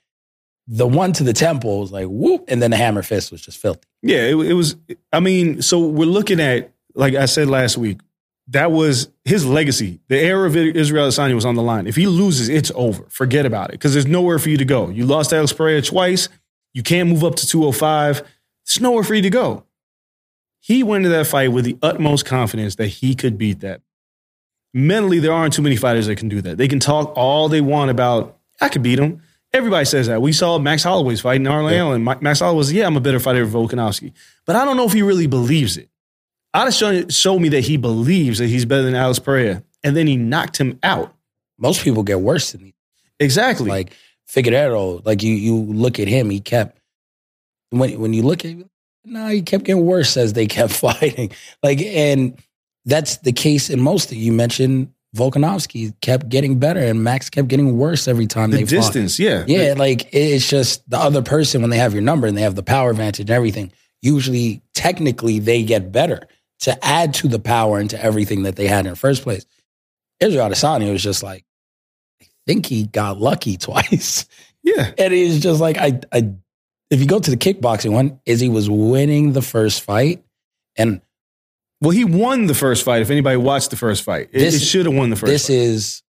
The 0.68 0.88
one 0.88 1.14
to 1.14 1.24
the 1.24 1.34
temple 1.34 1.82
was 1.82 1.92
like 1.92 2.08
whoop, 2.08 2.46
and 2.48 2.62
then 2.62 2.72
the 2.72 2.78
hammer 2.78 3.04
fist 3.04 3.32
was 3.32 3.42
just 3.42 3.58
filthy. 3.58 3.88
Yeah, 4.02 4.20
it, 4.20 4.36
it 4.36 4.54
was. 4.54 4.76
I 5.12 5.20
mean, 5.20 5.62
so 5.62 5.80
we're 5.88 6.06
looking 6.06 6.40
at, 6.40 6.72
like 6.96 7.16
I 7.16 7.26
said 7.26 7.48
last 7.48 7.78
week, 7.78 8.00
that 8.48 8.72
was 8.72 9.10
his 9.26 9.46
legacy. 9.46 10.00
The 10.08 10.20
era 10.20 10.46
of 10.48 10.56
Israel 10.56 11.08
Adesanya 11.08 11.36
was 11.36 11.46
on 11.46 11.56
the 11.56 11.62
line. 11.62 11.88
If 11.88 11.96
he 11.96 12.08
loses, 12.08 12.50
it's 12.50 12.72
over. 12.76 13.06
Forget 13.10 13.46
about 13.46 13.70
it 13.70 13.74
because 13.74 13.94
there's 13.94 14.08
nowhere 14.08 14.40
for 14.40 14.50
you 14.50 14.58
to 14.58 14.66
go. 14.66 14.90
You 14.90 15.06
lost 15.06 15.34
Alex 15.34 15.54
Pereira 15.54 15.82
twice. 15.82 16.30
You 16.74 16.84
can't 16.84 17.10
move 17.10 17.24
up 17.24 17.36
to 17.36 17.48
205. 17.48 18.22
There's 18.66 18.82
nowhere 18.82 19.04
for 19.04 19.14
you 19.14 19.22
to 19.22 19.30
go. 19.30 19.66
He 20.60 20.84
went 20.84 21.06
into 21.06 21.18
that 21.18 21.28
fight 21.28 21.52
with 21.52 21.66
the 21.66 21.78
utmost 21.82 22.26
confidence 22.26 22.76
that 22.76 22.88
he 22.88 23.16
could 23.16 23.38
beat 23.38 23.62
that. 23.62 23.82
Mentally, 24.74 25.20
there 25.20 25.34
aren't 25.34 25.54
too 25.54 25.62
many 25.62 25.76
fighters 25.76 26.08
that 26.08 26.16
can 26.16 26.30
do 26.30 26.42
that. 26.42 26.58
They 26.58 26.68
can 26.68 26.80
talk 26.80 27.14
all 27.16 27.50
they 27.50 27.62
want 27.62 27.92
about, 27.92 28.38
I 28.62 28.70
could 28.70 28.84
beat 28.84 29.00
him. 29.00 29.22
Everybody 29.54 29.84
says 29.84 30.08
that. 30.08 30.22
We 30.22 30.32
saw 30.32 30.58
Max 30.60 30.84
Holloway's 30.84 31.20
fight 31.20 31.38
in 31.38 31.48
Arlen 31.48 31.74
yeah. 31.74 31.94
and 31.94 32.06
Max 32.22 32.40
Holloway 32.40 32.58
was, 32.58 32.72
yeah, 32.72 32.86
I'm 32.86 32.96
a 32.96 33.02
better 33.02 33.20
fighter 33.20 33.46
than 33.46 33.54
Volkanovski. 33.54 34.14
But 34.46 34.56
I 34.56 34.64
don't 34.64 34.78
know 34.78 34.86
if 34.86 34.94
he 34.94 35.02
really 35.02 35.28
believes 35.28 35.76
it. 35.76 35.90
Otis 36.54 36.78
showed, 36.78 37.14
showed 37.14 37.40
me 37.40 37.50
that 37.50 37.62
he 37.62 37.78
believes 37.78 38.40
that 38.40 38.48
he's 38.48 38.66
better 38.66 38.84
than 38.84 38.96
Alex 38.96 39.20
Pereira, 39.20 39.64
and 39.84 39.96
then 39.96 40.08
he 40.08 40.16
knocked 40.16 40.58
him 40.58 40.80
out. 40.84 41.14
Most 41.58 41.84
people 41.84 42.04
get 42.04 42.22
worse 42.22 42.52
than 42.52 42.64
me. 42.64 42.76
Exactly. 43.20 43.70
Like 43.70 43.94
Figueiredo, 44.30 45.06
like 45.06 45.22
you 45.24 45.34
you 45.34 45.56
look 45.56 46.00
at 46.00 46.08
him, 46.08 46.30
he 46.30 46.40
kept 46.40 46.78
when 47.70 48.00
when 48.00 48.14
you 48.14 48.24
look 48.24 48.44
at 48.44 48.52
him, 48.52 48.70
no, 49.06 49.28
he 49.28 49.42
kept 49.42 49.64
getting 49.64 49.86
worse 49.86 50.18
as 50.18 50.34
they 50.34 50.48
kept 50.48 50.74
fighting. 50.74 51.32
Like, 51.64 51.82
and 51.82 52.38
that's 52.86 53.18
the 53.18 53.32
case 53.32 53.70
in 53.70 53.80
most 53.80 54.12
of 54.12 54.18
you 54.18 54.32
mentioned 54.32 54.92
Volkanovski 55.16 55.94
kept 56.02 56.30
getting 56.30 56.58
better 56.58 56.80
and 56.80 57.04
Max 57.04 57.30
kept 57.30 57.48
getting 57.50 57.78
worse 57.78 58.08
every 58.08 58.28
time 58.28 58.50
the 58.52 58.58
they 58.58 58.64
distance, 58.64 59.18
fought. 59.18 59.24
yeah. 59.24 59.44
Yeah, 59.46 59.74
like 59.78 60.08
it's 60.14 60.50
just 60.50 60.90
the 60.90 60.98
other 60.98 61.22
person 61.22 61.62
when 61.62 61.70
they 61.70 61.78
have 61.78 61.94
your 61.94 62.02
number 62.02 62.28
and 62.28 62.38
they 62.38 62.42
have 62.42 62.56
the 62.56 62.64
power 62.64 62.92
advantage 62.92 63.20
and 63.20 63.30
everything, 63.30 63.72
usually 64.02 64.62
technically 64.74 65.40
they 65.40 65.64
get 65.64 65.92
better 65.92 66.28
to 66.62 66.86
add 66.86 67.14
to 67.16 67.28
the 67.28 67.40
power 67.40 67.78
and 67.80 67.90
to 67.90 68.02
everything 68.02 68.44
that 68.44 68.56
they 68.56 68.68
had 68.68 68.86
in 68.86 68.92
the 68.92 68.96
first 68.96 69.24
place. 69.24 69.46
Israel 70.22 70.50
Adesanya 70.50 70.92
was 70.92 71.04
just 71.04 71.24
like, 71.24 71.44
I 72.22 72.26
think 72.48 72.68
he 72.68 72.86
got 72.86 73.20
lucky 73.20 73.58
twice. 73.58 74.28
Yeah. 74.64 74.92
And 74.98 75.12
he's 75.12 75.42
just 75.42 75.60
like, 75.60 75.78
I, 75.78 76.00
I, 76.14 76.32
if 76.90 77.00
you 77.00 77.06
go 77.08 77.20
to 77.20 77.32
the 77.32 77.38
kickboxing 77.38 77.92
one, 77.92 78.20
Izzy 78.26 78.48
was 78.48 78.70
winning 78.70 79.34
the 79.34 79.42
first 79.42 79.82
fight. 79.82 80.24
And 80.78 81.02
well, 81.82 81.90
he 81.92 82.06
won 82.06 82.46
the 82.48 82.54
first 82.54 82.84
fight. 82.84 83.02
If 83.02 83.10
anybody 83.10 83.38
watched 83.38 83.72
the 83.72 83.76
first 83.78 84.04
fight, 84.04 84.30
it, 84.32 84.40
This- 84.40 84.56
it 84.56 84.60
should 84.66 84.86
have 84.86 84.96
won 84.96 85.10
the 85.10 85.16
first 85.16 85.32
this 85.32 85.48
fight. 85.48 85.54
is 85.56 86.04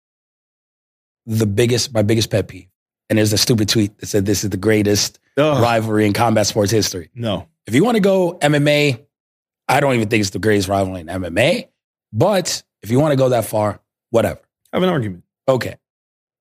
the 1.27 1.47
biggest, 1.47 1.93
my 1.95 2.03
biggest 2.03 2.31
pet 2.31 2.49
peeve. 2.49 2.66
And 3.09 3.18
there's 3.18 3.33
a 3.33 3.39
stupid 3.39 3.68
tweet 3.68 3.99
that 3.99 4.07
said 4.07 4.25
this 4.27 4.43
is 4.45 4.51
the 4.51 4.57
greatest 4.57 5.18
Ugh, 5.37 5.62
rivalry 5.62 6.07
in 6.07 6.12
combat 6.12 6.47
sports 6.47 6.70
history. 6.70 7.11
no. 7.14 7.49
If 7.64 7.77
you 7.77 7.85
want 7.85 7.95
to 7.95 8.01
go 8.01 8.39
MMA, 8.43 8.99
I 9.68 9.79
don't 9.81 9.95
even 9.95 10.09
think 10.09 10.20
it's 10.23 10.31
the 10.31 10.41
greatest 10.41 10.66
rivalry 10.66 11.03
in 11.03 11.07
MMA. 11.07 11.68
But 12.12 12.61
if 12.83 12.91
you 12.91 12.99
want 12.99 13.12
to 13.12 13.16
go 13.16 13.29
that 13.29 13.45
far, 13.45 13.81
whatever. 14.11 14.41
Have 14.73 14.83
an 14.83 14.89
argument. 14.89 15.23
Okay. 15.47 15.77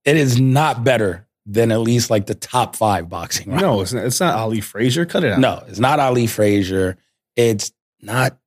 It 0.04 0.18
is 0.18 0.42
not 0.42 0.84
better 0.84 1.28
than 1.46 1.72
at 1.72 1.80
least 1.80 2.10
like 2.10 2.26
the 2.26 2.34
top 2.34 2.76
five 2.76 3.08
boxing. 3.08 3.52
rivalry. 3.52 3.70
No, 3.76 3.82
it's 3.82 3.94
not, 3.94 4.06
it's 4.06 4.20
not 4.20 4.34
Ali 4.36 4.62
Frazier. 4.62 5.06
Cut 5.06 5.24
it 5.24 5.34
out. 5.34 5.40
No, 5.40 5.64
it's 5.68 5.78
not 5.78 6.00
Ali 6.00 6.26
Frazier. 6.26 6.98
It's 7.36 7.72
not 8.02 8.38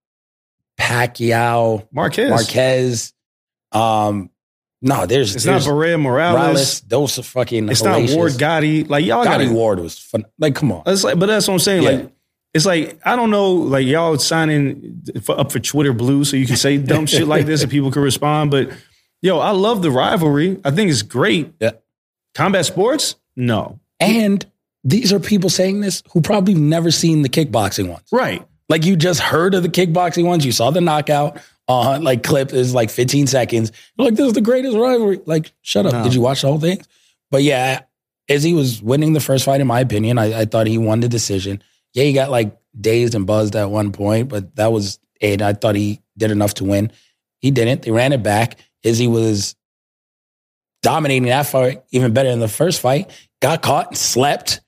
Pacquiao, 0.78 1.86
Marquez. 1.92 2.30
Marquez. 2.30 3.12
Um, 3.72 4.30
no, 4.82 5.06
there's 5.06 5.34
It's 5.34 5.44
there's 5.44 5.66
not 5.66 5.72
Barrera 5.74 6.00
Morales. 6.00 6.38
Morales. 6.38 6.80
Those 6.82 7.18
are 7.18 7.22
fucking. 7.22 7.70
It's 7.70 7.82
not. 7.82 8.02
Ward 8.10 8.36
Gatti. 8.38 8.84
Like 8.84 9.04
y'all 9.04 9.24
got 9.24 9.40
Gotti 9.40 9.46
it. 9.46 9.52
Ward 9.52 9.80
was 9.80 9.98
fun. 9.98 10.26
Like, 10.38 10.54
come 10.54 10.72
on. 10.72 10.82
It's 10.86 11.02
like, 11.04 11.18
but 11.18 11.26
that's 11.26 11.48
what 11.48 11.54
I'm 11.54 11.60
saying. 11.60 11.82
Yeah. 11.82 11.90
Like, 11.90 12.12
it's 12.52 12.66
like 12.66 13.00
I 13.04 13.16
don't 13.16 13.30
know. 13.30 13.52
Like 13.52 13.86
y'all 13.86 14.18
signing 14.18 15.02
for, 15.22 15.38
up 15.40 15.50
for 15.50 15.58
Twitter 15.58 15.92
Blue, 15.92 16.24
so 16.24 16.36
you 16.36 16.46
can 16.46 16.56
say 16.56 16.76
dumb 16.76 17.06
shit 17.06 17.26
like 17.26 17.46
this 17.46 17.62
and 17.62 17.70
people 17.70 17.90
can 17.90 18.02
respond. 18.02 18.50
But 18.50 18.70
yo, 19.22 19.38
I 19.38 19.50
love 19.50 19.82
the 19.82 19.90
rivalry. 19.90 20.60
I 20.64 20.70
think 20.70 20.90
it's 20.90 21.02
great. 21.02 21.52
Yeah. 21.60 21.72
Combat 22.34 22.64
sports, 22.66 23.16
no. 23.36 23.80
And 24.00 24.44
these 24.84 25.12
are 25.12 25.18
people 25.18 25.50
saying 25.50 25.80
this 25.80 26.02
who 26.12 26.20
probably 26.20 26.54
never 26.54 26.90
seen 26.90 27.22
the 27.22 27.28
kickboxing 27.28 27.88
ones. 27.88 28.04
Right. 28.12 28.46
Like 28.68 28.84
you 28.84 28.96
just 28.96 29.20
heard 29.20 29.54
of 29.54 29.62
the 29.62 29.68
kickboxing 29.68 30.24
ones. 30.24 30.44
You 30.44 30.52
saw 30.52 30.70
the 30.70 30.80
knockout 30.80 31.38
uh, 31.68 31.98
like 32.00 32.22
clip 32.22 32.52
is 32.52 32.74
like 32.74 32.90
15 32.90 33.26
seconds. 33.26 33.72
You're 33.96 34.06
like, 34.06 34.16
this 34.16 34.26
is 34.26 34.32
the 34.34 34.40
greatest 34.40 34.76
rivalry. 34.76 35.20
Like, 35.24 35.52
shut 35.62 35.86
up. 35.86 35.92
No. 35.92 36.04
Did 36.04 36.14
you 36.14 36.20
watch 36.20 36.42
the 36.42 36.48
whole 36.48 36.60
thing? 36.60 36.80
But 37.30 37.42
yeah, 37.42 37.82
Izzy 38.28 38.52
was 38.52 38.82
winning 38.82 39.12
the 39.12 39.20
first 39.20 39.44
fight, 39.44 39.60
in 39.60 39.66
my 39.66 39.80
opinion. 39.80 40.18
I, 40.18 40.40
I 40.40 40.44
thought 40.44 40.66
he 40.66 40.78
won 40.78 41.00
the 41.00 41.08
decision. 41.08 41.62
Yeah, 41.92 42.04
he 42.04 42.12
got 42.12 42.30
like 42.30 42.56
dazed 42.78 43.14
and 43.14 43.26
buzzed 43.26 43.56
at 43.56 43.70
one 43.70 43.92
point, 43.92 44.28
but 44.28 44.54
that 44.56 44.72
was 44.72 44.98
it. 45.20 45.40
I 45.40 45.54
thought 45.54 45.74
he 45.74 46.00
did 46.18 46.30
enough 46.30 46.54
to 46.54 46.64
win. 46.64 46.92
He 47.38 47.50
didn't. 47.50 47.82
They 47.82 47.90
ran 47.90 48.12
it 48.12 48.22
back. 48.22 48.58
Izzy 48.82 49.06
was 49.06 49.56
dominating 50.82 51.24
that 51.24 51.46
fight 51.46 51.82
even 51.90 52.12
better 52.12 52.30
than 52.30 52.40
the 52.40 52.48
first 52.48 52.80
fight. 52.80 53.10
Got 53.40 53.62
caught 53.62 53.88
and 53.88 53.96
slept. 53.96 54.60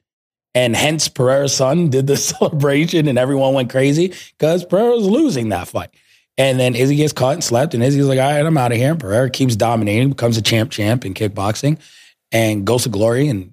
And 0.57 0.75
hence 0.75 1.07
Pereira's 1.09 1.55
son 1.55 1.91
did 1.91 2.07
the 2.07 2.17
celebration 2.17 3.09
and 3.09 3.19
everyone 3.19 3.53
went 3.53 3.71
crazy 3.71 4.15
because 4.39 4.65
Pereira 4.65 4.97
was 4.97 5.05
losing 5.05 5.51
that 5.51 5.69
fight. 5.69 5.91
And 6.39 6.59
then 6.59 6.75
Izzy 6.75 6.97
gets 6.97 7.13
caught 7.13 7.35
and 7.35 7.45
slept, 7.45 7.73
and 7.73 7.83
Izzy's 7.83 8.07
like, 8.07 8.19
all 8.19 8.31
right, 8.31 8.45
I'm 8.45 8.59
out 8.59 8.73
of 8.73 8.77
here. 8.77 8.95
Pereira 8.95 9.31
keeps 9.31 9.57
dominating, 9.57 10.11
becomes 10.11 10.37
a 10.37 10.43
champ 10.43 10.71
champ 10.71 11.05
in 11.07 11.15
kickboxing 11.15 11.79
and 12.33 12.67
goes 12.67 12.83
to 12.83 12.89
glory 12.89 13.29
and 13.29 13.53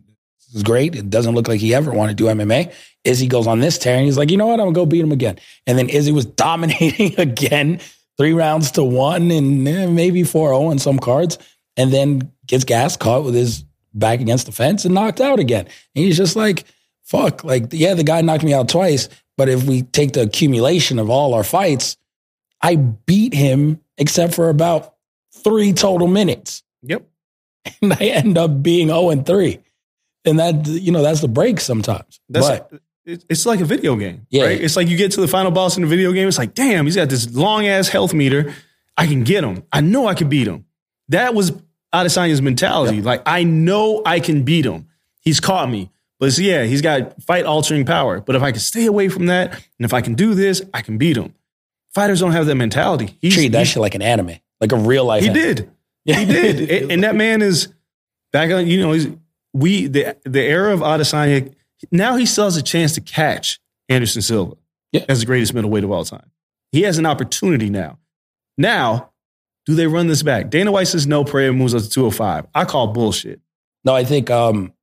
is 0.54 0.64
great. 0.64 0.96
It 0.96 1.10
doesn't 1.10 1.36
look 1.36 1.48
like 1.48 1.60
he 1.60 1.74
ever 1.76 1.92
wanted 1.92 2.18
to 2.18 2.24
do 2.24 2.30
MMA. 2.30 2.74
Izzy 3.04 3.28
goes 3.28 3.48
on 3.48 3.60
this 3.60 3.78
tear 3.78 3.98
and 3.98 4.06
he's 4.06 4.18
like, 4.18 4.32
you 4.32 4.38
know 4.38 4.48
what? 4.48 4.60
I'm 4.60 4.68
gonna 4.68 4.74
go 4.76 4.86
beat 4.86 5.02
him 5.02 5.12
again. 5.12 5.40
And 5.68 5.78
then 5.78 5.90
Izzy 5.90 6.14
was 6.14 6.26
dominating 6.44 7.16
again, 7.20 7.82
three 8.18 8.34
rounds 8.34 8.72
to 8.72 8.84
one 8.84 9.30
and 9.30 9.68
eh, 9.68 9.88
maybe 9.88 10.24
4-0 10.24 10.72
in 10.72 10.80
some 10.80 11.00
cards, 11.00 11.38
and 11.76 11.92
then 11.92 12.32
gets 12.48 12.64
gas 12.64 12.96
caught 12.96 13.26
with 13.26 13.34
his 13.34 13.66
back 13.94 14.22
against 14.22 14.46
the 14.46 14.54
fence 14.54 14.86
and 14.86 14.94
knocked 14.94 15.20
out 15.20 15.40
again. 15.40 15.66
And 15.66 16.06
he's 16.06 16.18
just 16.18 16.36
like, 16.38 16.66
fuck, 17.04 17.44
like, 17.44 17.68
yeah, 17.72 17.94
the 17.94 18.04
guy 18.04 18.22
knocked 18.22 18.44
me 18.44 18.54
out 18.54 18.70
twice, 18.70 19.10
but 19.38 19.50
if 19.50 19.64
we 19.64 19.84
take 19.84 20.14
the 20.14 20.22
accumulation 20.22 21.00
of 21.00 21.10
all 21.10 21.34
our 21.34 21.44
fights, 21.44 21.98
I 22.62 22.76
beat 22.76 23.34
him 23.34 23.82
except 23.98 24.34
for 24.34 24.50
about 24.50 24.96
three 25.44 25.74
total 25.74 26.08
minutes. 26.08 26.64
Yep. 26.84 27.08
And 27.82 27.94
I 27.94 28.06
end 28.08 28.38
up 28.38 28.62
being 28.62 28.88
0 28.90 29.10
and 29.10 29.26
3. 29.26 29.58
And 30.26 30.40
that, 30.40 30.68
you 30.68 30.92
know, 30.92 31.02
that's 31.02 31.22
the 31.22 31.30
break 31.30 31.62
sometimes. 31.62 32.20
That's 32.28 32.48
but 32.48 32.82
it's 33.06 33.46
like 33.46 33.60
a 33.60 33.66
video 33.66 33.96
game. 33.96 34.26
Yeah. 34.30 34.44
Right. 34.44 34.62
It's 34.62 34.76
like 34.76 34.88
you 34.88 34.98
get 34.98 35.12
to 35.14 35.22
the 35.22 35.28
final 35.28 35.52
boss 35.52 35.78
in 35.78 35.84
a 35.84 35.88
video 35.88 36.12
game. 36.12 36.28
It's 36.28 36.38
like, 36.38 36.54
damn, 36.54 36.86
he's 36.86 36.96
got 36.96 37.10
this 37.10 37.34
long 37.34 37.66
ass 37.66 37.90
health 37.90 38.14
meter. 38.14 38.54
I 38.98 39.08
can 39.08 39.24
get 39.24 39.44
him. 39.44 39.64
I 39.72 39.82
know 39.82 40.08
I 40.08 40.14
can 40.14 40.30
beat 40.30 40.48
him. 40.48 40.66
That 41.10 41.34
was 41.34 41.52
Adesanya's 41.94 42.42
mentality. 42.42 43.02
Like, 43.02 43.24
I 43.26 43.44
know 43.44 44.02
I 44.06 44.20
can 44.20 44.44
beat 44.44 44.66
him. 44.66 44.88
He's 45.20 45.40
caught 45.40 45.70
me. 45.70 45.90
But 46.24 46.38
yeah, 46.38 46.64
he's 46.64 46.82
got 46.82 47.22
fight 47.24 47.46
altering 47.46 47.86
power. 47.86 48.22
But 48.22 48.36
if 48.36 48.42
I 48.42 48.52
can 48.52 48.60
stay 48.62 48.86
away 48.86 49.10
from 49.10 49.26
that, 49.28 49.52
and 49.54 49.86
if 49.86 49.94
I 49.94 50.02
can 50.02 50.14
do 50.16 50.34
this, 50.34 50.62
I 50.74 50.82
can 50.82 50.98
beat 50.98 51.18
him. 51.18 51.34
Fighters 51.94 52.20
don't 52.22 52.32
have 52.32 52.46
that 52.46 52.56
mentality. 52.56 53.18
He's, 53.22 53.34
treat 53.34 53.52
that 53.52 53.60
he's- 53.60 53.68
shit 53.70 53.82
like 53.82 53.96
an 53.96 54.02
anime, 54.02 54.38
like 54.62 54.72
a 54.72 54.78
real 54.78 55.06
life. 55.06 55.24
he 55.24 55.30
anime. 55.30 55.42
did. 55.44 55.70
He 56.06 56.26
did. 56.26 56.70
and, 56.70 56.92
and 56.92 57.04
that 57.04 57.16
man 57.16 57.42
is 57.42 57.70
back 58.34 58.52
on, 58.52 58.68
you 58.68 58.82
know, 58.82 58.92
he's, 58.92 59.08
we, 59.54 59.88
the, 59.88 60.18
the 60.26 60.42
era 60.42 60.74
of 60.74 60.82
Adesanya, 60.82 61.54
now 61.92 62.18
he 62.18 62.26
still 62.26 62.44
has 62.46 62.58
a 62.58 62.62
chance 62.62 62.94
to 62.96 63.02
catch 63.02 63.60
Anderson 63.90 64.22
Silva. 64.22 64.56
Yeah. 64.92 65.06
as 65.10 65.22
the 65.22 65.26
greatest 65.26 65.54
middleweight 65.54 65.84
of 65.84 65.92
all 65.92 66.04
time. 66.06 66.30
He 66.72 66.82
has 66.84 66.98
an 66.98 67.06
opportunity 67.06 67.70
now. 67.70 67.98
Now, 68.58 69.12
do 69.66 69.74
they 69.76 69.88
run 69.88 70.08
this 70.08 70.22
back? 70.24 70.50
Dana 70.50 70.72
White 70.72 70.88
says 70.88 71.08
no. 71.08 71.24
Pereira 71.24 71.52
moves 71.54 71.74
up 71.74 71.82
to 71.82 71.90
205. 71.90 72.48
I 72.54 72.66
call 72.66 72.88
bullshit. 72.88 73.40
No, 73.86 73.96
I 73.96 74.04
think 74.04 74.30
um, 74.30 74.74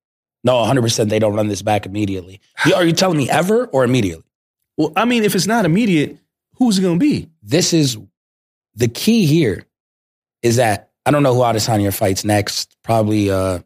no, 0.44 0.56
100. 0.56 0.82
percent 0.82 1.10
They 1.10 1.18
don't 1.18 1.34
run 1.34 1.48
this 1.48 1.62
back 1.62 1.86
immediately. 1.86 2.40
Are 2.74 2.84
you 2.84 2.92
telling 2.92 3.18
me 3.18 3.28
ever 3.28 3.66
or 3.66 3.84
immediately? 3.84 4.24
Well, 4.76 4.92
I 4.96 5.04
mean, 5.04 5.24
if 5.24 5.34
it's 5.34 5.46
not 5.46 5.64
immediate, 5.64 6.16
who's 6.56 6.78
it 6.78 6.82
going 6.82 6.98
to 6.98 7.04
be? 7.04 7.28
This 7.42 7.72
is 7.72 7.98
the 8.74 8.88
key 8.88 9.26
here. 9.26 9.66
Is 10.42 10.56
that 10.56 10.90
I 11.04 11.10
don't 11.10 11.22
know 11.22 11.34
who 11.34 11.40
Adesanya 11.40 11.94
fights 11.94 12.24
next. 12.24 12.76
Probably 12.82 13.30
uh, 13.30 13.58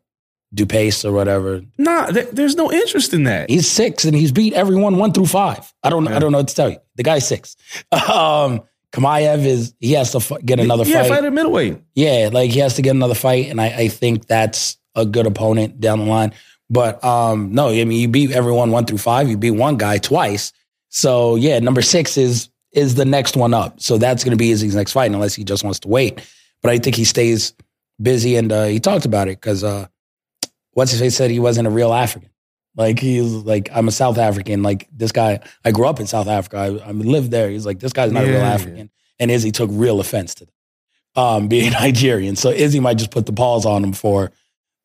Du 0.52 0.66
Plessis 0.66 1.04
or 1.04 1.12
whatever. 1.12 1.62
Nah, 1.78 2.06
th- 2.06 2.30
there's 2.32 2.56
no 2.56 2.72
interest 2.72 3.12
in 3.12 3.24
that. 3.24 3.50
He's 3.50 3.68
six 3.70 4.04
and 4.04 4.14
he's 4.14 4.32
beat 4.32 4.54
everyone 4.54 4.96
one 4.96 5.12
through 5.12 5.26
five. 5.26 5.72
I 5.82 5.90
don't. 5.90 6.04
Yeah. 6.04 6.16
I 6.16 6.18
don't 6.18 6.32
know 6.32 6.38
what 6.38 6.48
to 6.48 6.54
tell 6.54 6.70
you. 6.70 6.78
The 6.96 7.02
guy's 7.02 7.26
six. 7.26 7.56
Um, 7.92 8.62
Chimaev 8.92 9.44
is. 9.44 9.74
He 9.80 9.92
has 9.92 10.12
to 10.12 10.18
f- 10.18 10.44
get 10.44 10.60
another 10.60 10.84
yeah, 10.84 11.02
fight. 11.02 11.08
fight 11.08 11.24
at 11.24 11.32
middleweight. 11.32 11.78
Yeah, 11.94 12.30
like 12.32 12.50
he 12.50 12.60
has 12.60 12.74
to 12.76 12.82
get 12.82 12.94
another 12.94 13.14
fight, 13.14 13.46
and 13.50 13.60
I, 13.60 13.66
I 13.66 13.88
think 13.88 14.26
that's 14.26 14.78
a 14.94 15.04
good 15.04 15.26
opponent 15.26 15.80
down 15.80 15.98
the 15.98 16.04
line. 16.04 16.32
But 16.70 17.02
um, 17.04 17.52
no, 17.52 17.68
I 17.68 17.84
mean 17.84 18.00
you 18.00 18.08
beat 18.08 18.32
everyone 18.32 18.70
one 18.70 18.86
through 18.86 18.98
five. 18.98 19.28
You 19.28 19.36
beat 19.36 19.52
one 19.52 19.76
guy 19.76 19.98
twice. 19.98 20.52
So 20.88 21.36
yeah, 21.36 21.58
number 21.58 21.82
six 21.82 22.16
is 22.16 22.48
is 22.72 22.94
the 22.94 23.04
next 23.04 23.36
one 23.36 23.54
up. 23.54 23.80
So 23.80 23.98
that's 23.98 24.24
going 24.24 24.32
to 24.32 24.36
be 24.36 24.50
Izzy's 24.50 24.74
next 24.74 24.92
fight, 24.92 25.10
unless 25.12 25.34
he 25.34 25.44
just 25.44 25.62
wants 25.62 25.80
to 25.80 25.88
wait. 25.88 26.20
But 26.62 26.72
I 26.72 26.78
think 26.78 26.96
he 26.96 27.04
stays 27.04 27.54
busy, 28.00 28.36
and 28.36 28.50
uh, 28.50 28.64
he 28.64 28.80
talked 28.80 29.04
about 29.04 29.28
it 29.28 29.40
because 29.40 29.62
uh, 29.62 29.86
what's 30.72 30.90
his 30.90 31.00
face 31.00 31.16
said 31.16 31.30
he 31.30 31.38
wasn't 31.38 31.68
a 31.68 31.70
real 31.70 31.92
African. 31.92 32.30
Like 32.76 32.98
he's 32.98 33.30
like 33.30 33.68
I'm 33.72 33.88
a 33.88 33.92
South 33.92 34.18
African. 34.18 34.62
Like 34.62 34.88
this 34.92 35.12
guy, 35.12 35.40
I 35.64 35.70
grew 35.70 35.86
up 35.86 36.00
in 36.00 36.06
South 36.06 36.26
Africa. 36.26 36.56
I, 36.58 36.88
I 36.88 36.90
lived 36.92 37.30
there. 37.30 37.50
He's 37.50 37.66
like 37.66 37.78
this 37.78 37.92
guy's 37.92 38.10
not 38.10 38.24
a 38.24 38.26
real 38.26 38.34
Yeah, 38.36 38.48
yeah. 38.48 38.54
African, 38.54 38.90
and 39.20 39.30
Izzy 39.30 39.52
took 39.52 39.70
real 39.72 40.00
offense 40.00 40.34
to 40.36 40.46
that 40.46 40.54
um, 41.16 41.48
being 41.48 41.72
Nigerian. 41.80 42.36
So 42.36 42.50
Izzy 42.50 42.80
might 42.80 42.98
just 42.98 43.10
put 43.10 43.26
the 43.26 43.32
paws 43.32 43.66
on 43.66 43.84
him 43.84 43.92
for, 43.92 44.32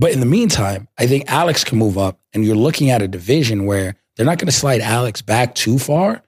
But 0.00 0.12
in 0.12 0.20
the 0.20 0.26
meantime, 0.26 0.88
I 0.98 1.06
think 1.06 1.30
Alex 1.30 1.62
can 1.62 1.76
move 1.76 1.98
up, 1.98 2.18
and 2.32 2.42
you're 2.42 2.56
looking 2.56 2.88
at 2.88 3.02
a 3.02 3.06
division 3.08 3.66
where 3.66 3.96
they're 4.16 4.24
not 4.24 4.38
going 4.38 4.46
to 4.46 4.52
slide 4.52 4.80
Alex 4.80 5.20
back 5.20 5.54
too 5.54 5.78
far. 5.78 6.22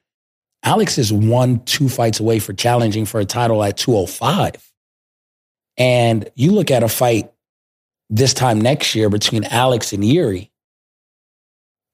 Alex 0.62 0.98
is 0.98 1.10
one, 1.10 1.60
two 1.64 1.88
fights 1.88 2.20
away 2.20 2.38
for 2.38 2.52
challenging 2.52 3.06
for 3.06 3.18
a 3.18 3.24
title 3.24 3.64
at 3.64 3.78
205. 3.78 4.70
And 5.78 6.28
you 6.34 6.52
look 6.52 6.70
at 6.70 6.82
a 6.82 6.88
fight 6.88 7.32
this 8.10 8.34
time 8.34 8.60
next 8.60 8.94
year 8.94 9.08
between 9.08 9.44
Alex 9.44 9.94
and 9.94 10.04
Yuri. 10.04 10.50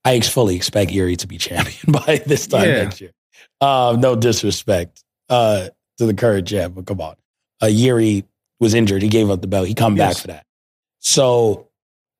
I 0.04 0.18
fully 0.20 0.56
expect 0.56 0.90
Yuri 0.90 1.14
to 1.16 1.28
be 1.28 1.38
champion 1.38 1.92
by 2.06 2.20
this 2.26 2.48
time 2.48 2.68
Yeah. 2.68 2.82
next 2.82 3.00
year. 3.00 3.12
Um, 3.60 4.00
no 4.00 4.16
disrespect 4.16 5.04
uh, 5.28 5.68
to 5.98 6.06
the 6.06 6.14
current 6.14 6.48
champ, 6.48 6.74
but 6.74 6.86
come 6.86 7.00
on. 7.00 7.14
Uh, 7.62 7.66
Yuri 7.66 8.24
was 8.58 8.74
injured. 8.74 9.00
He 9.02 9.08
gave 9.08 9.30
up 9.30 9.40
the 9.42 9.46
belt. 9.46 9.68
He 9.68 9.74
come 9.74 9.94
back 9.94 10.16
for 10.16 10.26
that. 10.26 10.44
So 10.98 11.67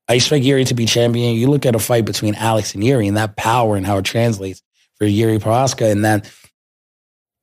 I 0.09 0.15
expect 0.15 0.45
Yuri 0.45 0.65
to 0.67 0.75
be 0.75 0.87
champion. 0.87 1.37
You 1.37 1.49
look 1.51 1.67
at 1.67 1.75
a 1.75 1.79
fight 1.79 2.05
between 2.07 2.35
Alex 2.35 2.75
and 2.75 2.83
Yuri 2.83 3.09
and 3.09 3.17
that 3.17 3.37
power 3.37 3.77
and 3.77 3.85
how 3.87 3.99
it 3.99 4.05
translates 4.05 4.63
for 4.97 5.05
Yuri 5.05 5.39
Prochazka. 5.39 5.91
And 5.91 6.05
then 6.05 6.23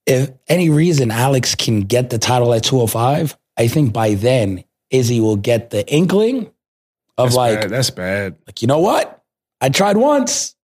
if 0.05 0.32
any 0.47 0.70
reason 0.70 1.11
Alex 1.11 1.55
can 1.55 1.82
get 1.82 2.09
the 2.09 2.18
title 2.18 2.53
at 2.53 2.63
205, 2.63 3.38
I 3.57 3.68
think 3.68 3.93
by 3.93 4.16
then 4.16 4.63
Izzy 4.89 5.20
will 5.20 5.36
get 5.36 5.70
the 5.70 5.88
inkling 5.91 6.51
of 7.18 7.28
That's 7.30 7.36
like, 7.36 7.61
bad. 7.61 7.70
that's 7.70 7.89
bad. 7.89 8.36
like, 8.47 8.61
you 8.61 8.68
know 8.68 8.80
what? 8.80 9.22
I 9.61 9.70
tried 9.70 9.97
once. 9.97 10.55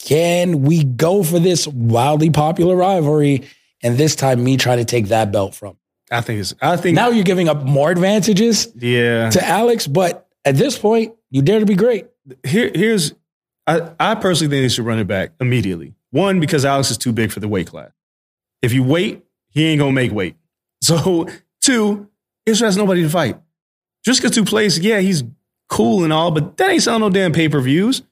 Can 0.00 0.62
we 0.62 0.84
go 0.84 1.22
for 1.22 1.38
this 1.38 1.66
wildly 1.66 2.30
popular 2.30 2.76
rivalry? 2.76 3.48
And 3.82 3.96
this 3.98 4.16
time, 4.16 4.42
me 4.42 4.56
trying 4.56 4.78
to 4.78 4.84
take 4.84 5.08
that 5.08 5.30
belt 5.30 5.54
from. 5.54 5.76
I 6.10 6.20
think 6.20 6.40
it's. 6.40 6.54
I 6.60 6.76
think 6.76 6.94
Now 6.96 7.08
you're 7.10 7.24
giving 7.24 7.48
up 7.48 7.62
more 7.64 7.90
advantages 7.90 8.68
Yeah. 8.76 9.30
to 9.30 9.44
Alex, 9.46 9.86
but 9.86 10.26
at 10.44 10.56
this 10.56 10.78
point, 10.78 11.14
you 11.34 11.42
dare 11.42 11.58
to 11.58 11.66
be 11.66 11.74
great. 11.74 12.06
Here, 12.44 12.70
here's. 12.72 13.12
I, 13.66 13.90
I 13.98 14.14
personally 14.14 14.54
think 14.54 14.62
they 14.64 14.68
should 14.68 14.86
run 14.86 15.00
it 15.00 15.08
back 15.08 15.32
immediately. 15.40 15.94
One, 16.12 16.38
because 16.38 16.64
Alex 16.64 16.92
is 16.92 16.96
too 16.96 17.12
big 17.12 17.32
for 17.32 17.40
the 17.40 17.48
weight 17.48 17.66
class. 17.66 17.90
If 18.62 18.72
you 18.72 18.84
wait, 18.84 19.24
he 19.48 19.66
ain't 19.66 19.80
gonna 19.80 19.92
make 19.92 20.12
weight. 20.12 20.36
So, 20.84 21.26
two, 21.62 22.10
Israel 22.44 22.68
has 22.68 22.76
nobody 22.76 23.02
to 23.04 23.08
fight. 23.08 23.40
Just 24.04 24.20
because 24.20 24.34
two 24.34 24.44
plays, 24.44 24.78
yeah, 24.78 25.00
he's 25.00 25.24
cool 25.70 26.04
and 26.04 26.12
all, 26.12 26.30
but 26.30 26.58
that 26.58 26.70
ain't 26.70 26.82
selling 26.82 27.00
no 27.00 27.08
damn 27.08 27.32
pay 27.32 27.48
per 27.48 27.58
views. 27.58 28.02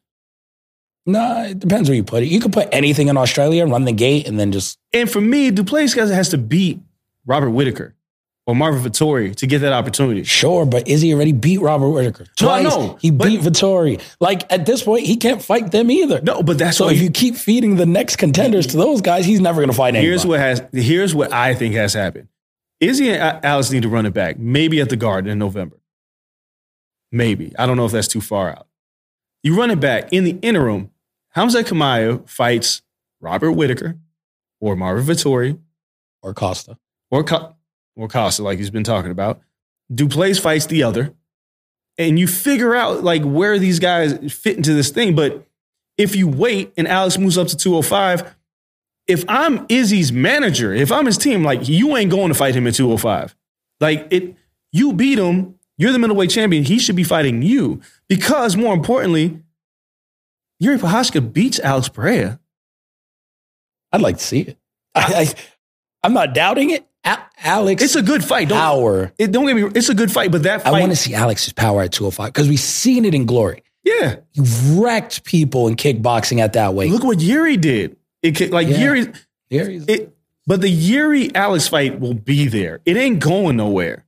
No, 1.04 1.44
it 1.44 1.58
depends 1.58 1.90
where 1.90 1.96
you 1.96 2.02
put 2.02 2.22
it. 2.22 2.30
You 2.30 2.40
could 2.40 2.54
put 2.54 2.70
anything 2.72 3.08
in 3.08 3.18
Australia, 3.18 3.66
run 3.66 3.84
the 3.84 3.92
gate, 3.92 4.26
and 4.26 4.40
then 4.40 4.52
just 4.52 4.78
And 4.94 5.10
for 5.10 5.20
me, 5.20 5.50
Du 5.50 5.64
Plessis 5.64 5.94
guys 5.94 6.10
has 6.10 6.30
to 6.30 6.38
beat 6.38 6.80
Robert 7.26 7.50
Whitaker 7.50 7.94
or 8.46 8.56
Marvin 8.56 8.82
Vettori 8.82 9.34
to 9.36 9.46
get 9.46 9.60
that 9.60 9.72
opportunity. 9.72 10.24
sure. 10.24 10.66
But 10.66 10.88
Izzy 10.88 11.14
already 11.14 11.32
beat 11.32 11.60
Robert 11.60 11.90
Whitaker 11.90 12.26
No, 12.40 12.50
I 12.50 12.62
know, 12.62 12.98
he 13.00 13.10
beat 13.12 13.40
Vettori. 13.40 14.00
Like 14.20 14.50
at 14.52 14.66
this 14.66 14.82
point, 14.82 15.06
he 15.06 15.16
can't 15.16 15.40
fight 15.42 15.70
them 15.70 15.90
either. 15.90 16.20
No, 16.22 16.42
but 16.42 16.58
that's 16.58 16.76
So 16.76 16.88
if 16.88 16.96
you- 16.98 17.04
you 17.04 17.10
keep 17.10 17.36
feeding 17.36 17.76
the 17.76 17.86
next 17.86 18.16
contenders 18.16 18.66
to 18.68 18.76
those 18.76 19.00
guys, 19.00 19.24
he's 19.24 19.40
never 19.40 19.60
going 19.60 19.70
to 19.70 19.76
fight 19.76 19.90
anybody. 19.94 20.06
Here's 20.08 20.26
what 20.26 20.40
has. 20.40 20.62
Here's 20.72 21.14
what 21.14 21.32
I 21.32 21.54
think 21.54 21.74
has 21.76 21.94
happened. 21.94 22.28
Izzy 22.80 23.10
and 23.10 23.44
Alex 23.44 23.70
need 23.70 23.82
to 23.82 23.88
run 23.88 24.06
it 24.06 24.12
back. 24.14 24.38
Maybe 24.40 24.80
at 24.80 24.88
the 24.88 24.96
Garden 24.96 25.30
in 25.30 25.38
November. 25.38 25.78
Maybe 27.10 27.52
I 27.58 27.66
don't 27.66 27.76
know 27.76 27.84
if 27.86 27.92
that's 27.92 28.08
too 28.08 28.20
far 28.20 28.50
out. 28.50 28.66
You 29.42 29.56
run 29.56 29.70
it 29.70 29.80
back 29.80 30.12
in 30.12 30.24
the 30.24 30.38
interim. 30.42 30.90
Hamza 31.30 31.62
Chimaev 31.62 32.28
fights 32.28 32.82
Robert 33.20 33.52
Whitaker 33.52 33.98
or 34.60 34.76
Marvin 34.76 35.04
Vettori 35.04 35.58
or 36.22 36.34
Costa. 36.34 36.76
or 37.10 37.22
Co- 37.24 37.54
Costa, 37.96 38.42
like 38.42 38.58
he's 38.58 38.70
been 38.70 38.84
talking 38.84 39.10
about. 39.10 39.40
Du 39.92 40.08
Plessis 40.08 40.38
fights 40.38 40.66
the 40.66 40.82
other, 40.82 41.14
and 41.98 42.18
you 42.18 42.26
figure 42.26 42.74
out 42.74 43.02
like 43.04 43.22
where 43.22 43.58
these 43.58 43.78
guys 43.78 44.32
fit 44.32 44.56
into 44.56 44.74
this 44.74 44.90
thing. 44.90 45.14
But 45.14 45.46
if 45.98 46.16
you 46.16 46.28
wait 46.28 46.72
and 46.76 46.88
Alex 46.88 47.18
moves 47.18 47.36
up 47.36 47.48
to 47.48 47.56
205, 47.56 48.34
if 49.06 49.24
I'm 49.28 49.66
Izzy's 49.68 50.12
manager, 50.12 50.72
if 50.72 50.90
I'm 50.90 51.06
his 51.06 51.18
team, 51.18 51.44
like 51.44 51.68
you 51.68 51.96
ain't 51.96 52.10
going 52.10 52.28
to 52.28 52.34
fight 52.34 52.54
him 52.54 52.66
at 52.66 52.74
205. 52.74 53.36
Like 53.80 54.06
it, 54.10 54.36
you 54.72 54.92
beat 54.92 55.18
him. 55.18 55.56
You're 55.78 55.92
the 55.92 55.98
middleweight 55.98 56.30
champion. 56.30 56.64
He 56.64 56.78
should 56.78 56.96
be 56.96 57.04
fighting 57.04 57.42
you 57.42 57.80
because 58.08 58.56
more 58.56 58.74
importantly, 58.74 59.42
Yuri 60.60 60.78
Prochazka 60.78 61.32
beats 61.32 61.58
Alex 61.58 61.88
Pereira. 61.88 62.38
I'd 63.90 64.00
like 64.00 64.18
to 64.18 64.24
see 64.24 64.40
it. 64.42 64.58
I, 64.94 65.14
I, 65.14 65.34
I'm 66.04 66.12
not 66.14 66.34
doubting 66.34 66.70
it. 66.70 66.86
Alex, 67.04 67.82
It's 67.82 67.96
a 67.96 68.02
good 68.02 68.24
fight. 68.24 68.48
Don't, 68.48 68.58
power. 68.58 69.12
it, 69.18 69.32
don't 69.32 69.46
get 69.46 69.56
me. 69.56 69.64
It's 69.74 69.88
a 69.88 69.94
good 69.94 70.12
fight, 70.12 70.30
but 70.30 70.44
that 70.44 70.64
I 70.66 70.70
want 70.70 70.90
to 70.92 70.96
see 70.96 71.12
Alex's 71.14 71.52
power 71.52 71.82
at 71.82 71.92
205 71.92 72.32
because 72.32 72.48
we've 72.48 72.60
seen 72.60 73.04
it 73.04 73.14
in 73.14 73.26
glory. 73.26 73.64
Yeah. 73.82 74.16
He 74.30 74.42
wrecked 74.80 75.24
people 75.24 75.66
in 75.66 75.74
kickboxing 75.74 76.38
at 76.38 76.52
that 76.52 76.74
weight. 76.74 76.92
Look 76.92 77.02
what 77.02 77.20
Yuri 77.20 77.56
did. 77.56 77.96
It 78.22 78.52
like 78.52 78.68
Yeah. 78.68 78.78
Yuri 78.78 79.12
Yuri's- 79.50 79.84
it 79.88 80.16
but 80.46 80.60
the 80.60 80.68
Yuri 80.68 81.34
Alex 81.34 81.66
fight 81.68 81.98
will 82.00 82.14
be 82.14 82.46
there. 82.46 82.80
It 82.84 82.96
ain't 82.96 83.18
going 83.18 83.56
nowhere. 83.56 84.04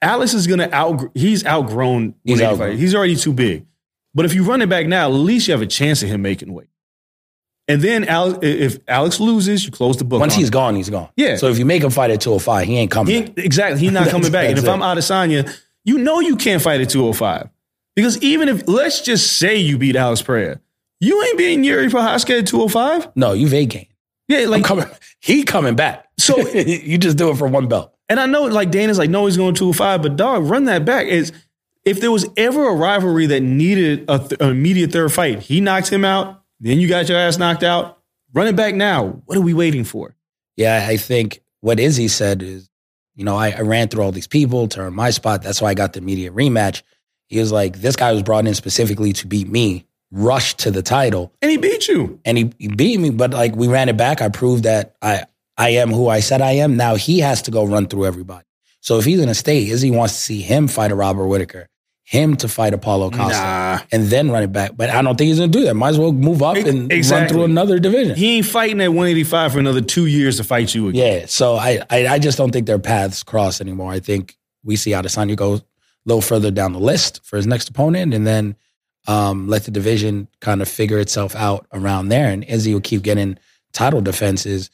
Alex 0.00 0.32
is 0.32 0.46
gonna 0.46 0.68
out 0.72 1.10
he's 1.14 1.44
outgrown 1.44 2.14
He's 2.24 2.40
outgrown. 2.40 2.78
He's 2.78 2.94
already 2.94 3.16
too 3.16 3.32
big. 3.34 3.66
But 4.14 4.24
if 4.24 4.32
you 4.34 4.44
run 4.44 4.62
it 4.62 4.68
back 4.70 4.86
now, 4.86 5.06
at 5.08 5.14
least 5.14 5.48
you 5.48 5.52
have 5.52 5.60
a 5.62 5.66
chance 5.66 6.02
of 6.02 6.08
him 6.08 6.22
making 6.22 6.52
weight. 6.54 6.68
And 7.68 7.82
then 7.82 8.04
Alex, 8.04 8.38
if 8.42 8.78
Alex 8.86 9.18
loses, 9.18 9.64
you 9.64 9.72
close 9.72 9.96
the 9.96 10.04
book. 10.04 10.20
Once 10.20 10.34
on 10.34 10.38
he's 10.38 10.48
it. 10.48 10.52
gone, 10.52 10.76
he's 10.76 10.88
gone. 10.90 11.08
Yeah. 11.16 11.36
So 11.36 11.48
if 11.48 11.58
you 11.58 11.64
make 11.64 11.82
him 11.82 11.90
fight 11.90 12.10
at 12.10 12.20
205, 12.20 12.66
he 12.66 12.76
ain't 12.78 12.90
coming. 12.90 13.12
He 13.14 13.20
back. 13.22 13.28
ain't, 13.30 13.38
exactly. 13.38 13.80
He's 13.80 13.90
not 13.92 14.08
coming 14.08 14.30
back. 14.32 14.48
and 14.50 14.58
if 14.58 14.64
it. 14.64 14.68
I'm 14.68 14.82
out 14.82 14.96
of 14.98 15.02
Adesanya, 15.04 15.52
you 15.84 15.98
know 15.98 16.20
you 16.20 16.36
can't 16.36 16.62
fight 16.62 16.80
at 16.80 16.88
205. 16.90 17.48
Because 17.96 18.22
even 18.22 18.48
if, 18.48 18.68
let's 18.68 19.00
just 19.00 19.38
say 19.38 19.56
you 19.56 19.78
beat 19.78 19.96
Alex 19.96 20.22
Pereira, 20.22 20.60
you 21.00 21.22
ain't 21.24 21.38
beating 21.38 21.64
Yuri 21.64 21.88
Prochazka 21.88 22.40
at 22.40 22.46
205. 22.46 23.16
No, 23.16 23.32
you 23.32 23.48
vacating. 23.48 23.88
Yeah, 24.28 24.46
like, 24.46 24.64
coming. 24.64 24.86
He 25.20 25.42
coming 25.44 25.74
back. 25.76 26.06
So- 26.18 26.36
you 26.48 26.98
just 26.98 27.16
do 27.16 27.30
it 27.30 27.36
for 27.36 27.48
one 27.48 27.68
belt. 27.68 27.92
and 28.08 28.20
I 28.20 28.26
know 28.26 28.42
like 28.44 28.70
Dana's 28.70 28.98
like, 28.98 29.10
no, 29.10 29.26
he's 29.26 29.36
going 29.36 29.54
205, 29.54 30.02
but 30.02 30.16
dog, 30.16 30.44
run 30.44 30.64
that 30.66 30.84
back. 30.84 31.06
Is 31.06 31.32
if 31.84 32.00
there 32.00 32.10
was 32.12 32.26
ever 32.36 32.68
a 32.68 32.74
rivalry 32.74 33.26
that 33.26 33.40
needed 33.40 34.04
a 34.08 34.18
th- 34.20 34.40
an 34.40 34.50
immediate 34.50 34.92
third 34.92 35.12
fight, 35.12 35.40
he 35.40 35.60
knocked 35.60 35.88
him 35.88 36.04
out, 36.04 36.42
then 36.60 36.78
you 36.80 36.88
got 36.88 37.08
your 37.08 37.18
ass 37.18 37.38
knocked 37.38 37.62
out. 37.62 37.98
Run 38.32 38.46
it 38.46 38.56
back 38.56 38.74
now. 38.74 39.22
What 39.26 39.38
are 39.38 39.42
we 39.42 39.54
waiting 39.54 39.84
for? 39.84 40.14
Yeah, 40.56 40.86
I 40.88 40.96
think 40.96 41.42
what 41.60 41.78
Izzy 41.80 42.08
said 42.08 42.42
is, 42.42 42.68
you 43.14 43.24
know, 43.24 43.36
I, 43.36 43.50
I 43.50 43.60
ran 43.60 43.88
through 43.88 44.02
all 44.02 44.12
these 44.12 44.26
people 44.26 44.68
to 44.68 44.80
earn 44.80 44.94
my 44.94 45.10
spot. 45.10 45.42
That's 45.42 45.60
why 45.62 45.70
I 45.70 45.74
got 45.74 45.92
the 45.94 46.00
immediate 46.00 46.34
rematch. 46.34 46.82
He 47.28 47.38
was 47.38 47.50
like, 47.52 47.80
this 47.80 47.96
guy 47.96 48.12
was 48.12 48.22
brought 48.22 48.46
in 48.46 48.54
specifically 48.54 49.12
to 49.14 49.26
beat 49.26 49.48
me, 49.48 49.86
rushed 50.10 50.58
to 50.60 50.70
the 50.70 50.82
title, 50.82 51.32
And 51.42 51.50
he 51.50 51.56
beat 51.56 51.88
you. 51.88 52.20
and 52.24 52.36
he, 52.38 52.52
he 52.58 52.68
beat 52.68 53.00
me. 53.00 53.10
But 53.10 53.32
like 53.32 53.56
we 53.56 53.68
ran 53.68 53.88
it 53.88 53.96
back. 53.96 54.20
I 54.22 54.28
proved 54.28 54.64
that 54.64 54.96
I 55.02 55.24
I 55.58 55.70
am 55.70 55.90
who 55.90 56.08
I 56.08 56.20
said 56.20 56.42
I 56.42 56.52
am. 56.52 56.76
Now 56.76 56.96
he 56.96 57.20
has 57.20 57.42
to 57.42 57.50
go 57.50 57.64
run 57.64 57.86
through 57.86 58.06
everybody. 58.06 58.44
So 58.80 58.98
if 58.98 59.04
he's 59.06 59.20
in 59.20 59.28
a 59.28 59.34
state, 59.34 59.68
Izzy 59.68 59.90
wants 59.90 60.14
to 60.14 60.20
see 60.20 60.42
him 60.42 60.68
fight 60.68 60.92
a 60.92 60.94
Robert 60.94 61.26
Whitaker, 61.26 61.68
him 62.08 62.36
to 62.36 62.46
fight 62.46 62.72
a 62.72 62.78
Paulo 62.78 63.10
Costa, 63.10 63.32
Nah. 63.42 63.78
and 63.90 64.04
then 64.06 64.30
run 64.30 64.44
it 64.44 64.52
back. 64.52 64.76
But 64.76 64.90
I 64.90 65.02
don't 65.02 65.18
think 65.18 65.26
he's 65.26 65.40
gonna 65.40 65.50
do 65.50 65.64
that. 65.64 65.74
Might 65.74 65.88
as 65.88 65.98
well 65.98 66.12
move 66.12 66.40
up 66.40 66.56
and 66.56 66.88
run 67.10 67.28
through 67.28 67.42
another 67.42 67.80
division. 67.80 68.14
He 68.16 68.36
ain't 68.36 68.46
fighting 68.46 68.80
at 68.80 68.88
185 68.92 69.52
for 69.52 69.58
another 69.58 69.80
two 69.80 70.06
years 70.06 70.36
to 70.36 70.44
fight 70.44 70.72
you 70.72 70.86
again. 70.88 71.20
Yeah, 71.20 71.26
so 71.26 71.56
I, 71.56 71.80
I 71.90 72.06
I 72.06 72.18
just 72.20 72.38
don't 72.38 72.52
think 72.52 72.68
their 72.68 72.78
paths 72.78 73.24
cross 73.24 73.60
anymore. 73.60 73.90
I 73.90 73.98
think 73.98 74.36
we 74.62 74.76
see 74.76 74.92
Adesanya 74.92 75.34
go 75.34 75.54
a 75.54 75.62
little 76.04 76.22
further 76.22 76.52
down 76.52 76.72
the 76.72 76.78
list 76.78 77.24
for 77.24 77.36
his 77.36 77.46
next 77.48 77.68
opponent, 77.70 78.14
and 78.14 78.24
then 78.24 78.54
um, 79.08 79.48
let 79.48 79.64
the 79.64 79.72
division 79.72 80.28
kind 80.40 80.62
of 80.62 80.68
figure 80.68 81.00
itself 81.00 81.34
out 81.34 81.66
around 81.72 82.08
there. 82.08 82.30
And 82.30 82.44
Izzy 82.44 82.72
will 82.72 82.80
keep 82.80 83.02
getting 83.02 83.36
title 83.72 84.00
defenses. 84.00 84.70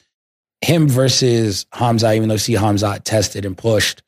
Him 0.61 0.87
versus 0.87 1.65
Hamza, 1.73 2.13
even 2.15 2.29
though 2.29 2.35
you 2.35 2.39
see 2.39 2.53
Hamza 2.53 3.01
tested 3.03 3.47
and 3.47 3.57
pushed, 3.57 4.03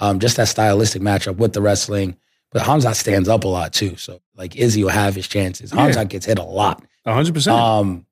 um, 0.00 0.20
just 0.20 0.36
that 0.36 0.46
stylistic 0.48 1.02
matchup 1.02 1.36
with 1.38 1.52
the 1.54 1.60
wrestling. 1.60 2.16
But 2.50 2.62
Hamza 2.62 2.94
stands 2.94 3.28
up 3.28 3.44
a 3.44 3.48
lot 3.48 3.72
too, 3.74 3.96
so 3.96 4.20
like 4.34 4.56
Izzy 4.56 4.82
will 4.82 4.90
have 4.90 5.14
his 5.14 5.28
chances. 5.28 5.72
Yeah. 5.72 5.82
Hamza 5.82 6.04
gets 6.06 6.24
hit 6.26 6.38
a 6.38 6.42
lot 6.44 6.82
100%. 7.06 7.48
um, 7.48 8.06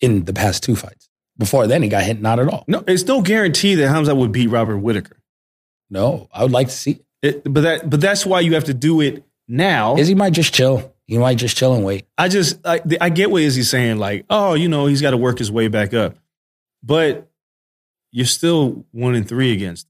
in 0.00 0.24
the 0.24 0.32
past 0.32 0.62
two 0.62 0.76
fights. 0.76 1.08
Before 1.38 1.66
then, 1.66 1.82
he 1.82 1.88
got 1.88 2.02
hit 2.02 2.20
not 2.20 2.38
at 2.38 2.48
all. 2.48 2.64
no, 2.68 2.84
it's 2.86 3.04
no 3.04 3.22
guarantee 3.22 3.74
that 3.76 3.88
Hamza 3.88 4.14
would 4.14 4.30
beat 4.30 4.48
Robert 4.48 4.76
Whitaker. 4.78 5.16
No, 5.88 6.28
I 6.32 6.42
would 6.42 6.52
like 6.52 6.68
to 6.68 6.74
see. 6.74 7.00
It, 7.22 7.42
but 7.44 7.62
that 7.62 7.88
but 7.90 8.00
that's 8.00 8.24
why 8.26 8.40
you 8.40 8.54
have 8.54 8.64
to 8.64 8.74
do 8.74 9.00
it 9.00 9.24
now. 9.48 9.96
Izzy 9.96 10.14
might 10.14 10.32
just 10.34 10.52
chill. 10.54 10.94
He 11.06 11.18
might 11.18 11.38
just 11.38 11.56
chill 11.56 11.74
and 11.74 11.84
wait. 11.84 12.06
I 12.16 12.28
just 12.28 12.64
I, 12.66 12.80
I 13.00 13.08
get 13.08 13.30
what 13.30 13.42
Izzy's 13.42 13.68
saying, 13.70 13.98
like, 13.98 14.24
oh, 14.30 14.54
you 14.54 14.68
know, 14.68 14.86
he's 14.86 15.00
got 15.02 15.10
to 15.10 15.16
work 15.16 15.38
his 15.38 15.50
way 15.50 15.68
back 15.68 15.92
up. 15.94 16.16
But 16.82 17.28
you're 18.12 18.26
still 18.26 18.84
one 18.92 19.14
and 19.14 19.26
three 19.28 19.52
against. 19.52 19.86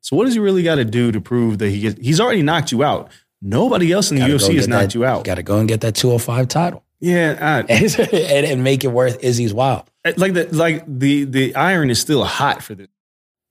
So 0.00 0.16
what 0.16 0.24
does 0.24 0.34
he 0.34 0.40
really 0.40 0.62
got 0.62 0.76
to 0.76 0.84
do 0.84 1.12
to 1.12 1.20
prove 1.20 1.58
that 1.58 1.70
he 1.70 1.80
gets 1.80 2.00
he's 2.00 2.20
already 2.20 2.42
knocked 2.42 2.72
you 2.72 2.82
out? 2.84 3.10
Nobody 3.40 3.92
else 3.92 4.10
in 4.10 4.16
the 4.16 4.22
Gotta 4.22 4.34
UFC 4.34 4.54
has 4.56 4.66
knocked 4.68 4.82
that- 4.86 4.94
you 4.94 5.04
out. 5.04 5.24
Got 5.24 5.36
to 5.36 5.42
go 5.42 5.58
and 5.58 5.68
get 5.68 5.80
that 5.82 5.94
205 5.94 6.48
title 6.48 6.82
Yeah, 7.00 7.36
I, 7.40 7.72
and, 7.72 8.46
and 8.46 8.64
make 8.64 8.84
it 8.84 8.88
worth 8.88 9.22
Izzy's 9.22 9.54
while. 9.54 9.86
Eh, 10.04 10.14
like 10.16 10.34
the 10.34 10.48
like 10.54 10.84
the 10.86 11.24
the 11.24 11.54
iron 11.54 11.90
is 11.90 12.00
still 12.00 12.24
hot 12.24 12.62
for 12.62 12.74
this. 12.74 12.88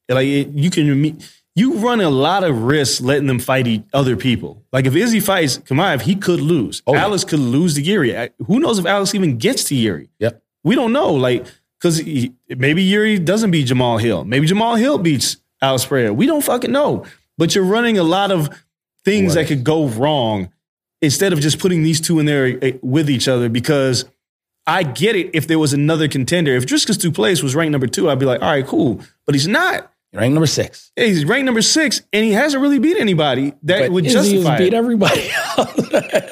Like 0.09 0.27
it, 0.27 0.49
you 0.49 0.69
can 0.69 1.01
meet, 1.01 1.29
you 1.55 1.75
run 1.75 2.01
a 2.01 2.09
lot 2.09 2.43
of 2.43 2.63
risks 2.63 3.01
letting 3.01 3.27
them 3.27 3.39
fight 3.39 3.67
each, 3.67 3.83
other 3.93 4.15
people. 4.15 4.63
Like 4.71 4.85
if 4.85 4.95
Izzy 4.95 5.19
fights 5.19 5.57
Chimaev, 5.59 6.01
he 6.01 6.15
could 6.15 6.39
lose. 6.39 6.81
Oh, 6.87 6.93
yeah. 6.93 7.03
Alex 7.03 7.23
could 7.23 7.39
lose 7.39 7.75
to 7.75 7.81
Yuri. 7.81 8.15
Eh, 8.15 8.29
who 8.45 8.59
knows 8.59 8.79
if 8.79 8.85
Alex 8.85 9.13
even 9.15 9.37
gets 9.37 9.65
to 9.65 9.75
Yuri? 9.75 10.09
Yep. 10.19 10.41
We 10.63 10.75
don't 10.75 10.91
know. 10.93 11.13
Like 11.13 11.45
because 11.79 12.01
maybe 12.49 12.83
Yuri 12.83 13.19
doesn't 13.19 13.51
beat 13.51 13.67
Jamahal 13.67 14.01
Hill. 14.01 14.23
Maybe 14.25 14.47
Jamahal 14.47 14.79
Hill 14.79 14.97
beats 14.97 15.37
Pereira. 15.61 16.13
We 16.13 16.25
don't 16.25 16.43
fucking 16.43 16.71
know. 16.71 17.05
But 17.37 17.53
you're 17.55 17.63
running 17.63 17.97
a 17.97 18.03
lot 18.03 18.31
of 18.31 18.49
things 19.05 19.35
that 19.35 19.47
could 19.47 19.63
go 19.63 19.87
wrong 19.87 20.49
instead 21.01 21.33
of 21.33 21.39
just 21.39 21.59
putting 21.59 21.83
these 21.83 22.01
two 22.01 22.19
in 22.19 22.25
there 22.25 22.57
eh, 22.63 22.71
with 22.81 23.09
each 23.09 23.27
other 23.27 23.47
because 23.49 24.05
I 24.65 24.83
get 24.83 25.15
it 25.15 25.31
if 25.33 25.47
there 25.47 25.59
was 25.59 25.73
another 25.73 26.07
contender. 26.07 26.55
If 26.55 26.65
Dricus 26.65 26.99
Du 26.99 27.11
Plessis 27.11 27.43
was 27.43 27.55
ranked 27.55 27.71
number 27.71 27.87
two, 27.87 28.09
I'd 28.09 28.19
be 28.19 28.25
like, 28.25 28.41
all 28.41 28.49
right, 28.49 28.65
cool. 28.65 29.01
But 29.25 29.35
he's 29.35 29.47
not. 29.47 29.91
Rank 30.13 30.33
number 30.33 30.47
six. 30.47 30.91
Yeah, 30.97 31.05
He's 31.05 31.25
ranked 31.25 31.45
number 31.45 31.61
six, 31.61 32.01
and 32.11 32.25
he 32.25 32.31
hasn't 32.31 32.61
really 32.61 32.79
beat 32.79 32.97
anybody 32.97 33.53
that 33.63 33.81
But 33.81 33.91
would 33.91 34.05
justify 34.05 34.57
beat 34.57 34.73
everybody. 34.73 35.29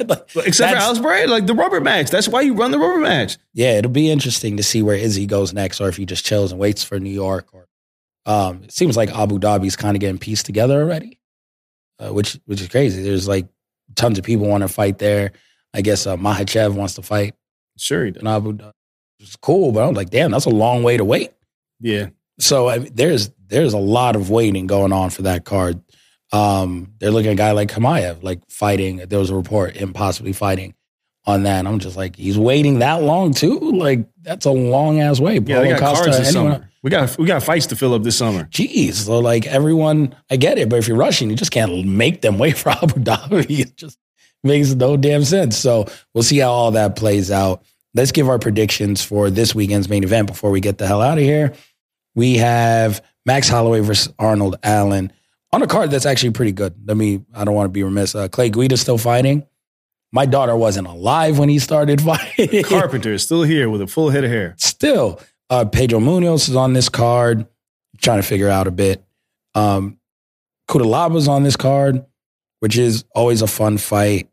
Like, 0.06 0.48
Except 0.48 0.74
for 0.74 0.80
Alex 0.80 1.00
Pereira, 1.00 1.28
like 1.28 1.48
the 1.48 1.56
rubber 1.56 1.82
match. 1.82 2.10
That's 2.10 2.28
why 2.28 2.42
you 2.42 2.54
run 2.54 2.72
the 2.72 2.78
rubber 2.78 3.00
match. 3.00 3.38
Yeah, 3.54 3.78
it'll 3.78 3.90
be 3.92 4.12
interesting 4.12 4.58
to 4.58 4.64
see 4.64 4.82
where 4.82 4.96
Izzy 4.96 5.26
goes 5.26 5.54
next, 5.54 5.82
or 5.82 5.88
if 5.90 5.98
he 5.98 6.06
just 6.06 6.26
chills 6.26 6.52
and 6.52 6.60
waits 6.60 6.84
for 6.84 7.00
New 7.00 7.10
York. 7.10 7.48
Or 7.54 7.68
um, 8.26 8.64
it 8.64 8.72
seems 8.72 8.98
like 8.98 9.10
Abu 9.10 9.40
Dhabi's 9.40 9.76
kind 9.76 9.96
of 9.96 10.02
getting 10.02 10.18
pieced 10.18 10.46
together 10.46 10.82
already, 10.82 11.20
uh, 12.00 12.14
which 12.14 12.40
which 12.46 12.62
is 12.62 12.68
crazy. 12.68 13.04
There's 13.04 13.28
like 13.28 13.48
tons 13.96 14.18
of 14.18 14.26
people 14.26 14.48
want 14.48 14.62
to 14.64 14.68
fight 14.68 14.98
there. 14.98 15.32
I 15.74 15.82
guess 15.82 16.08
uh, 16.08 16.16
Makhachev 16.18 16.74
wants 16.74 16.94
to 16.96 17.02
fight 17.02 17.36
Sure, 17.78 18.06
he 18.06 18.12
does. 18.12 18.22
in 18.22 18.28
Abu 18.28 18.54
Dhabi. 18.54 18.72
It's 19.20 19.36
cool, 19.36 19.72
but 19.72 19.88
I'm 19.88 19.94
like, 19.94 20.10
damn, 20.10 20.32
that's 20.32 20.46
a 20.46 20.50
long 20.50 20.84
way 20.84 20.98
to 20.98 21.06
wait. 21.06 21.32
Yeah. 21.80 22.08
So 22.40 22.68
I 22.70 22.80
mean, 22.80 22.92
there's 22.94 23.32
there's 23.48 23.74
a 23.74 23.78
lot 23.78 24.16
of 24.16 24.30
waiting 24.30 24.68
going 24.68 24.92
on 24.94 25.10
for 25.10 25.24
that 25.24 25.46
card. 25.46 25.82
Um, 26.32 26.94
they're 27.00 27.12
looking 27.12 27.30
at 27.30 27.34
a 27.34 27.38
guy 27.38 27.52
like 27.52 27.70
Chimaev, 27.70 28.24
like 28.24 28.42
fighting. 28.50 28.98
There 28.98 29.20
was 29.20 29.30
a 29.30 29.36
report 29.36 29.76
him 29.78 29.94
possibly 29.94 30.34
fighting 30.34 30.74
on 31.26 31.44
that. 31.44 31.66
I'm 31.66 31.80
just 31.80 31.98
like, 31.98 32.16
he's 32.16 32.38
waiting 32.38 32.80
that 32.80 33.02
long 33.02 33.34
too. 33.34 33.60
Like 33.72 34.08
that's 34.22 34.46
a 34.46 34.52
long 34.52 35.00
ass 35.00 35.20
way. 35.20 35.36
Yeah, 35.40 35.60
they 35.60 35.70
got 35.70 35.80
cards 35.80 36.06
this 36.18 36.36
anyone- 36.36 36.54
summer. 36.54 36.70
We 36.84 36.92
got 36.92 37.18
we 37.18 37.26
got 37.26 37.42
fights 37.42 37.66
to 37.68 37.76
fill 37.76 37.96
up 37.96 38.04
this 38.04 38.16
summer. 38.16 38.44
Jeez, 38.52 38.94
so 38.94 39.18
like 39.18 39.48
everyone, 39.48 40.16
I 40.30 40.36
get 40.36 40.60
it, 40.60 40.70
but 40.70 40.78
if 40.78 40.88
you're 40.88 40.98
rushing, 40.98 41.32
you 41.32 41.36
just 41.36 41.50
can't 41.50 41.84
make 41.84 42.22
them 42.22 42.38
wait 42.38 42.58
for 42.60 42.70
Abu 42.70 43.00
Dhabi. 43.00 43.60
It 43.60 43.76
just 43.76 43.98
makes 44.44 44.72
no 44.76 44.96
damn 44.96 45.24
sense. 45.24 45.58
So 45.58 45.88
we'll 46.14 46.24
see 46.24 46.38
how 46.38 46.52
all 46.52 46.72
that 46.72 46.96
plays 46.96 47.32
out. 47.32 47.64
Let's 47.96 48.12
give 48.12 48.30
our 48.30 48.38
predictions 48.38 49.02
for 49.02 49.32
this 49.32 49.56
weekend's 49.56 49.90
main 49.90 50.04
event 50.04 50.28
before 50.28 50.52
we 50.52 50.60
get 50.60 50.78
the 50.78 50.86
hell 50.86 51.02
out 51.02 51.18
of 51.18 51.24
here. 51.24 51.54
We 52.14 52.36
have 52.38 53.04
Max 53.26 53.50
Holloway 53.50 53.80
versus 53.80 54.14
Arnold 54.20 54.58
Allen 54.62 55.12
on 55.52 55.64
a 55.64 55.68
card 55.68 55.90
that's 55.90 56.06
actually 56.06 56.32
pretty 56.34 56.52
good. 56.52 56.76
Let 56.86 56.98
me, 56.98 57.26
I 57.34 57.46
don't 57.46 57.56
want 57.56 57.66
to 57.66 57.72
be 57.72 57.82
remiss. 57.84 58.14
Uh, 58.14 58.28
Clay 58.28 58.50
Guida's 58.52 58.82
still 58.82 58.98
fighting. 59.00 59.44
My 60.16 60.26
daughter 60.26 60.56
wasn't 60.56 60.88
alive 60.88 61.38
when 61.38 61.50
he 61.50 61.60
started 61.60 62.00
fighting. 62.02 62.64
Carpenter 62.64 63.12
is 63.12 63.24
still 63.24 63.44
here 63.44 63.70
with 63.70 63.82
a 63.82 63.88
full 63.88 64.10
head 64.12 64.24
of 64.24 64.30
hair. 64.32 64.56
Still, 64.58 65.20
uh, 65.50 65.66
Pedro 65.66 66.00
Munhoz 66.00 66.48
is 66.48 66.56
on 66.56 66.72
this 66.72 66.88
card. 66.88 67.46
Trying 68.02 68.22
to 68.22 68.28
figure 68.28 68.48
out 68.48 68.66
a 68.66 68.72
bit. 68.72 69.04
Um, 69.56 70.00
Cutelaba's 70.70 71.28
on 71.28 71.44
this 71.44 71.58
card, 71.58 72.06
which 72.62 72.78
is 72.78 73.04
always 73.14 73.42
a 73.42 73.48
fun 73.48 73.78
fight. 73.78 74.30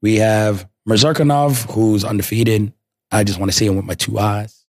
We 0.00 0.16
have 0.16 0.68
Mirzurkanov, 0.88 1.70
who's 1.70 2.04
undefeated. 2.04 2.72
I 3.12 3.22
just 3.22 3.38
want 3.38 3.52
to 3.52 3.56
see 3.56 3.66
him 3.66 3.76
with 3.76 3.84
my 3.84 3.94
two 3.94 4.18
eyes, 4.18 4.66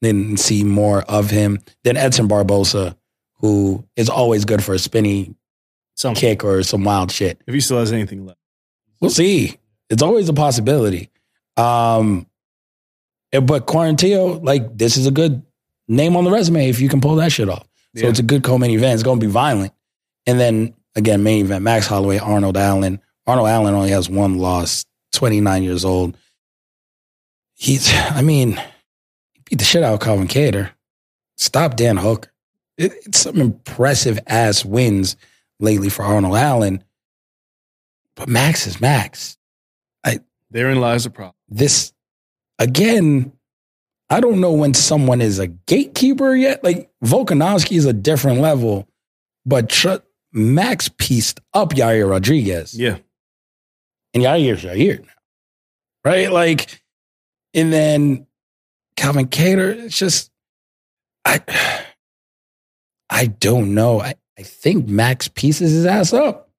then 0.00 0.38
see 0.38 0.64
more 0.64 1.02
of 1.02 1.28
him. 1.28 1.58
Then 1.84 1.98
Edson 1.98 2.26
Barbosa, 2.26 2.96
who 3.40 3.84
is 3.96 4.08
always 4.08 4.46
good 4.46 4.64
for 4.64 4.74
a 4.74 4.78
spinny 4.78 5.34
Some 5.94 6.14
kick 6.14 6.42
or 6.42 6.62
some 6.62 6.84
wild 6.84 7.12
shit. 7.12 7.42
if 7.46 7.52
he 7.52 7.60
still 7.60 7.78
has 7.78 7.92
anything 7.92 8.24
left. 8.24 8.38
We'll 9.00 9.10
see. 9.10 9.59
It's 9.90 10.02
always 10.02 10.28
a 10.28 10.32
possibility. 10.32 11.10
Um, 11.56 12.26
but 13.32 13.66
Quarantillo, 13.66 14.42
like 14.44 14.76
this 14.76 14.96
is 14.96 15.06
a 15.06 15.10
good 15.10 15.42
name 15.88 16.16
on 16.16 16.24
the 16.24 16.30
resume 16.30 16.68
if 16.68 16.80
you 16.80 16.88
can 16.88 17.00
pull 17.00 17.16
that 17.16 17.32
shit 17.32 17.48
off. 17.48 17.66
So 17.96 18.02
Yeah. 18.04 18.08
it's 18.10 18.18
a 18.20 18.24
good 18.24 18.42
co-main 18.44 18.70
event. 18.70 18.94
It's 18.94 19.02
going 19.02 19.20
to 19.20 19.26
be 19.26 19.30
violent. 19.30 19.72
And 20.26 20.38
then 20.38 20.74
again, 20.94 21.22
main 21.22 21.44
event: 21.44 21.62
Max 21.64 21.86
Holloway, 21.86 22.18
Arnold 22.18 22.56
Allen. 22.56 23.00
Arnold 23.26 23.48
Allen 23.48 23.74
only 23.74 23.90
has 23.90 24.08
one 24.08 24.38
loss. 24.38 24.84
Twenty 25.12 25.40
nine 25.40 25.62
years 25.64 25.84
old. 25.84 26.16
He's, 27.54 27.92
I 27.94 28.22
mean, 28.22 28.52
he 29.32 29.40
beat 29.44 29.58
the 29.58 29.64
shit 29.64 29.82
out 29.82 29.94
of 29.94 30.00
Calvin 30.00 30.28
Kattar. 30.28 30.70
Stop 31.36 31.74
Dan 31.76 31.96
Hooker. 31.96 32.30
It, 32.78 32.92
it's 33.06 33.20
some 33.20 33.40
impressive 33.40 34.18
ass 34.26 34.64
wins 34.64 35.16
lately 35.58 35.88
for 35.88 36.04
Arnold 36.04 36.36
Allen. 36.36 36.84
But 38.16 38.28
Max 38.28 38.66
is 38.66 38.80
Max. 38.80 39.36
Therein 40.50 40.80
lies 40.80 41.04
the 41.04 41.10
problem. 41.10 41.34
This 41.48 41.92
again, 42.58 43.32
I 44.08 44.20
don't 44.20 44.40
know 44.40 44.52
when 44.52 44.74
someone 44.74 45.20
is 45.20 45.38
a 45.38 45.46
gatekeeper 45.46 46.34
yet. 46.34 46.64
Like 46.64 46.90
Volkanovski 47.04 47.76
is 47.76 47.86
a 47.86 47.92
different 47.92 48.40
level, 48.40 48.88
but 49.46 49.68
tr- 49.68 49.96
Max 50.32 50.88
pieced 50.88 51.40
up 51.54 51.70
Yair 51.70 52.08
Rodriguez. 52.08 52.78
Yeah. 52.78 52.98
And 54.14 54.24
Yair's 54.24 54.62
Yair 54.62 55.00
now. 55.00 55.08
Right? 56.04 56.30
Like, 56.32 56.82
and 57.54 57.72
then 57.72 58.26
Calvin 58.96 59.28
Kattar, 59.28 59.74
it's 59.84 59.96
just 59.96 60.30
I 61.24 61.40
I 63.10 63.26
don't 63.26 63.74
know. 63.74 64.00
I, 64.00 64.14
I 64.38 64.42
think 64.42 64.88
Max 64.88 65.28
pieces 65.28 65.72
his 65.72 65.86
ass 65.86 66.12
up. 66.12 66.50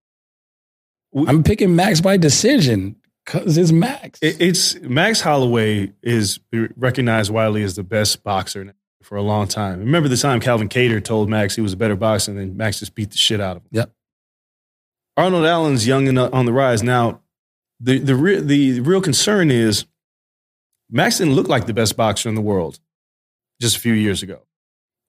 I'm 1.15 1.43
picking 1.43 1.75
Max 1.75 1.99
by 1.99 2.15
decision 2.17 2.95
because 3.25 3.57
it's 3.57 3.71
Max. 3.71 4.19
It, 4.21 4.41
it's 4.41 4.79
Max 4.81 5.21
Holloway 5.21 5.93
is 6.01 6.39
recognized 6.75 7.31
widely 7.31 7.63
as 7.63 7.75
the 7.75 7.83
best 7.83 8.23
boxer 8.23 8.73
for 9.03 9.15
a 9.17 9.21
long 9.21 9.47
time. 9.47 9.79
Remember 9.79 10.09
the 10.09 10.17
time 10.17 10.39
Calvin 10.39 10.69
Kattar 10.69 11.03
told 11.03 11.29
Max 11.29 11.55
he 11.55 11.61
was 11.61 11.73
a 11.73 11.77
better 11.77 11.95
boxer, 11.95 12.31
and 12.31 12.39
then 12.39 12.57
Max 12.57 12.79
just 12.79 12.95
beat 12.95 13.11
the 13.11 13.17
shit 13.17 13.39
out 13.41 13.57
of 13.57 13.63
him. 13.63 13.69
Yep. 13.71 13.91
Arnold 15.17 15.45
Allen's 15.45 15.85
young 15.87 16.07
and 16.07 16.17
on 16.17 16.45
the 16.45 16.53
rise 16.53 16.83
now. 16.83 17.21
The 17.79 17.97
the 17.99 18.15
re- 18.15 18.39
the 18.39 18.79
real 18.81 19.01
concern 19.01 19.49
is 19.51 19.85
Max 20.89 21.17
didn't 21.17 21.33
look 21.33 21.47
like 21.47 21.65
the 21.65 21.73
best 21.73 21.97
boxer 21.97 22.29
in 22.29 22.35
the 22.35 22.41
world 22.41 22.79
just 23.59 23.75
a 23.75 23.79
few 23.79 23.93
years 23.93 24.23
ago. 24.23 24.41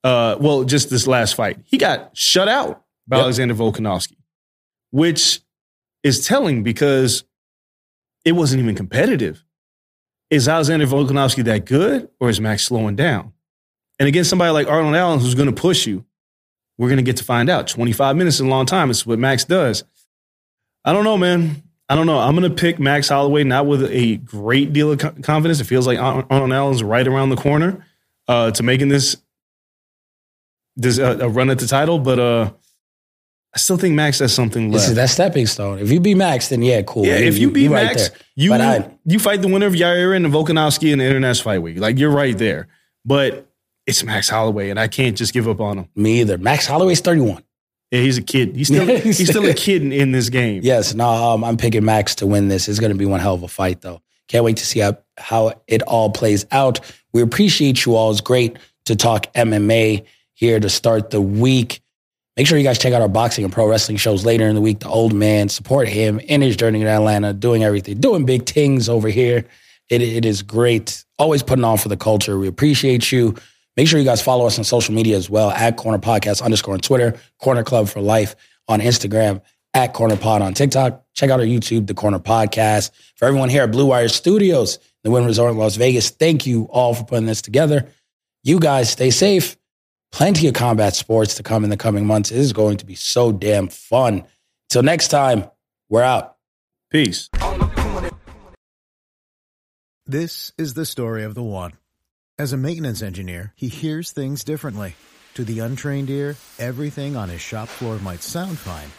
Uh, 0.04 0.36
well, 0.40 0.64
just 0.64 0.90
this 0.90 1.06
last 1.06 1.34
fight, 1.34 1.58
he 1.64 1.78
got 1.78 2.16
shut 2.16 2.48
out 2.48 2.84
by 3.06 3.16
Yep. 3.18 3.22
Alexander 3.24 3.54
Volkanovski, 3.54 4.16
which 4.90 5.40
is 6.02 6.26
telling 6.26 6.62
because 6.62 7.24
it 8.24 8.32
wasn't 8.32 8.62
even 8.62 8.74
competitive. 8.74 9.44
Is 10.30 10.48
Alexander 10.48 10.86
Volkanovski 10.86 11.44
that 11.44 11.66
good, 11.66 12.08
or 12.18 12.30
is 12.30 12.40
Max 12.40 12.64
slowing 12.64 12.96
down? 12.96 13.32
And 13.98 14.08
against 14.08 14.30
somebody 14.30 14.50
like 14.52 14.66
Arnold 14.66 14.94
Allen, 14.94 15.20
who's 15.20 15.34
going 15.34 15.52
to 15.52 15.60
push 15.60 15.86
you, 15.86 16.04
we're 16.78 16.88
going 16.88 16.96
to 16.96 17.02
get 17.02 17.18
to 17.18 17.24
find 17.24 17.50
out. 17.50 17.68
25 17.68 18.16
minutes 18.16 18.36
is 18.36 18.40
a 18.40 18.46
long 18.46 18.66
time. 18.66 18.90
It's 18.90 19.04
what 19.04 19.18
Max 19.18 19.44
does. 19.44 19.84
I 20.84 20.92
don't 20.92 21.04
know, 21.04 21.18
man. 21.18 21.62
I 21.88 21.94
don't 21.94 22.06
know. 22.06 22.18
I'm 22.18 22.34
going 22.34 22.48
to 22.48 22.56
pick 22.56 22.78
Max 22.78 23.10
Holloway, 23.10 23.44
not 23.44 23.66
with 23.66 23.84
a 23.84 24.16
great 24.16 24.72
deal 24.72 24.90
of 24.90 24.98
confidence. 25.22 25.60
It 25.60 25.64
feels 25.64 25.86
like 25.86 25.98
Arnold 25.98 26.52
Allen's 26.52 26.82
right 26.82 27.06
around 27.06 27.28
the 27.28 27.36
corner 27.36 27.84
uh, 28.28 28.50
to 28.52 28.62
making 28.62 28.88
this 28.88 29.16
this 30.74 30.98
uh, 30.98 31.18
a 31.20 31.28
run 31.28 31.50
at 31.50 31.58
the 31.58 31.66
title, 31.66 31.98
but 31.98 32.18
uh, 32.18 32.52
I 33.54 33.58
still 33.58 33.76
think 33.76 33.94
Max 33.94 34.18
has 34.20 34.32
something 34.34 34.70
left. 34.70 34.82
This 34.84 34.88
is 34.90 34.94
that 34.96 35.10
stepping 35.10 35.46
stone. 35.46 35.78
If 35.78 35.90
you 35.90 36.00
beat 36.00 36.16
Max, 36.16 36.48
then 36.48 36.62
yeah, 36.62 36.80
cool. 36.82 37.04
Yeah, 37.04 37.16
if 37.16 37.36
you 37.36 37.50
beat 37.50 37.68
right 37.68 37.84
Max, 37.84 38.08
there. 38.08 38.18
you 38.34 38.50
But 38.50 38.60
I- 38.62 38.90
you 39.04 39.18
fight 39.18 39.42
the 39.42 39.48
winner 39.48 39.66
of 39.66 39.74
Yair 39.74 40.16
and 40.16 40.24
Volkanovski 40.26 40.92
in 40.92 40.98
the 41.00 41.04
International 41.06 41.44
Fight 41.44 41.58
Week. 41.62 41.78
Like 41.78 41.98
you're 41.98 42.10
right 42.10 42.36
there. 42.36 42.68
But 43.04 43.46
it's 43.86 44.02
Max 44.04 44.28
Holloway, 44.28 44.70
and 44.70 44.78
I 44.78 44.88
can't 44.88 45.16
just 45.16 45.32
give 45.34 45.48
up 45.48 45.60
on 45.60 45.78
him. 45.78 45.88
Me 45.96 46.20
either. 46.20 46.38
Max 46.38 46.66
Holloway's 46.66 47.00
31. 47.00 47.42
Yeah, 47.90 48.00
he's 48.00 48.16
a 48.16 48.22
kid. 48.22 48.56
He's 48.56 48.68
still 48.68 48.86
he's 49.00 49.28
still 49.28 49.44
a 49.44 49.52
kid 49.54 49.82
in, 49.82 49.92
in 49.92 50.12
this 50.12 50.30
game. 50.30 50.60
Yes, 50.64 50.94
no, 50.94 51.08
um, 51.08 51.44
I'm 51.44 51.56
picking 51.58 51.84
Max 51.84 52.14
to 52.16 52.26
win 52.26 52.48
this. 52.48 52.68
It's 52.68 52.78
going 52.78 52.92
to 52.92 52.98
be 52.98 53.04
one 53.06 53.20
hell 53.20 53.34
of 53.34 53.42
a 53.42 53.48
fight, 53.48 53.82
though. 53.82 54.00
Can't 54.28 54.44
wait 54.44 54.56
to 54.58 54.64
see 54.66 54.80
how, 54.80 54.96
how 55.18 55.52
it 55.66 55.82
all 55.82 56.08
plays 56.10 56.46
out. 56.52 56.80
We 57.12 57.20
appreciate 57.20 57.84
you 57.84 57.96
all. 57.96 58.10
It's 58.12 58.22
great 58.22 58.56
to 58.86 58.96
talk 58.96 59.30
MMA 59.34 60.06
here 60.32 60.58
to 60.58 60.70
start 60.70 61.10
the 61.10 61.20
week. 61.20 61.82
Make 62.36 62.46
sure 62.46 62.56
you 62.56 62.64
guys 62.64 62.78
check 62.78 62.94
out 62.94 63.02
our 63.02 63.08
boxing 63.08 63.44
and 63.44 63.52
pro 63.52 63.68
wrestling 63.68 63.98
shows 63.98 64.24
later 64.24 64.46
in 64.48 64.54
the 64.54 64.60
week. 64.60 64.80
The 64.80 64.88
old 64.88 65.12
man, 65.12 65.50
support 65.50 65.86
him 65.86 66.18
in 66.20 66.40
his 66.40 66.56
journey 66.56 66.80
to 66.80 66.88
Atlanta, 66.88 67.34
doing 67.34 67.62
everything, 67.62 68.00
doing 68.00 68.24
big 68.24 68.46
things 68.46 68.88
over 68.88 69.08
here. 69.08 69.44
It, 69.90 70.00
it 70.00 70.24
is 70.24 70.42
great. 70.42 71.04
Always 71.18 71.42
putting 71.42 71.64
on 71.64 71.76
for 71.76 71.88
the 71.88 71.96
culture. 71.96 72.38
We 72.38 72.48
appreciate 72.48 73.12
you. 73.12 73.34
Make 73.76 73.88
sure 73.88 73.98
you 73.98 74.04
guys 74.04 74.22
follow 74.22 74.46
us 74.46 74.58
on 74.58 74.64
social 74.64 74.94
media 74.94 75.16
as 75.16 75.28
well 75.28 75.50
at 75.50 75.76
Corner 75.76 75.98
Podcast 75.98 76.42
underscore 76.42 76.74
on 76.74 76.80
Twitter, 76.80 77.18
Corner 77.38 77.62
Club 77.62 77.88
for 77.88 78.00
Life 78.00 78.34
on 78.68 78.80
Instagram, 78.80 79.42
at 79.74 79.92
Corner 79.92 80.16
Pod 80.16 80.42
on 80.42 80.54
TikTok. 80.54 81.04
Check 81.14 81.30
out 81.30 81.40
our 81.40 81.46
YouTube, 81.46 81.86
The 81.86 81.94
Corner 81.94 82.18
Podcast. 82.18 82.90
For 83.16 83.26
everyone 83.26 83.48
here 83.48 83.62
at 83.62 83.72
Blue 83.72 83.86
Wire 83.86 84.08
Studios, 84.08 84.78
the 85.04 85.10
Wynn 85.10 85.24
Resort 85.24 85.52
in 85.52 85.58
Las 85.58 85.76
Vegas, 85.76 86.10
thank 86.10 86.46
you 86.46 86.64
all 86.70 86.94
for 86.94 87.04
putting 87.04 87.26
this 87.26 87.42
together. 87.42 87.88
You 88.42 88.58
guys 88.58 88.90
stay 88.90 89.10
safe. 89.10 89.56
Plenty 90.12 90.46
of 90.46 90.54
combat 90.54 90.94
sports 90.94 91.34
to 91.36 91.42
come 91.42 91.64
in 91.64 91.70
the 91.70 91.76
coming 91.76 92.06
months. 92.06 92.30
It 92.30 92.38
is 92.38 92.52
going 92.52 92.76
to 92.76 92.86
be 92.86 92.94
so 92.94 93.32
damn 93.32 93.68
fun. 93.68 94.24
Till 94.68 94.82
next 94.82 95.08
time, 95.08 95.50
we're 95.88 96.02
out. 96.02 96.36
Peace. 96.90 97.30
This 100.06 100.52
is 100.58 100.74
the 100.74 100.84
story 100.84 101.24
of 101.24 101.34
the 101.34 101.42
one. 101.42 101.72
As 102.38 102.52
a 102.52 102.58
maintenance 102.58 103.02
engineer, 103.02 103.52
he 103.56 103.68
hears 103.68 104.12
things 104.12 104.44
differently. 104.44 104.94
To 105.34 105.44
the 105.44 105.60
untrained 105.60 106.10
ear, 106.10 106.36
everything 106.58 107.16
on 107.16 107.30
his 107.30 107.40
shop 107.40 107.68
floor 107.68 107.98
might 107.98 108.22
sound 108.22 108.58
fine, 108.58 108.90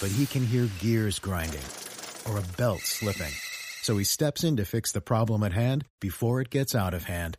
but 0.00 0.14
he 0.14 0.26
can 0.26 0.44
hear 0.44 0.68
gears 0.80 1.20
grinding 1.20 1.62
or 2.28 2.38
a 2.38 2.56
belt 2.56 2.80
slipping. 2.80 3.32
So 3.82 3.96
he 3.96 4.04
steps 4.04 4.42
in 4.42 4.56
to 4.56 4.64
fix 4.64 4.90
the 4.90 5.00
problem 5.00 5.44
at 5.44 5.52
hand 5.52 5.84
before 6.00 6.40
it 6.40 6.50
gets 6.50 6.74
out 6.74 6.94
of 6.94 7.04
hand. 7.04 7.38